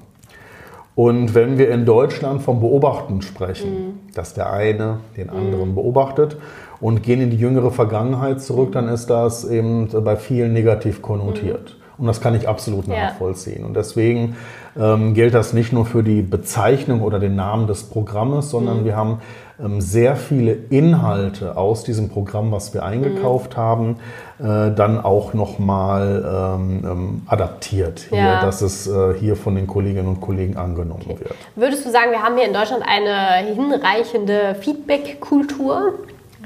Und 0.97 1.35
wenn 1.35 1.57
wir 1.57 1.71
in 1.71 1.87
Deutschland 1.87 2.43
vom 2.43 2.61
Beobachten 2.61 3.23
sprechen, 3.23 4.01
dass 4.15 4.35
der 4.35 4.53
eine 4.53 4.99
den 5.17 5.31
anderen 5.31 5.75
beobachtet 5.75 6.37
und 6.81 7.03
gehen 7.03 7.21
in 7.21 7.31
die 7.31 7.37
jüngere 7.37 7.71
Vergangenheit 7.71 8.43
zurück, 8.43 8.73
dann 8.73 8.89
ist 8.89 9.09
das 9.09 9.49
eben 9.49 9.89
bei 10.05 10.17
vielen 10.17 10.53
negativ 10.53 11.01
konnotiert. 11.01 11.77
Und 12.01 12.07
das 12.07 12.23
kann 12.23 12.35
ich 12.35 12.49
absolut 12.49 12.89
nachvollziehen. 12.89 13.65
Und 13.65 13.75
deswegen 13.75 14.37
ähm, 14.79 15.13
gilt 15.13 15.35
das 15.35 15.53
nicht 15.53 15.71
nur 15.73 15.85
für 15.85 16.03
die 16.03 16.23
Bezeichnung 16.23 17.03
oder 17.03 17.19
den 17.19 17.37
Namen 17.37 17.67
des 17.67 17.83
Programmes, 17.83 18.49
sondern 18.49 18.81
mhm. 18.81 18.85
wir 18.87 18.97
haben 18.97 19.21
ähm, 19.63 19.83
sehr 19.83 20.17
viele 20.17 20.53
Inhalte 20.53 21.59
aus 21.59 21.85
diesem 21.85 22.09
Programm, 22.09 22.53
was 22.53 22.73
wir 22.73 22.85
eingekauft 22.85 23.55
mhm. 23.55 23.61
haben, 23.61 23.97
äh, 24.39 24.75
dann 24.75 24.99
auch 24.99 25.35
nochmal 25.35 26.57
ähm, 26.59 26.85
ähm, 26.85 27.23
adaptiert, 27.27 28.07
hier, 28.09 28.19
ja. 28.19 28.41
dass 28.41 28.63
es 28.63 28.87
äh, 28.87 29.13
hier 29.19 29.37
von 29.37 29.55
den 29.55 29.67
Kolleginnen 29.67 30.09
und 30.09 30.23
Kollegen 30.23 30.57
angenommen 30.57 31.05
okay. 31.05 31.21
wird. 31.21 31.35
Würdest 31.55 31.85
du 31.85 31.91
sagen, 31.91 32.13
wir 32.13 32.23
haben 32.23 32.37
hier 32.37 32.47
in 32.47 32.55
Deutschland 32.55 32.83
eine 32.87 33.47
hinreichende 33.47 34.57
Feedback-Kultur, 34.59 35.95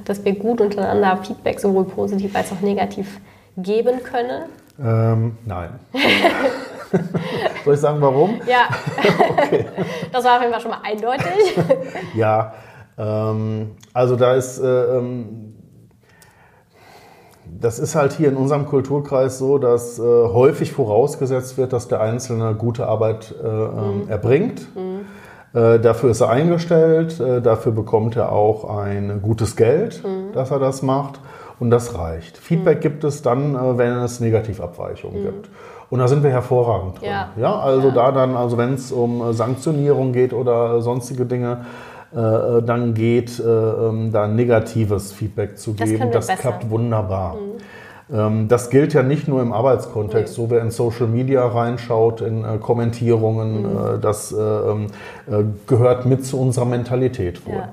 dass 0.04 0.24
wir 0.24 0.34
gut 0.34 0.60
untereinander 0.60 1.18
Feedback 1.22 1.60
sowohl 1.60 1.84
positiv 1.84 2.34
als 2.34 2.50
auch 2.50 2.60
negativ 2.60 3.20
geben 3.56 4.02
können? 4.02 4.42
Ähm, 4.78 5.36
nein. 5.44 5.80
Soll 7.64 7.74
ich 7.74 7.80
sagen, 7.80 8.00
warum? 8.00 8.40
Ja. 8.46 8.68
okay. 9.30 9.66
Das 10.12 10.24
war 10.24 10.36
auf 10.36 10.40
jeden 10.40 10.52
Fall 10.52 10.60
schon 10.60 10.70
mal 10.70 10.80
eindeutig. 10.82 11.56
ja, 12.14 12.54
ähm, 12.98 13.72
also 13.92 14.16
da 14.16 14.34
ist, 14.34 14.58
äh, 14.58 14.66
ähm, 14.66 15.54
das 17.46 17.78
ist 17.78 17.94
halt 17.94 18.12
hier 18.12 18.28
in 18.28 18.36
unserem 18.36 18.66
Kulturkreis 18.66 19.38
so, 19.38 19.58
dass 19.58 19.98
äh, 19.98 20.02
häufig 20.02 20.72
vorausgesetzt 20.72 21.56
wird, 21.56 21.72
dass 21.72 21.88
der 21.88 22.00
Einzelne 22.00 22.54
gute 22.54 22.86
Arbeit 22.86 23.34
äh, 23.42 23.46
ähm, 23.46 24.02
mhm. 24.02 24.08
erbringt. 24.08 24.76
Mhm. 24.76 25.58
Äh, 25.58 25.78
dafür 25.78 26.10
ist 26.10 26.20
er 26.20 26.30
eingestellt, 26.30 27.20
äh, 27.20 27.40
dafür 27.40 27.72
bekommt 27.72 28.16
er 28.16 28.32
auch 28.32 28.68
ein 28.68 29.22
gutes 29.22 29.56
Geld, 29.56 30.02
mhm. 30.04 30.32
dass 30.32 30.50
er 30.50 30.58
das 30.58 30.82
macht. 30.82 31.20
Und 31.58 31.70
das 31.70 31.96
reicht. 31.96 32.36
Feedback 32.36 32.78
mhm. 32.78 32.82
gibt 32.82 33.04
es 33.04 33.22
dann, 33.22 33.54
äh, 33.54 33.78
wenn 33.78 33.92
es 33.98 34.20
Negativabweichungen 34.20 35.20
mhm. 35.20 35.24
gibt. 35.24 35.50
Und 35.90 35.98
da 36.00 36.08
sind 36.08 36.22
wir 36.22 36.30
hervorragend 36.30 37.00
drin. 37.00 37.10
Ja, 37.10 37.28
ja 37.36 37.58
also 37.58 37.88
ja. 37.88 37.94
da 37.94 38.12
dann, 38.12 38.36
also 38.36 38.56
wenn 38.56 38.74
es 38.74 38.90
um 38.90 39.32
Sanktionierung 39.32 40.12
geht 40.12 40.32
oder 40.32 40.80
sonstige 40.80 41.26
Dinge, 41.26 41.66
äh, 42.14 42.62
dann 42.62 42.94
geht, 42.94 43.40
äh, 43.40 43.42
ähm, 43.42 44.12
da 44.12 44.28
negatives 44.28 45.12
Feedback 45.12 45.58
zu 45.58 45.74
geben. 45.74 46.10
Das, 46.12 46.28
das 46.28 46.38
klappt 46.38 46.70
wunderbar. 46.70 47.34
Mhm. 47.34 48.16
Ähm, 48.16 48.48
das 48.48 48.70
gilt 48.70 48.94
ja 48.94 49.02
nicht 49.02 49.26
nur 49.26 49.42
im 49.42 49.52
Arbeitskontext, 49.52 50.38
nee. 50.38 50.44
so 50.44 50.50
wer 50.50 50.60
in 50.60 50.70
Social 50.70 51.08
Media 51.08 51.44
reinschaut, 51.46 52.20
in 52.20 52.44
äh, 52.44 52.58
Kommentierungen, 52.58 53.62
mhm. 53.62 54.00
das 54.00 54.32
ähm, 54.32 54.88
gehört 55.66 56.06
mit 56.06 56.24
zu 56.24 56.40
unserer 56.40 56.66
Mentalität 56.66 57.44
wohl. 57.46 57.54
Ja. 57.54 57.72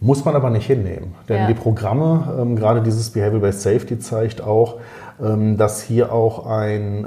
Muss 0.00 0.24
man 0.24 0.34
aber 0.34 0.48
nicht 0.48 0.66
hinnehmen, 0.66 1.14
denn 1.28 1.42
ja. 1.42 1.46
die 1.46 1.54
Programme, 1.54 2.54
gerade 2.56 2.80
dieses 2.80 3.10
Behavioral-Based 3.10 3.60
Safety 3.60 3.98
zeigt 3.98 4.40
auch, 4.40 4.76
dass 5.18 5.82
hier 5.82 6.12
auch 6.12 6.46
ein 6.46 7.06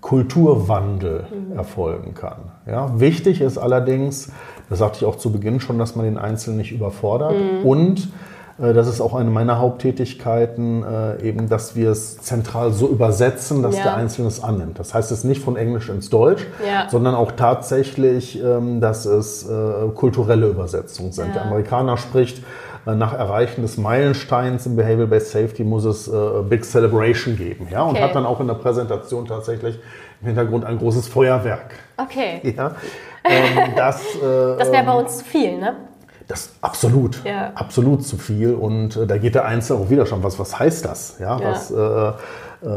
Kulturwandel 0.00 1.24
mhm. 1.30 1.56
erfolgen 1.56 2.14
kann. 2.14 2.52
Ja, 2.64 3.00
wichtig 3.00 3.40
ist 3.40 3.58
allerdings, 3.58 4.30
das 4.68 4.78
sagte 4.78 4.98
ich 5.00 5.04
auch 5.04 5.16
zu 5.16 5.32
Beginn 5.32 5.58
schon, 5.58 5.80
dass 5.80 5.96
man 5.96 6.04
den 6.04 6.16
Einzelnen 6.16 6.58
nicht 6.58 6.70
überfordert 6.70 7.34
mhm. 7.34 7.68
und 7.68 8.08
das 8.58 8.88
ist 8.88 9.00
auch 9.00 9.14
eine 9.14 9.30
meiner 9.30 9.58
Haupttätigkeiten, 9.58 10.82
äh, 10.82 11.22
eben, 11.22 11.48
dass 11.48 11.76
wir 11.76 11.90
es 11.90 12.18
zentral 12.18 12.72
so 12.72 12.88
übersetzen, 12.88 13.62
dass 13.62 13.76
ja. 13.76 13.82
der 13.82 13.96
Einzelne 13.96 14.28
es 14.28 14.42
annimmt. 14.42 14.78
Das 14.78 14.94
heißt 14.94 15.12
es 15.12 15.24
nicht 15.24 15.42
von 15.42 15.56
Englisch 15.56 15.90
ins 15.90 16.08
Deutsch, 16.08 16.46
ja. 16.66 16.88
sondern 16.88 17.14
auch 17.14 17.32
tatsächlich, 17.32 18.42
ähm, 18.42 18.80
dass 18.80 19.04
es 19.04 19.46
äh, 19.46 19.88
kulturelle 19.94 20.46
Übersetzungen 20.46 21.12
sind. 21.12 21.28
Ja. 21.28 21.34
Der 21.34 21.42
Amerikaner 21.46 21.98
spricht 21.98 22.42
nach 22.94 23.12
Erreichen 23.12 23.62
des 23.62 23.78
Meilensteins 23.78 24.64
im 24.66 24.76
Behavioral-Based 24.76 25.32
Safety 25.32 25.64
muss 25.64 25.84
es 25.84 26.06
äh, 26.06 26.12
Big 26.48 26.64
Celebration 26.64 27.36
geben. 27.36 27.66
Ja? 27.70 27.82
Und 27.82 27.96
okay. 27.96 28.02
hat 28.02 28.14
dann 28.14 28.24
auch 28.24 28.40
in 28.40 28.46
der 28.46 28.54
Präsentation 28.54 29.26
tatsächlich 29.26 29.80
im 30.20 30.28
Hintergrund 30.28 30.64
ein 30.64 30.78
großes 30.78 31.08
Feuerwerk. 31.08 31.74
Okay. 31.96 32.40
Ja? 32.56 32.76
Ähm, 33.24 33.72
das 33.76 34.14
äh, 34.14 34.56
das 34.56 34.70
wäre 34.70 34.84
bei 34.84 34.92
uns 34.92 35.18
zu 35.18 35.24
viel, 35.24 35.58
ne? 35.58 35.74
Das 36.28 36.50
absolut, 36.60 37.22
ja. 37.24 37.52
absolut 37.54 38.04
zu 38.04 38.16
viel. 38.16 38.54
Und 38.54 38.96
äh, 38.96 39.06
da 39.06 39.16
geht 39.16 39.34
der 39.36 39.44
Einzelne 39.44 39.80
auch 39.80 39.90
wieder 39.90 40.06
schon, 40.06 40.24
was, 40.24 40.38
was 40.38 40.58
heißt 40.58 40.84
das? 40.84 41.18
Ja, 41.20 41.38
ja. 41.38 41.50
Was, 41.50 41.70
äh, 41.70 42.12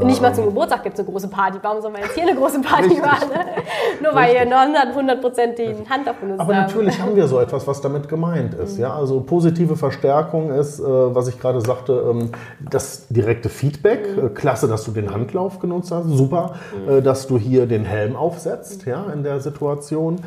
nicht 0.04 0.22
mal 0.22 0.34
zum 0.36 0.46
Geburtstag 0.46 0.84
gibt 0.84 0.96
es 0.96 1.00
eine 1.00 1.10
große 1.10 1.30
Party. 1.30 1.58
Warum 1.62 1.82
soll 1.82 1.92
man 1.92 2.02
jetzt 2.02 2.14
hier 2.14 2.24
eine 2.24 2.36
große 2.36 2.62
Party 2.62 2.90
Richtig. 2.90 3.02
machen? 3.02 3.30
Nur 4.04 4.14
weil 4.14 4.36
Richtig. 4.36 4.52
ihr 4.52 4.92
100 4.94 5.22
Prozent 5.22 5.58
die 5.58 5.76
Hand 5.90 6.08
auf 6.08 6.18
benutzt 6.18 6.42
Aber 6.42 6.54
natürlich 6.54 7.02
haben 7.02 7.16
wir 7.16 7.28
so 7.28 7.40
etwas, 7.40 7.66
was 7.66 7.80
damit 7.82 8.10
gemeint 8.10 8.54
ist. 8.54 8.76
Mhm. 8.76 8.84
Ja? 8.84 8.96
Also 8.96 9.22
positive 9.22 9.78
Verstärkung 9.78 10.52
ist, 10.52 10.80
äh, 10.80 10.84
was 10.84 11.28
ich 11.28 11.40
gerade 11.40 11.62
sagte, 11.62 12.04
ähm, 12.10 12.30
das 12.70 13.08
direkte 13.08 13.50
Feedback. 13.50 14.16
Mhm. 14.16 14.28
Äh, 14.28 14.30
klasse, 14.30 14.68
dass 14.68 14.84
du 14.84 14.92
den 14.92 15.12
Handlauf 15.12 15.60
genutzt 15.60 15.92
hast. 15.92 16.08
Super, 16.10 16.56
mhm. 16.86 16.98
Äh, 16.98 17.02
dass 17.02 17.28
du 17.28 17.38
hier 17.38 17.66
den 17.66 17.86
Helm 17.86 18.16
aufsetzt 18.16 18.86
ja, 18.86 19.06
in 19.14 19.24
der 19.24 19.40
Situation. 19.40 20.20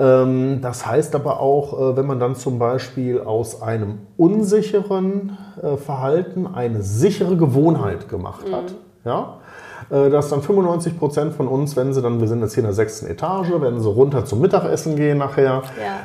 Ähm, 0.00 0.60
das 0.62 0.86
heißt 0.86 1.14
aber 1.14 1.40
auch, 1.40 1.96
wenn 1.96 2.06
man 2.06 2.18
dann 2.18 2.34
zum 2.34 2.58
Beispiel 2.58 3.20
aus 3.20 3.62
einem 3.62 3.98
unsicheren 4.16 5.36
Verhalten 5.76 6.46
eine 6.46 6.82
sichere 6.82 7.36
Gewohnheit 7.36 8.08
gemacht 8.08 8.46
hat, 8.50 8.72
mhm 8.72 8.90
ja? 9.04 9.36
Äh, 9.90 10.10
dass 10.10 10.28
dann 10.28 10.42
95 10.42 10.98
Prozent 10.98 11.34
von 11.34 11.48
uns, 11.48 11.74
wenn 11.76 11.92
sie 11.92 12.02
dann, 12.02 12.20
wir 12.20 12.28
sind 12.28 12.42
jetzt 12.42 12.54
hier 12.54 12.62
in 12.62 12.66
der 12.66 12.74
sechsten 12.74 13.06
Etage, 13.06 13.50
wenn 13.58 13.80
sie 13.80 13.88
runter 13.88 14.24
zum 14.24 14.40
Mittagessen 14.40 14.94
gehen 14.94 15.18
nachher, 15.18 15.62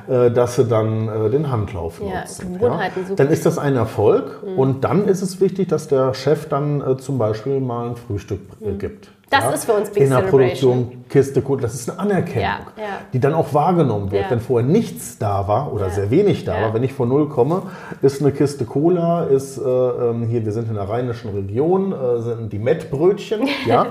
ja. 0.09 0.25
Äh, 0.25 0.31
dass 0.31 0.55
sie 0.55 0.65
dann 0.65 1.07
äh, 1.07 1.29
den 1.29 1.51
Handlauf 1.51 2.01
ja, 2.01 2.21
nutzen. 2.21 2.57
Ja? 2.59 2.79
Dann 3.15 3.27
ist 3.29 3.45
das 3.45 3.57
ein 3.57 3.75
Erfolg 3.75 4.43
mhm. 4.43 4.57
und 4.57 4.83
dann 4.83 5.07
ist 5.07 5.21
es 5.21 5.39
wichtig, 5.39 5.67
dass 5.67 5.87
der 5.87 6.13
Chef 6.13 6.47
dann 6.47 6.97
zum 6.99 7.17
Beispiel 7.17 7.59
mal 7.59 7.89
ein 7.89 7.95
Frühstück 7.95 8.41
mhm. 8.59 8.77
gibt. 8.79 9.09
Das 9.29 9.43
ja, 9.43 9.49
ist 9.51 9.65
für 9.65 9.73
uns 9.73 9.89
Big 9.89 10.03
In 10.03 10.09
der 10.11 10.19
Produktion 10.19 11.05
Kiste 11.09 11.41
Cola, 11.41 11.61
das 11.61 11.73
ist 11.73 11.89
eine 11.89 11.99
Anerkennung, 11.99 12.41
ja, 12.41 12.59
ja. 12.77 12.89
die 13.11 13.19
dann 13.19 13.33
auch 13.33 13.53
wahrgenommen 13.53 14.11
wird. 14.11 14.29
Wenn 14.29 14.39
vorher 14.39 14.67
nichts 14.67 15.17
da 15.17 15.47
war 15.47 15.73
oder 15.73 15.89
sehr 15.89 16.11
wenig 16.11 16.45
da 16.45 16.61
war, 16.61 16.73
wenn 16.73 16.83
ich 16.83 16.93
von 16.93 17.09
Null 17.09 17.29
komme, 17.29 17.63
ist 18.01 18.21
eine 18.21 18.31
Kiste 18.31 18.65
Cola, 18.65 19.23
ist 19.23 19.57
äh, 19.57 19.61
ähm, 19.61 20.27
hier, 20.27 20.45
wir 20.45 20.51
sind 20.51 20.67
in 20.67 20.75
der 20.75 20.87
rheinischen 20.87 21.31
Region, 21.31 21.91
äh, 21.91 22.21
sind 22.21 22.53
die 22.53 22.59
Mettbrötchen, 22.59 23.47
ja, 23.65 23.87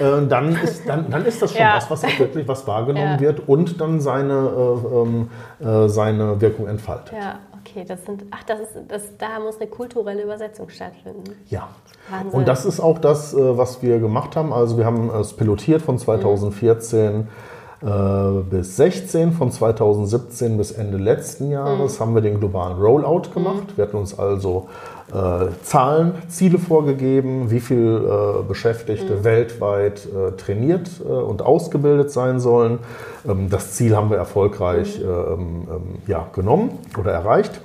äh, 0.00 0.26
dann, 0.28 0.56
ist, 0.56 0.86
dann, 0.86 1.10
dann 1.10 1.24
ist 1.24 1.40
das 1.40 1.52
schon 1.52 1.64
was, 1.64 1.90
was 1.90 2.18
wirklich 2.18 2.46
was 2.46 2.66
wahrgenommen 2.66 3.20
wird 3.20 3.48
und 3.48 3.80
dann 3.80 4.00
seine, 4.00 4.34
äh, 4.34 5.02
ähm, 5.02 5.30
äh, 5.60 5.88
seine 5.88 6.40
Wirkung 6.40 6.66
entfaltet. 6.66 7.14
Okay, 7.74 7.84
das 7.88 8.04
sind, 8.04 8.24
ach, 8.30 8.44
das 8.44 8.60
ist, 8.60 8.70
das, 8.86 9.02
da 9.18 9.40
muss 9.40 9.60
eine 9.60 9.68
kulturelle 9.68 10.22
Übersetzung 10.22 10.68
stattfinden. 10.68 11.24
Ja. 11.50 11.70
Wahnsinn. 12.08 12.30
Und 12.38 12.46
das 12.46 12.64
ist 12.64 12.78
auch 12.78 12.98
das, 12.98 13.34
äh, 13.34 13.58
was 13.58 13.82
wir 13.82 13.98
gemacht 13.98 14.36
haben. 14.36 14.52
Also 14.52 14.78
wir 14.78 14.84
haben 14.84 15.10
es 15.10 15.32
pilotiert 15.32 15.82
von 15.82 15.98
2014 15.98 17.16
mhm. 17.16 17.26
äh, 17.82 18.42
bis 18.48 18.76
16, 18.76 19.32
von 19.32 19.50
2017 19.50 20.56
bis 20.56 20.70
Ende 20.70 20.98
letzten 20.98 21.50
Jahres 21.50 21.98
mhm. 21.98 22.02
haben 22.04 22.14
wir 22.14 22.22
den 22.22 22.38
globalen 22.38 22.78
Rollout 22.78 23.30
gemacht. 23.34 23.72
Mhm. 23.72 23.76
Wir 23.76 23.86
hatten 23.86 23.96
uns 23.96 24.16
also 24.16 24.68
äh, 25.12 25.48
Zahlen, 25.62 26.14
Ziele 26.28 26.58
vorgegeben, 26.58 27.50
wie 27.50 27.60
viele 27.60 27.98
äh, 27.98 28.42
Beschäftigte 28.46 29.16
mhm. 29.16 29.24
weltweit 29.24 30.06
äh, 30.06 30.32
trainiert 30.36 30.90
äh, 31.04 31.08
und 31.08 31.42
ausgebildet 31.42 32.10
sein 32.10 32.40
sollen. 32.40 32.78
Ähm, 33.28 33.50
das 33.50 33.72
Ziel 33.72 33.96
haben 33.96 34.10
wir 34.10 34.16
erfolgreich 34.16 34.98
mhm. 34.98 35.04
ähm, 35.04 35.68
ähm, 35.70 35.82
ja, 36.06 36.26
genommen 36.32 36.78
oder 36.98 37.12
erreicht. 37.12 37.60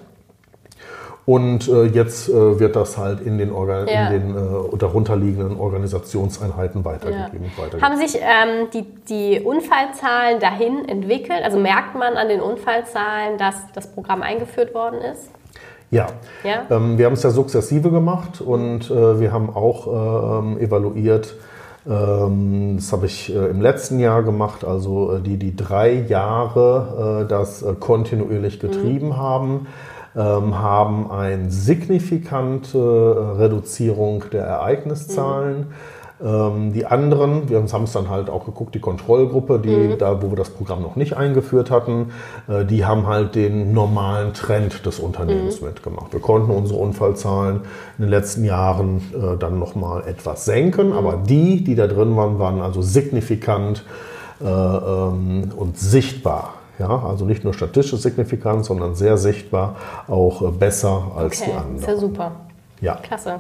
Und 1.30 1.68
äh, 1.68 1.84
jetzt 1.84 2.28
äh, 2.28 2.60
wird 2.60 2.76
das 2.76 2.98
halt 2.98 3.22
in 3.22 3.38
den, 3.38 3.52
Organ 3.52 3.88
ja. 3.88 4.10
in 4.10 4.34
den 4.34 4.36
äh, 4.36 4.78
darunterliegenden 4.80 5.60
Organisationseinheiten 5.60 6.84
weitergegeben. 6.84 7.52
Ja. 7.56 7.64
weitergegeben. 7.66 7.82
Haben 7.84 7.98
sich 7.98 8.16
ähm, 8.20 8.68
die, 8.74 8.82
die 9.08 9.40
Unfallzahlen 9.40 10.40
dahin 10.40 10.90
entwickelt? 10.90 11.44
Also 11.44 11.60
merkt 11.60 11.94
man 11.94 12.18
an 12.18 12.30
den 12.30 12.42
Unfallzahlen, 12.42 13.38
dass 13.38 13.58
das 13.76 13.86
Programm 13.86 14.24
eingeführt 14.24 14.74
worden 14.74 15.02
ist? 15.02 15.30
Ja, 15.92 16.08
ja? 16.44 16.66
Ähm, 16.72 16.98
wir 16.98 17.06
haben 17.06 17.14
es 17.14 17.22
ja 17.22 17.30
sukzessive 17.30 17.92
gemacht 17.92 18.42
und 18.42 18.90
äh, 18.90 19.20
wir 19.20 19.32
haben 19.32 19.56
auch 19.56 20.40
ähm, 20.40 20.58
evaluiert, 20.58 21.36
ähm, 21.88 22.78
das 22.78 22.92
habe 22.92 23.06
ich 23.06 23.32
äh, 23.32 23.38
im 23.52 23.62
letzten 23.62 24.00
Jahr 24.00 24.24
gemacht, 24.24 24.66
also 24.66 25.18
äh, 25.18 25.22
die, 25.22 25.38
die 25.38 25.56
drei 25.56 25.92
Jahre 25.92 27.28
das 27.30 27.64
kontinuierlich 27.80 28.60
getrieben 28.60 29.10
mhm. 29.10 29.18
haben 29.18 29.68
haben 30.16 31.12
eine 31.12 31.52
signifikante 31.52 33.38
Reduzierung 33.38 34.26
der 34.32 34.44
Ereigniszahlen. 34.44 35.60
Mhm. 35.60 35.66
Ähm, 36.22 36.74
die 36.74 36.86
anderen, 36.86 37.48
wir 37.48 37.58
haben 37.58 37.84
es 37.84 37.94
dann 37.94 38.10
halt 38.10 38.30
auch 38.30 38.46
geguckt, 38.46 38.76
die 38.76 38.82
Kontrollgruppe, 38.82 39.60
die 39.60 39.70
mhm. 39.70 39.98
da, 39.98 40.22
wo 40.22 40.30
wir 40.30 40.36
das 40.36 40.50
Programm 40.50 40.82
noch 40.82 40.98
nicht 40.98 41.16
eingeführt 41.16 41.72
hatten, 41.72 42.12
äh, 42.50 42.66
die 42.66 42.86
haben 42.86 43.08
halt 43.08 43.36
den 43.36 43.74
normalen 43.74 44.34
Trend 44.34 44.86
des 44.86 45.00
Unternehmens 45.00 45.62
mhm. 45.62 45.68
mitgemacht. 45.68 46.12
Wir 46.12 46.20
konnten 46.20 46.52
unsere 46.52 46.78
Unfallzahlen 46.80 47.62
in 47.98 48.04
den 48.04 48.10
letzten 48.10 48.44
Jahren 48.44 48.98
äh, 49.14 49.38
dann 49.38 49.60
nochmal 49.60 50.04
etwas 50.08 50.44
senken, 50.44 50.88
mhm. 50.88 50.94
aber 50.94 51.16
die, 51.16 51.64
die 51.64 51.76
da 51.76 51.88
drin 51.88 52.16
waren, 52.18 52.38
waren 52.38 52.62
also 52.62 52.82
signifikant 52.82 53.86
äh, 54.42 54.46
ähm, 54.46 55.52
und 55.56 55.78
sichtbar. 55.78 56.56
Ja, 56.80 57.04
also 57.06 57.26
nicht 57.26 57.44
nur 57.44 57.54
statistisch 57.54 58.00
signifikant, 58.00 58.66
sondern 58.66 58.96
sehr 58.96 59.18
sichtbar 59.18 59.76
auch 60.08 60.42
äh, 60.42 60.52
besser 60.52 61.12
als 61.16 61.42
okay, 61.42 61.52
die 61.52 61.58
anderen. 61.58 61.76
Ist 61.78 61.88
ja 61.88 61.98
super. 61.98 62.32
Ja. 62.82 62.96
Klasse. 62.96 63.38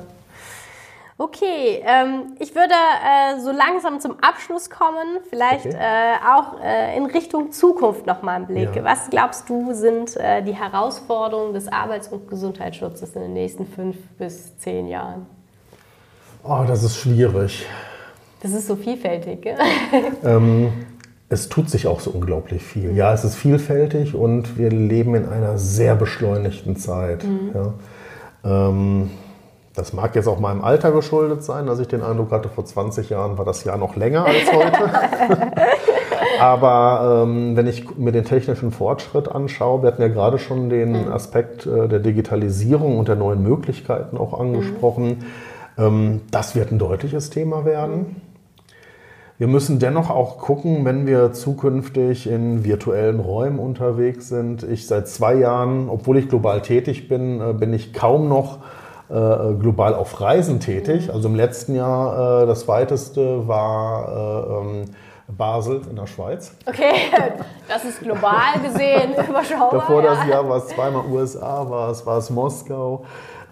Okay, 1.17 1.83
ähm, 1.85 2.33
ich 2.39 2.55
würde 2.55 2.73
äh, 2.73 3.41
so 3.41 3.51
langsam 3.51 3.99
zum 3.99 4.15
Abschluss 4.21 4.69
kommen, 4.69 5.19
vielleicht 5.29 5.65
Okay. 5.65 5.75
äh, 5.77 6.15
auch 6.33 6.61
äh, 6.63 6.95
in 6.95 7.05
Richtung 7.07 7.51
Zukunft 7.51 8.05
nochmal 8.05 8.35
einen 8.37 8.47
Blick. 8.47 8.73
Ja. 8.75 8.85
Was 8.85 9.09
glaubst 9.09 9.49
du 9.49 9.73
sind 9.73 10.15
äh, 10.15 10.41
die 10.41 10.53
Herausforderungen 10.55 11.53
des 11.53 11.67
Arbeits- 11.69 12.07
und 12.07 12.29
Gesundheitsschutzes 12.29 13.15
in 13.15 13.21
den 13.21 13.33
nächsten 13.33 13.65
fünf 13.67 13.97
bis 14.17 14.57
zehn 14.59 14.87
Jahren? 14.87 15.25
Oh, 16.43 16.63
das 16.65 16.83
ist 16.83 16.95
schwierig. 16.95 17.65
Das 18.41 18.51
ist 18.53 18.67
so 18.67 18.77
vielfältig. 18.77 19.41
gell? 19.41 19.57
Ähm, 20.23 20.71
es 21.29 21.47
tut 21.47 21.69
sich 21.69 21.85
auch 21.87 21.99
so 21.99 22.09
unglaublich 22.09 22.63
viel. 22.63 22.95
Ja, 22.95 23.13
es 23.13 23.23
ist 23.23 23.35
vielfältig 23.35 24.15
und 24.15 24.57
wir 24.57 24.71
leben 24.71 25.13
in 25.13 25.27
einer 25.27 25.57
sehr 25.59 25.95
beschleunigten 25.95 26.75
Zeit. 26.75 27.23
Ja. 27.53 27.73
Ähm, 28.43 29.11
das 29.75 29.93
mag 29.93 30.15
jetzt 30.15 30.27
auch 30.27 30.39
meinem 30.39 30.63
Alter 30.63 30.91
geschuldet 30.91 31.43
sein, 31.43 31.67
dass 31.67 31.79
ich 31.79 31.87
den 31.87 32.01
Eindruck 32.01 32.31
hatte, 32.31 32.49
vor 32.49 32.65
20 32.65 33.09
Jahren 33.09 33.37
war 33.37 33.45
das 33.45 33.63
Jahr 33.63 33.77
noch 33.77 33.95
länger 33.95 34.25
als 34.25 34.51
heute. 34.51 34.91
Aber 36.39 37.23
ähm, 37.23 37.55
wenn 37.55 37.67
ich 37.67 37.95
mir 37.97 38.11
den 38.11 38.25
technischen 38.25 38.71
Fortschritt 38.71 39.29
anschaue, 39.29 39.83
wir 39.83 39.87
hatten 39.87 40.01
ja 40.01 40.07
gerade 40.07 40.39
schon 40.39 40.69
den 40.69 41.09
Aspekt 41.09 41.65
äh, 41.65 41.87
der 41.87 41.99
Digitalisierung 41.99 42.97
und 42.97 43.07
der 43.07 43.15
neuen 43.15 43.43
Möglichkeiten 43.43 44.17
auch 44.17 44.39
angesprochen, 44.39 45.25
ähm, 45.77 46.21
das 46.31 46.55
wird 46.55 46.71
ein 46.71 46.79
deutliches 46.79 47.29
Thema 47.29 47.65
werden. 47.65 48.21
Wir 49.39 49.47
müssen 49.47 49.79
dennoch 49.79 50.09
auch 50.09 50.37
gucken, 50.37 50.83
wenn 50.83 51.07
wir 51.07 51.31
zukünftig 51.31 52.29
in 52.29 52.65
virtuellen 52.65 53.21
Räumen 53.21 53.57
unterwegs 53.57 54.27
sind. 54.27 54.63
Ich 54.63 54.85
seit 54.85 55.07
zwei 55.07 55.35
Jahren, 55.35 55.87
obwohl 55.87 56.17
ich 56.17 56.27
global 56.27 56.61
tätig 56.61 57.07
bin, 57.07 57.39
äh, 57.39 57.53
bin 57.53 57.71
ich 57.71 57.93
kaum 57.93 58.27
noch 58.27 58.57
äh, 59.07 59.53
global 59.53 59.95
auf 59.95 60.19
Reisen 60.19 60.59
tätig. 60.59 61.09
Also 61.13 61.29
im 61.29 61.35
letzten 61.35 61.73
Jahr 61.73 62.43
äh, 62.43 62.47
das 62.47 62.67
weiteste 62.67 63.47
war 63.47 64.09
äh, 64.09 64.59
ähm, 64.59 64.85
Basel 65.29 65.83
in 65.89 65.95
der 65.95 66.07
Schweiz. 66.07 66.51
Okay, 66.65 66.91
das 67.69 67.85
ist 67.85 68.01
global 68.01 68.59
gesehen 68.61 69.13
überschaubar. 69.29 69.71
Davor 69.71 70.01
das 70.01 70.27
Jahr 70.27 70.49
war 70.49 70.57
es 70.57 70.67
zweimal 70.67 71.05
USA, 71.09 71.69
war 71.69 71.91
es, 71.91 72.05
war 72.05 72.17
es 72.17 72.29
Moskau. 72.29 73.05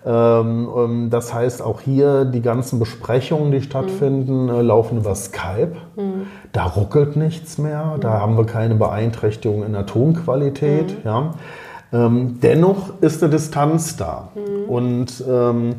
Ähm, 0.06 0.70
ähm, 0.76 1.10
das 1.10 1.34
heißt, 1.34 1.62
auch 1.62 1.82
hier 1.82 2.26
die 2.26 2.42
ganzen 2.42 2.80
Besprechungen, 2.80 3.52
die 3.52 3.62
stattfinden, 3.62 4.50
äh, 4.50 4.62
laufen 4.62 5.00
über 5.00 5.16
Skype. 5.16 5.74
Da 6.52 6.66
ruckelt 6.66 7.16
nichts 7.16 7.58
mehr, 7.58 7.98
da 8.00 8.20
haben 8.22 8.38
wir 8.38 8.46
keine 8.46 8.76
Beeinträchtigung 8.76 9.64
in 9.64 9.74
der 9.74 9.86
Tonqualität. 9.86 10.98
Ja. 11.04 11.34
Ähm, 11.92 12.40
dennoch 12.42 13.02
ist 13.02 13.24
eine 13.24 13.32
Distanz 13.32 13.96
da. 13.98 14.30
Und 14.68 15.24
ähm, 15.28 15.76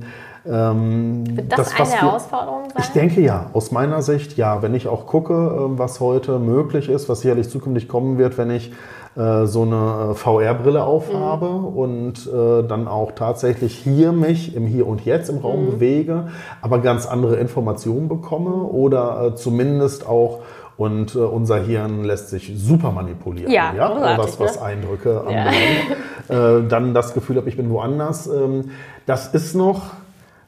ähm, 0.46 1.36
Wird 1.36 1.52
das, 1.52 1.78
was 1.78 1.92
eine 1.92 2.00
Herausforderung 2.00 2.62
sein? 2.70 2.82
ich 2.82 2.88
denke 2.90 3.20
ja, 3.20 3.50
aus 3.52 3.70
meiner 3.70 4.00
Sicht 4.02 4.36
ja. 4.36 4.62
Wenn 4.62 4.74
ich 4.74 4.88
auch 4.88 5.06
gucke, 5.06 5.66
was 5.78 6.00
heute 6.00 6.38
möglich 6.38 6.88
ist, 6.88 7.08
was 7.08 7.20
sicherlich 7.20 7.50
zukünftig 7.50 7.88
kommen 7.88 8.18
wird, 8.18 8.38
wenn 8.38 8.50
ich 8.50 8.72
äh, 9.18 9.46
so 9.46 9.62
eine 9.62 10.12
äh, 10.12 10.14
VR-Brille 10.14 10.84
aufhabe 10.84 11.48
und 11.48 12.26
äh, 12.26 12.62
dann 12.66 12.86
auch 12.86 13.12
tatsächlich 13.12 13.74
hier 13.74 14.12
mich 14.12 14.54
im 14.54 14.66
Hier 14.66 14.86
und 14.86 15.04
Jetzt 15.04 15.28
im 15.28 15.38
Raum 15.38 15.66
bewege, 15.66 16.28
aber 16.62 16.78
ganz 16.78 17.04
andere 17.06 17.36
Informationen 17.36 18.08
bekomme 18.08 18.62
oder 18.64 19.26
äh, 19.26 19.34
zumindest 19.34 20.06
auch 20.06 20.40
und 20.76 21.16
äh, 21.16 21.18
unser 21.18 21.58
Hirn 21.58 22.04
lässt 22.04 22.28
sich 22.30 22.52
super 22.56 22.92
manipulieren, 22.92 23.50
Ja, 23.50 23.72
großartig, 23.72 24.18
was, 24.18 24.40
was 24.40 24.56
ne? 24.56 24.62
Eindrücke 24.62 25.10
Ja. 25.10 25.20
anbelangt. 25.20 25.56
Äh, 26.28 26.68
dann 26.68 26.92
das 26.92 27.14
Gefühl 27.14 27.36
habe, 27.36 27.48
ich 27.48 27.56
bin 27.56 27.70
woanders. 27.70 28.26
Ähm, 28.26 28.72
das 29.06 29.28
ist 29.28 29.54
noch, 29.54 29.92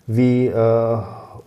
wie 0.07 0.47
äh, 0.47 0.53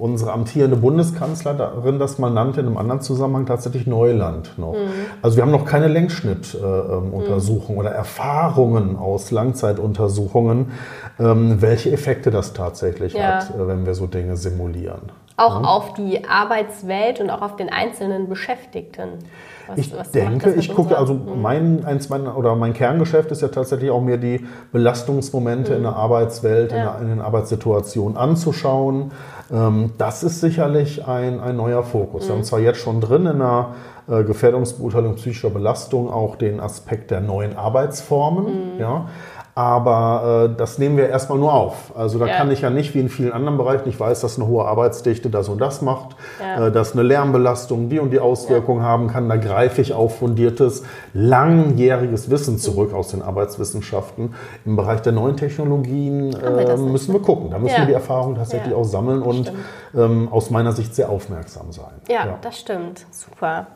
unsere 0.03 0.33
amtierende 0.33 0.75
Bundeskanzlerin 0.75 1.97
das 1.97 2.19
mal 2.19 2.29
nannte 2.29 2.59
in 2.59 2.67
einem 2.67 2.75
anderen 2.75 2.99
Zusammenhang, 2.99 3.45
tatsächlich 3.45 3.87
Neuland 3.87 4.57
noch. 4.57 4.73
Mhm. 4.73 4.89
Also 5.21 5.37
wir 5.37 5.43
haben 5.43 5.51
noch 5.51 5.63
keine 5.63 5.87
Längsschnittuntersuchungen 5.87 7.79
oder 7.79 7.91
Erfahrungen 7.91 8.97
aus 8.97 9.31
Langzeituntersuchungen, 9.31 10.73
ähm, 11.21 11.61
welche 11.61 11.93
Effekte 11.93 12.31
das 12.31 12.51
tatsächlich 12.51 13.13
Ja. 13.13 13.35
hat, 13.35 13.55
äh, 13.55 13.65
wenn 13.65 13.85
wir 13.85 13.93
so 13.95 14.05
Dinge 14.05 14.35
simulieren. 14.35 15.13
Auch 15.37 15.63
auf 15.63 15.93
die 15.93 16.27
Arbeitswelt 16.27 17.21
und 17.21 17.29
auch 17.29 17.41
auf 17.41 17.55
den 17.55 17.69
einzelnen 17.69 18.27
Beschäftigten. 18.27 19.19
Was- 19.67 19.77
Ich 19.77 19.97
was 19.97 20.11
denke, 20.11 20.51
ich 20.53 20.73
gucke, 20.73 20.97
also 20.97 21.13
mein, 21.13 21.85
eins 21.85 22.09
meiner, 22.09 22.37
oder 22.37 22.55
mein 22.55 22.73
Kerngeschäft 22.73 23.31
ist 23.31 23.41
ja 23.41 23.47
tatsächlich 23.47 23.91
auch 23.91 24.01
mir 24.01 24.17
die 24.17 24.45
Belastungsmomente 24.71 25.73
in 25.73 25.83
der 25.83 25.95
Arbeitswelt, 25.95 26.71
in, 26.71 26.77
Ja. 26.77 26.93
der, 26.93 27.01
in 27.01 27.07
den 27.09 27.21
Arbeitssituationen 27.21 28.17
anzuschauen. 28.17 29.11
Ähm, 29.51 29.91
das 29.97 30.23
ist 30.23 30.41
sicherlich 30.41 31.07
ein, 31.07 31.39
ein 31.39 31.55
neuer 31.55 31.83
Fokus. 31.83 32.27
Wir 32.27 32.35
haben 32.35 32.43
zwar 32.43 32.59
jetzt 32.59 32.79
schon 32.79 32.99
drin 33.01 33.25
in 33.25 33.39
der 33.39 33.67
äh, 34.09 34.23
Gefährdungsbeurteilung 34.23 35.15
psychischer 35.15 35.49
Belastung 35.49 36.11
auch 36.11 36.35
den 36.35 36.59
Aspekt 36.59 37.09
der 37.11 37.21
neuen 37.21 37.55
Arbeitsformen, 37.55 38.77
ja. 38.79 39.07
Aber 39.55 40.49
äh, 40.51 40.57
das 40.57 40.79
nehmen 40.79 40.97
wir 40.97 41.09
erstmal 41.09 41.37
nur 41.37 41.53
auf. 41.53 41.91
Also 41.95 42.17
da 42.17 42.25
Ja. 42.25 42.37
kann 42.37 42.49
ich 42.49 42.61
ja 42.61 42.71
nicht 42.71 42.95
wie 42.95 42.99
in 43.01 43.09
vielen 43.09 43.31
anderen 43.31 43.57
Bereichen, 43.59 43.87
ich 43.87 43.99
weiß, 43.99 44.21
dass 44.21 44.39
eine 44.39 44.47
hohe 44.47 44.65
Arbeitsdichte 44.65 45.29
das 45.29 45.47
und 45.47 45.59
das 45.59 45.83
macht, 45.83 46.15
Ja. 46.39 46.67
äh, 46.67 46.71
dass 46.71 46.93
eine 46.93 47.03
Lärmbelastung 47.03 47.87
die 47.87 47.99
und 47.99 48.09
die 48.09 48.19
Auswirkungen 48.19 48.81
haben 48.81 49.09
kann. 49.09 49.29
Da 49.29 49.35
greife 49.35 49.79
ich 49.81 49.93
auf 49.93 50.17
fundiertes, 50.17 50.83
langjähriges 51.13 52.31
Wissen 52.31 52.57
zurück 52.57 52.93
aus 52.93 53.09
den 53.09 53.21
Arbeitswissenschaften. 53.21 54.33
Im 54.65 54.75
Bereich 54.75 55.01
der 55.01 55.13
neuen 55.13 55.37
Technologien 55.37 56.33
äh, 56.33 56.75
müssen 56.77 57.13
wir 57.13 57.21
gucken. 57.21 57.51
Da 57.51 57.59
müssen 57.59 57.73
Ja. 57.75 57.79
wir 57.81 57.87
die 57.87 57.93
Erfahrung 57.93 58.33
tatsächlich 58.35 58.71
Ja. 58.71 58.77
auch 58.77 58.85
sammeln 58.85 59.21
und 59.21 59.53
ähm, 59.95 60.29
aus 60.31 60.49
meiner 60.49 60.71
Sicht 60.71 60.95
sehr 60.95 61.09
aufmerksam 61.09 61.71
sein. 61.71 61.91
Ja, 62.09 62.39
das 62.41 62.59
stimmt. 62.59 63.05
Super. 63.11 63.67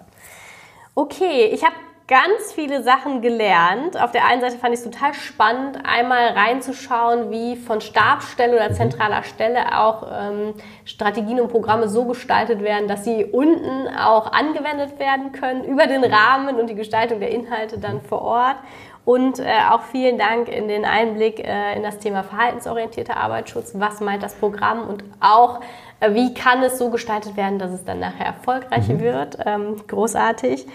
Okay, 0.95 1.51
ich 1.53 1.63
habe 1.63 1.75
ganz 2.07 2.53
viele 2.53 2.83
Sachen 2.83 3.21
gelernt. 3.21 4.01
Auf 4.01 4.11
der 4.11 4.25
einen 4.25 4.39
Seite 4.39 4.57
fand 4.57 4.73
ich 4.73 4.79
es 4.79 4.85
total 4.85 5.13
spannend, 5.13 5.79
einmal 5.83 6.29
reinzuschauen, 6.29 7.31
wie 7.31 7.57
von 7.57 7.81
Stabsstelle 7.81 8.55
oder 8.55 8.71
zentraler 8.73 9.23
Stelle 9.23 9.77
auch 9.77 10.07
ähm, 10.09 10.53
Strategien 10.85 11.41
und 11.41 11.49
Programme 11.49 11.89
so 11.89 12.05
gestaltet 12.05 12.61
werden, 12.61 12.87
dass 12.87 13.03
sie 13.03 13.25
unten 13.25 13.87
auch 13.93 14.31
angewendet 14.31 14.99
werden 14.99 15.33
können, 15.33 15.65
über 15.65 15.85
den 15.85 16.03
Rahmen 16.03 16.55
und 16.55 16.69
die 16.69 16.75
Gestaltung 16.75 17.19
der 17.19 17.31
Inhalte 17.31 17.77
dann 17.77 18.01
vor 18.01 18.21
Ort. 18.21 18.57
Und 19.03 19.39
äh, 19.39 19.45
auch 19.69 19.83
vielen 19.83 20.17
Dank 20.17 20.49
in 20.49 20.67
den 20.67 20.83
Einblick 20.83 21.39
äh, 21.39 21.75
in 21.77 21.83
das 21.83 21.97
Thema 21.97 22.23
verhaltensorientierter 22.23 23.15
Arbeitsschutz. 23.15 23.71
Was 23.75 24.01
meint 24.01 24.21
das 24.21 24.33
Programm 24.33 24.87
und 24.87 25.05
auch, 25.21 25.61
äh, 26.01 26.13
wie 26.13 26.33
kann 26.33 26.61
es 26.61 26.77
so 26.77 26.89
gestaltet 26.89 27.37
werden, 27.37 27.57
dass 27.57 27.71
es 27.71 27.85
dann 27.85 27.99
nachher 27.99 28.25
erfolgreich 28.25 28.89
wird? 28.99 29.37
Ähm, 29.45 29.77
großartig. 29.87 30.67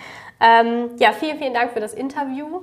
Ähm, 0.42 0.90
ja, 0.98 1.12
vielen, 1.12 1.38
vielen 1.38 1.54
Dank 1.54 1.72
für 1.72 1.80
das 1.80 1.94
Interview. 1.94 2.62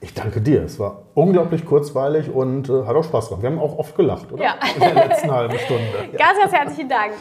Ich 0.00 0.12
danke 0.12 0.42
dir. 0.42 0.62
Es 0.62 0.78
war 0.78 1.04
unglaublich 1.14 1.64
kurzweilig 1.64 2.30
und 2.30 2.68
äh, 2.68 2.84
hat 2.84 2.94
auch 2.94 3.04
Spaß 3.04 3.28
gemacht. 3.28 3.42
Wir 3.42 3.50
haben 3.50 3.58
auch 3.58 3.78
oft 3.78 3.96
gelacht, 3.96 4.30
oder? 4.30 4.42
Ja. 4.42 4.54
In 4.74 4.80
der 4.80 4.94
letzten 5.08 5.30
halben 5.30 5.58
Stunde. 5.58 5.82
Ja. 6.12 6.18
Ganz, 6.18 6.38
ganz 6.38 6.52
herzlichen 6.52 6.88
Dank. 6.88 7.12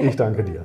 Ich 0.00 0.16
danke 0.16 0.42
dir. 0.42 0.64